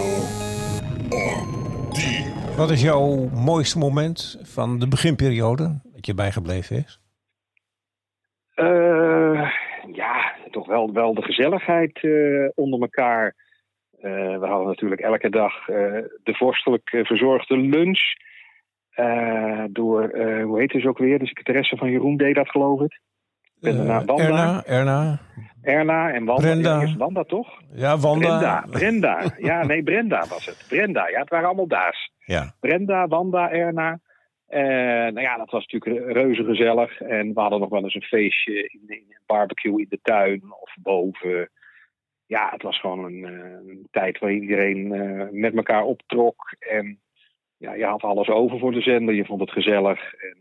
Wat 2.58 2.70
is 2.70 2.82
jouw 2.82 3.30
mooiste 3.30 3.78
moment 3.78 4.39
van 4.44 4.80
de 4.80 4.88
beginperiode 4.88 5.82
dat 5.84 6.06
je 6.06 6.13
bijgebleven 6.13 6.76
is? 6.76 7.00
Eh, 8.54 9.52
ja, 9.94 10.36
toch 10.52 10.68
wel, 10.68 10.94
wel 10.94 11.13
de 11.13 11.22
gezelligheid 11.22 12.04
eh, 12.04 12.50
onder 12.56 12.82
elkaar. 12.82 13.36
Eh, 14.00 14.39
we 14.39 14.46
hadden 14.46 14.68
natuurlijk 14.68 15.02
elke 15.02 15.30
dag 15.30 15.65
de 16.24 16.34
vorstelijk 16.34 16.89
verzorgde 16.89 17.58
lunch. 17.58 18.02
Door, 19.72 20.12
hoe 20.44 20.60
heet 20.60 20.82
ze 20.82 20.88
ook 20.88 20.98
weer? 20.98 21.20
De 21.20 21.28
secretaresse 21.28 21.78
van 21.78 21.92
Jeroen 21.92 22.18
deed 22.18 22.36
dat, 22.36 22.50
geloof 22.50 22.82
ik. 22.82 23.00
Eh, 23.62 23.76
daarna 23.76 24.06
Wanda. 24.06 24.24
Erna, 24.24 24.63
Erna. 24.65 25.19
Erna 25.62 26.12
en 26.12 26.26
Wanda. 26.26 26.41
Brenda. 26.41 26.76
Ja, 26.76 26.82
eerst 26.82 26.95
Wanda, 26.98 27.24
toch? 27.24 27.62
Ja, 27.74 27.98
Wanda. 27.98 28.28
Brenda. 28.28 28.65
Brenda. 28.69 29.34
Ja, 29.50 29.65
nee, 29.65 29.84
Brenda 29.84 30.19
was 30.30 30.45
het. 30.45 30.65
Brenda. 30.67 31.10
Ja, 31.10 31.19
het 31.19 31.30
waren 31.30 31.48
allemaal 31.48 31.67
daas. 31.67 32.12
Ja. 32.26 32.54
Brenda, 32.60 33.08
Wanda, 33.08 33.52
Erna. 33.52 34.00
Eh, 34.50 34.62
nou 35.13 35.22
ja, 35.22 35.38
dat 35.38 35.52
was 35.52 35.67
natuurlijk 35.67 36.12
reuze 36.12 36.43
gezellig. 36.43 37.02
En 37.02 37.34
we 37.34 37.39
hadden 37.39 37.60
nog 37.60 37.69
wel 37.69 37.84
eens 37.84 37.95
een 37.95 38.02
feestje 38.02 38.54
in, 38.54 38.82
in 38.88 39.06
een 39.10 39.24
barbecue 39.26 39.82
in 39.82 39.86
de 39.89 40.00
tuin 40.02 40.41
of 40.60 40.74
boven. 40.82 41.50
ja, 42.26 42.50
het 42.52 42.62
was 42.62 42.80
gewoon 42.80 43.04
een, 43.06 43.26
eh, 43.26 43.69
een 43.69 43.88
tijd 43.91 44.19
waar 44.19 44.32
iedereen 44.32 44.93
eh, 44.93 45.28
met 45.32 45.56
elkaar 45.56 45.84
optrok. 45.84 46.56
En 46.60 47.00
ja, 47.58 47.74
je 47.74 47.86
had 47.86 48.04
alles 48.04 48.28
over 48.28 48.60
voor 48.60 48.72
de 48.72 48.82
zender. 48.82 49.15
Je 49.15 49.26
vond 49.26 49.39
het 49.41 49.52
gezellig. 49.52 50.13
En 50.13 50.38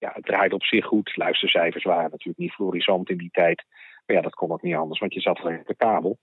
ja, 0.00 0.10
het 0.14 0.24
draaide 0.24 0.54
op 0.54 0.64
zich 0.64 0.84
goed. 0.84 1.16
Luistercijfers 1.16 1.84
waren 1.84 2.10
natuurlijk 2.10 2.38
niet 2.38 2.52
florissant 2.52 3.10
in 3.10 3.16
die 3.16 3.30
tijd. 3.32 3.64
Maar 4.06 4.16
ja, 4.16 4.22
dat 4.22 4.34
kon 4.34 4.50
ook 4.50 4.62
niet 4.62 4.74
anders, 4.74 5.00
want 5.00 5.14
je 5.14 5.20
zat 5.20 5.40
alleen 5.40 5.60
op 5.60 5.66
de 5.66 5.76
kabel. 5.76 6.18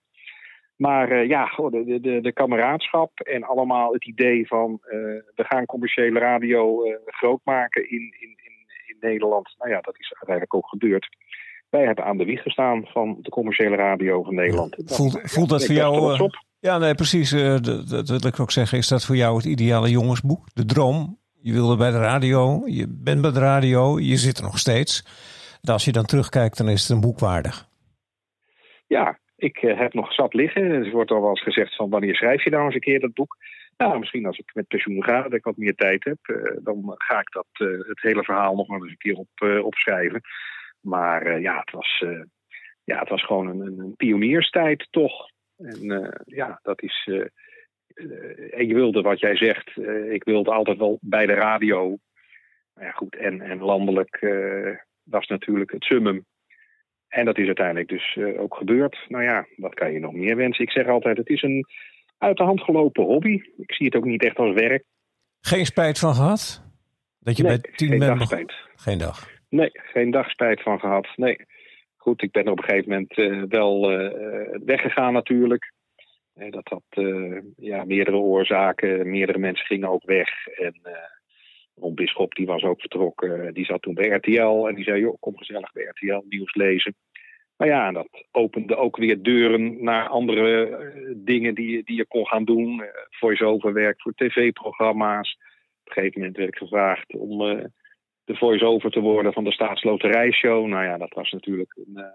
Maar 0.77 1.11
eh, 1.11 1.27
ja, 1.27 1.45
goh, 1.45 1.71
de, 1.71 1.99
de- 2.01 2.21
de, 2.21 2.33
kameraadschap 2.33 3.19
en 3.19 3.43
allemaal 3.43 3.93
het 3.93 4.05
idee 4.05 4.47
van 4.47 4.79
eh, 4.81 4.97
we 5.35 5.43
gaan 5.43 5.65
commerciële 5.65 6.19
radio 6.19 6.83
eh, 6.83 6.93
groot 7.05 7.39
maken 7.43 7.89
in, 7.89 8.01
in, 8.19 8.29
in, 8.29 8.55
in 8.87 8.97
Nederland. 8.99 9.55
Nou 9.57 9.71
ja, 9.71 9.81
dat 9.81 9.99
is 9.99 10.13
uiteindelijk 10.13 10.55
ook 10.55 10.67
gebeurd. 10.67 11.07
Wij 11.69 11.85
hebben 11.85 12.05
aan 12.05 12.17
de 12.17 12.25
wieg 12.25 12.41
gestaan 12.41 12.85
van 12.85 13.17
de 13.21 13.29
commerciële 13.29 13.75
radio 13.75 14.23
van 14.23 14.35
Nederland. 14.35 14.75
Voelt, 14.85 15.13
ja, 15.13 15.27
voelt 15.27 15.49
dat 15.49 15.65
voor 15.65 15.75
jou... 15.75 16.29
ja, 16.59 16.77
nee, 16.77 16.95
precies. 16.95 17.29
dat, 17.61 17.89
dat 17.89 18.09
wil 18.09 18.25
ik 18.27 18.39
ook 18.39 18.51
zeggen. 18.51 18.77
Is 18.77 18.87
dat 18.87 19.05
voor 19.05 19.15
jou 19.15 19.35
het 19.35 19.45
ideale 19.45 19.89
jongensboek? 19.89 20.45
De 20.53 20.65
droom? 20.65 21.17
Je 21.41 21.53
wilde 21.53 21.77
bij 21.77 21.91
de 21.91 21.99
radio, 21.99 22.61
je 22.65 22.85
bent 23.03 23.21
bij 23.21 23.31
de 23.31 23.39
radio, 23.39 23.99
je 23.99 24.17
zit 24.17 24.37
er 24.37 24.43
nog 24.43 24.57
steeds. 24.57 25.03
En 25.61 25.73
als 25.73 25.85
je 25.85 25.91
dan 25.91 26.05
terugkijkt, 26.05 26.57
dan 26.57 26.69
is 26.69 26.81
het 26.81 26.89
een 26.89 27.01
boek 27.01 27.19
waardig. 27.19 27.67
Ja, 28.87 29.19
ik 29.35 29.57
eh, 29.57 29.79
heb 29.79 29.93
nog 29.93 30.13
zat 30.13 30.33
liggen. 30.33 30.63
Er 30.63 30.91
wordt 30.91 31.11
al 31.11 31.21
wel 31.21 31.29
eens 31.29 31.43
gezegd 31.43 31.75
van 31.75 31.89
wanneer 31.89 32.15
schrijf 32.15 32.43
je 32.43 32.49
nou 32.49 32.65
eens 32.65 32.73
een 32.73 32.79
keer 32.79 32.99
dat 32.99 33.13
boek? 33.13 33.37
Nou, 33.77 33.99
misschien 33.99 34.25
als 34.25 34.37
ik 34.37 34.51
met 34.53 34.67
pensioen 34.67 35.03
ga, 35.03 35.21
dat 35.21 35.33
ik 35.33 35.43
wat 35.43 35.57
meer 35.57 35.75
tijd 35.75 36.03
heb, 36.03 36.17
eh, 36.21 36.57
dan 36.63 36.93
ga 36.97 37.19
ik 37.19 37.31
dat, 37.31 37.47
eh, 37.51 37.67
het 37.87 38.01
hele 38.01 38.23
verhaal 38.23 38.55
nog 38.55 38.67
wel 38.67 38.81
eens 38.81 38.91
een 38.91 38.97
keer 38.97 39.15
op, 39.15 39.63
opschrijven. 39.63 40.21
Maar 40.81 41.41
ja, 41.41 41.59
het 41.59 41.71
was, 41.71 42.03
ja, 42.83 42.99
het 42.99 43.09
was 43.09 43.25
gewoon 43.25 43.47
een, 43.47 43.79
een, 43.79 43.95
pionierstijd 43.95 44.87
toch. 44.89 45.29
En 45.57 46.11
ja, 46.25 46.59
dat 46.63 46.81
is. 46.81 47.09
Eh, 47.97 48.67
je 48.67 48.73
wilde 48.73 49.01
wat 49.01 49.19
jij 49.19 49.35
zegt, 49.35 49.77
eh, 49.77 50.11
ik 50.11 50.23
wilde 50.23 50.51
altijd 50.51 50.77
wel 50.77 50.97
bij 51.01 51.25
de 51.25 51.33
radio. 51.33 51.97
Nou 52.73 52.87
ja, 52.87 52.91
goed, 52.91 53.15
en, 53.15 53.41
en 53.41 53.59
landelijk 53.59 54.15
eh, 54.15 54.75
was 55.03 55.27
natuurlijk 55.27 55.71
het 55.71 55.83
summum. 55.83 56.25
En 57.07 57.25
dat 57.25 57.37
is 57.37 57.45
uiteindelijk 57.45 57.89
dus 57.89 58.17
ook 58.37 58.55
gebeurd. 58.55 58.97
Nou 59.07 59.23
ja, 59.23 59.47
wat 59.55 59.73
kan 59.73 59.91
je 59.91 59.99
nog 59.99 60.13
meer 60.13 60.35
wensen? 60.35 60.63
Ik 60.63 60.71
zeg 60.71 60.87
altijd, 60.87 61.17
het 61.17 61.29
is 61.29 61.41
een 61.41 61.65
uit 62.17 62.37
de 62.37 62.43
hand 62.43 62.61
gelopen 62.61 63.03
hobby. 63.03 63.41
Ik 63.57 63.73
zie 63.73 63.85
het 63.85 63.95
ook 63.95 64.05
niet 64.05 64.23
echt 64.23 64.37
als 64.37 64.53
werk. 64.53 64.83
Geen 65.41 65.65
spijt 65.65 65.99
van 65.99 66.13
gehad? 66.13 66.63
Dat 67.19 67.37
je 67.37 67.43
Nee, 67.43 67.59
bij 67.59 67.71
tien 67.75 67.89
geen 67.89 67.99
bent 67.99 68.19
dag 68.19 68.27
spijt. 68.27 68.53
Geen 68.75 68.97
dag. 68.97 69.29
Nee, 69.49 69.69
geen 69.73 70.11
dag 70.11 70.29
spijt 70.29 70.61
van 70.61 70.79
gehad. 70.79 71.07
Nee. 71.15 71.37
Goed, 71.95 72.21
ik 72.21 72.31
ben 72.31 72.45
er 72.45 72.51
op 72.51 72.57
een 72.57 72.63
gegeven 72.63 72.89
moment 72.89 73.49
wel 73.51 73.91
eh, 73.91 74.59
weggegaan 74.65 75.13
natuurlijk. 75.13 75.73
Dat 76.37 76.67
had 76.67 76.83
eh, 76.89 77.39
ja, 77.57 77.83
meerdere 77.83 78.17
oorzaken. 78.17 79.09
Meerdere 79.09 79.37
mensen 79.37 79.65
gingen 79.65 79.89
ook 79.89 80.05
weg. 80.05 80.47
En 80.47 80.79
eh 80.83 81.15
Ron 81.75 81.95
Bisschop 81.95 82.35
die 82.35 82.45
was 82.45 82.63
ook 82.63 82.79
vertrokken. 82.79 83.53
Die 83.53 83.65
zat 83.65 83.81
toen 83.81 83.93
bij 83.93 84.07
RTL. 84.07 84.67
En 84.67 84.75
die 84.75 84.83
zei, 84.83 84.99
joh, 84.99 85.17
kom 85.19 85.37
gezellig 85.37 85.71
bij 85.71 85.83
RTL 85.83 86.21
nieuws 86.29 86.55
lezen. 86.55 86.95
Maar 87.57 87.67
ja, 87.67 87.91
dat 87.91 88.07
opende 88.31 88.75
ook 88.75 88.97
weer 88.97 89.23
deuren 89.23 89.83
naar 89.83 90.07
andere 90.07 90.67
eh, 90.67 91.13
dingen 91.15 91.55
die, 91.55 91.83
die 91.83 91.95
je 91.95 92.05
kon 92.05 92.27
gaan 92.27 92.45
doen. 92.45 92.81
Eh, 92.81 92.87
voice-over 93.09 93.73
werk 93.73 94.01
voor 94.01 94.13
tv-programma's. 94.13 95.37
Op 95.83 95.87
een 95.87 95.93
gegeven 95.93 96.19
moment 96.19 96.37
werd 96.37 96.49
ik 96.49 96.57
gevraagd 96.57 97.13
om 97.13 97.37
de 98.23 98.35
voice-over 98.35 98.91
te 98.91 98.99
worden 98.99 99.33
van 99.33 99.43
de 99.43 99.51
Staatsloterijshow. 99.51 100.67
Nou 100.67 100.83
ja, 100.83 100.97
dat 100.97 101.13
was 101.13 101.31
natuurlijk 101.31 101.77
een, 101.85 102.05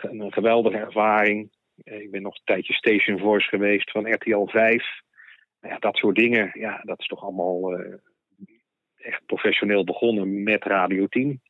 een 0.00 0.32
geweldige 0.32 0.76
ervaring. 0.76 1.50
Eh, 1.84 2.00
ik 2.00 2.10
ben 2.10 2.22
nog 2.22 2.34
een 2.34 2.40
tijdje 2.44 2.72
station 2.74 3.18
voice 3.18 3.48
geweest 3.48 3.90
van 3.90 4.12
RTL 4.12 4.44
5. 4.46 4.84
Nou 5.60 5.74
ja, 5.74 5.78
dat 5.78 5.96
soort 5.96 6.16
dingen, 6.16 6.50
ja, 6.54 6.80
dat 6.84 6.98
is 7.00 7.06
toch 7.06 7.22
allemaal 7.22 7.72
eh, 7.72 7.92
echt 8.96 9.26
professioneel 9.26 9.84
begonnen 9.84 10.42
met 10.42 10.64
Radio 10.64 11.06
10. 11.06 11.40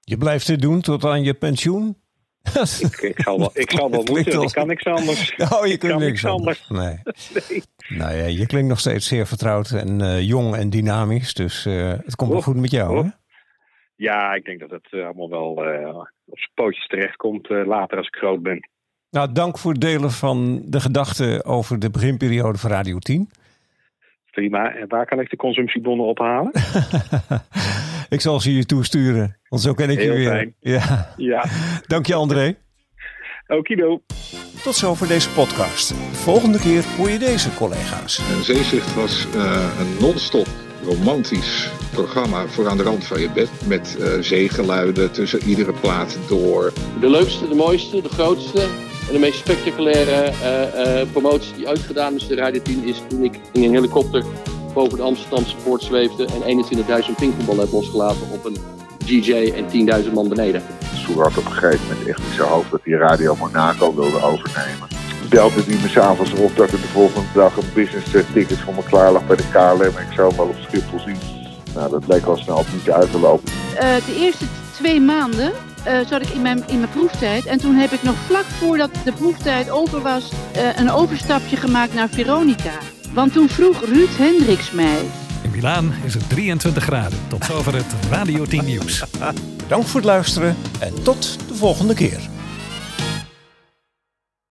Je 0.00 0.16
blijft 0.16 0.46
dit 0.46 0.60
doen 0.62 0.80
tot 0.80 1.04
aan 1.04 1.22
je 1.22 1.34
pensioen? 1.34 1.96
Ik, 2.80 2.96
ik 3.00 3.20
zal 3.20 3.38
wel, 3.38 3.50
ik 3.54 3.70
zal 3.70 3.90
wel 3.90 4.02
moeten, 4.04 4.38
als- 4.38 4.52
ik 4.52 4.58
kan 4.58 4.66
niks 4.66 4.84
anders. 4.84 5.34
Oh, 5.52 5.66
je 5.66 5.72
Ik 5.72 5.78
kunt 5.78 5.92
kan 5.92 6.00
niks 6.00 6.24
anders. 6.24 6.68
Nee. 6.68 6.98
Nee. 7.48 7.62
Nou 7.98 8.14
ja, 8.16 8.24
je 8.26 8.46
klinkt 8.46 8.68
nog 8.68 8.78
steeds 8.78 9.06
zeer 9.08 9.26
vertrouwd 9.26 9.70
en 9.70 10.00
eh, 10.00 10.22
jong 10.28 10.54
en 10.54 10.70
dynamisch. 10.70 11.34
Dus 11.34 11.64
het 11.64 12.14
komt 12.16 12.30
wel 12.30 12.38
Oh, 12.38 12.44
goed 12.44 12.56
met 12.56 12.70
jou, 12.70 12.96
oh. 12.98 13.04
hè? 13.04 13.10
Ja, 13.96 14.34
ik 14.34 14.44
denk 14.44 14.60
dat 14.60 14.70
het 14.70 14.92
allemaal 14.92 15.28
wel 15.28 15.50
op 16.24 16.38
zijn 16.38 16.50
pootjes 16.54 16.86
terechtkomt 16.86 17.50
eh, 17.50 17.66
later 17.66 17.98
als 17.98 18.06
ik 18.06 18.14
groot 18.16 18.42
ben. 18.42 18.68
Nou, 19.10 19.32
dank 19.32 19.58
voor 19.58 19.72
het 19.72 19.80
delen 19.80 20.10
van 20.10 20.62
de 20.64 20.80
gedachten 20.80 21.44
over 21.44 21.78
de 21.78 21.90
beginperiode 21.90 22.58
van 22.58 22.70
Radio 22.70 22.98
10. 22.98 23.30
Prima. 24.30 24.74
En 24.74 24.88
waar 24.88 25.06
kan 25.06 25.20
ik 25.20 25.30
de 25.30 25.36
consumptiebonnen 25.36 26.06
ophalen? 26.06 26.52
ik 28.16 28.20
zal 28.20 28.40
ze 28.40 28.54
je 28.56 28.64
toesturen, 28.66 29.36
want 29.48 29.62
zo 29.62 29.74
ken 29.74 29.90
ik 29.90 29.98
je 29.98 30.04
Heel 30.04 30.14
weer. 30.14 30.28
fijn. 30.28 30.54
Ja. 30.60 31.14
Ja, 31.16 31.44
Dank 31.86 32.06
je, 32.06 32.14
André. 32.14 32.56
okido. 33.46 34.00
Tot 34.62 34.74
zover 34.74 35.08
deze 35.08 35.30
podcast. 35.30 35.94
Volgende 36.12 36.58
keer 36.58 36.84
hoor 36.96 37.10
je 37.10 37.18
deze 37.18 37.54
collega's. 37.54 38.42
Zeezicht 38.42 38.94
was 38.94 39.26
eh, 39.34 39.66
een 39.80 39.96
non-stop 40.00 40.46
romantisch 40.84 41.70
programma 41.92 42.46
voor 42.46 42.68
aan 42.68 42.76
de 42.76 42.82
rand 42.82 43.04
van 43.06 43.20
je 43.20 43.30
bed. 43.30 43.50
Met 43.68 43.96
eh, 44.00 44.12
zeegeluiden 44.20 45.12
tussen 45.12 45.42
iedere 45.42 45.72
plaat 45.72 46.18
door. 46.28 46.72
De 47.00 47.10
leukste, 47.10 47.48
de 47.48 47.54
mooiste, 47.54 48.02
de 48.02 48.08
grootste 48.08 48.68
en 49.08 49.14
de 49.14 49.20
meest 49.20 49.38
spectaculaire 49.38 50.10
eh, 50.10 51.00
eh, 51.00 51.08
promotie 51.10 51.54
die 51.54 51.68
ooit 51.68 51.78
gedaan 51.78 52.14
is 52.14 52.26
de 52.26 52.34
Radio 52.34 52.62
10 52.62 52.84
is 52.84 53.02
toen 53.08 53.24
ik 53.24 53.40
in 53.52 53.62
een 53.62 53.70
helikopter 53.70 54.24
boven 54.74 54.96
de 54.96 55.02
Amsterdamse 55.02 55.56
poort 55.56 55.82
zweefde 55.82 56.26
en 56.26 56.64
21.000 57.04 57.14
pingpongballen 57.16 57.60
heb 57.60 57.72
losgelaten 57.72 58.30
op 58.30 58.44
een 58.44 58.56
DJ 59.04 59.52
en 59.56 60.04
10.000 60.04 60.12
man 60.12 60.28
beneden. 60.28 60.62
Soer 60.94 61.22
had 61.22 61.38
op 61.38 61.44
een 61.44 61.52
gegeven 61.52 61.86
moment 61.86 62.06
echt 62.06 62.18
in 62.18 62.34
zijn 62.34 62.48
hoofd 62.48 62.70
dat 62.70 62.80
hij 62.84 62.94
Radio 62.94 63.36
Monaco 63.36 63.94
wilde 63.94 64.22
overnemen. 64.22 64.88
Belde 65.28 65.62
hij 65.62 65.78
me 65.82 65.88
s'avonds 65.88 66.32
op 66.32 66.56
dat 66.56 66.70
er 66.70 66.80
de 66.80 66.86
volgende 66.86 67.28
dag 67.34 67.56
een 67.56 67.70
business 67.74 68.14
eh, 68.14 68.22
ticket 68.32 68.58
voor 68.58 68.74
me 68.74 68.82
klaar 68.88 69.12
lag 69.12 69.26
bij 69.26 69.36
de 69.36 69.48
KLM. 69.52 69.96
En 69.96 70.06
ik 70.08 70.12
zou 70.14 70.28
hem 70.28 70.36
wel 70.36 70.46
op 70.46 70.56
Schiphol 70.66 71.00
zien. 71.00 71.18
Nou, 71.74 71.90
dat 71.90 72.06
leek 72.06 72.24
al 72.24 72.36
snel 72.36 72.64
niet 72.72 72.90
uit 72.90 73.10
te 73.10 73.18
lopen. 73.18 73.52
Eh, 73.74 73.96
de 74.06 74.16
eerste 74.18 74.44
twee 74.72 75.00
maanden 75.00 75.52
eh, 75.88 76.06
zat 76.06 76.22
ik 76.22 76.28
in 76.28 76.42
mijn, 76.42 76.64
in 76.66 76.78
mijn 76.78 76.90
proeftijd. 76.90 77.46
En 77.46 77.58
toen 77.58 77.74
heb 77.74 77.90
ik 77.90 78.02
nog 78.02 78.16
vlak 78.26 78.44
voordat 78.44 78.90
de 79.04 79.12
proeftijd 79.12 79.70
over 79.70 80.00
was, 80.00 80.32
eh, 80.52 80.76
een 80.76 80.90
overstapje 80.90 81.56
gemaakt 81.56 81.94
naar 81.94 82.08
Veronica. 82.08 82.78
Want 83.12 83.32
toen 83.32 83.48
vroeg 83.48 83.84
Ruud 83.84 84.16
Hendricks 84.16 84.70
mij. 84.70 85.00
In 85.42 85.50
Milaan 85.50 85.92
is 86.04 86.14
het 86.14 86.28
23 86.28 86.82
graden. 86.82 87.18
Tot 87.28 87.44
zover 87.44 87.74
het 87.74 87.94
Radio 88.10 88.44
10 88.44 88.64
nieuws. 88.64 89.04
Dank 89.68 89.84
voor 89.84 90.00
het 90.00 90.08
luisteren 90.08 90.56
en 90.80 91.02
tot 91.02 91.48
de 91.48 91.54
volgende 91.54 91.94
keer. 91.94 92.37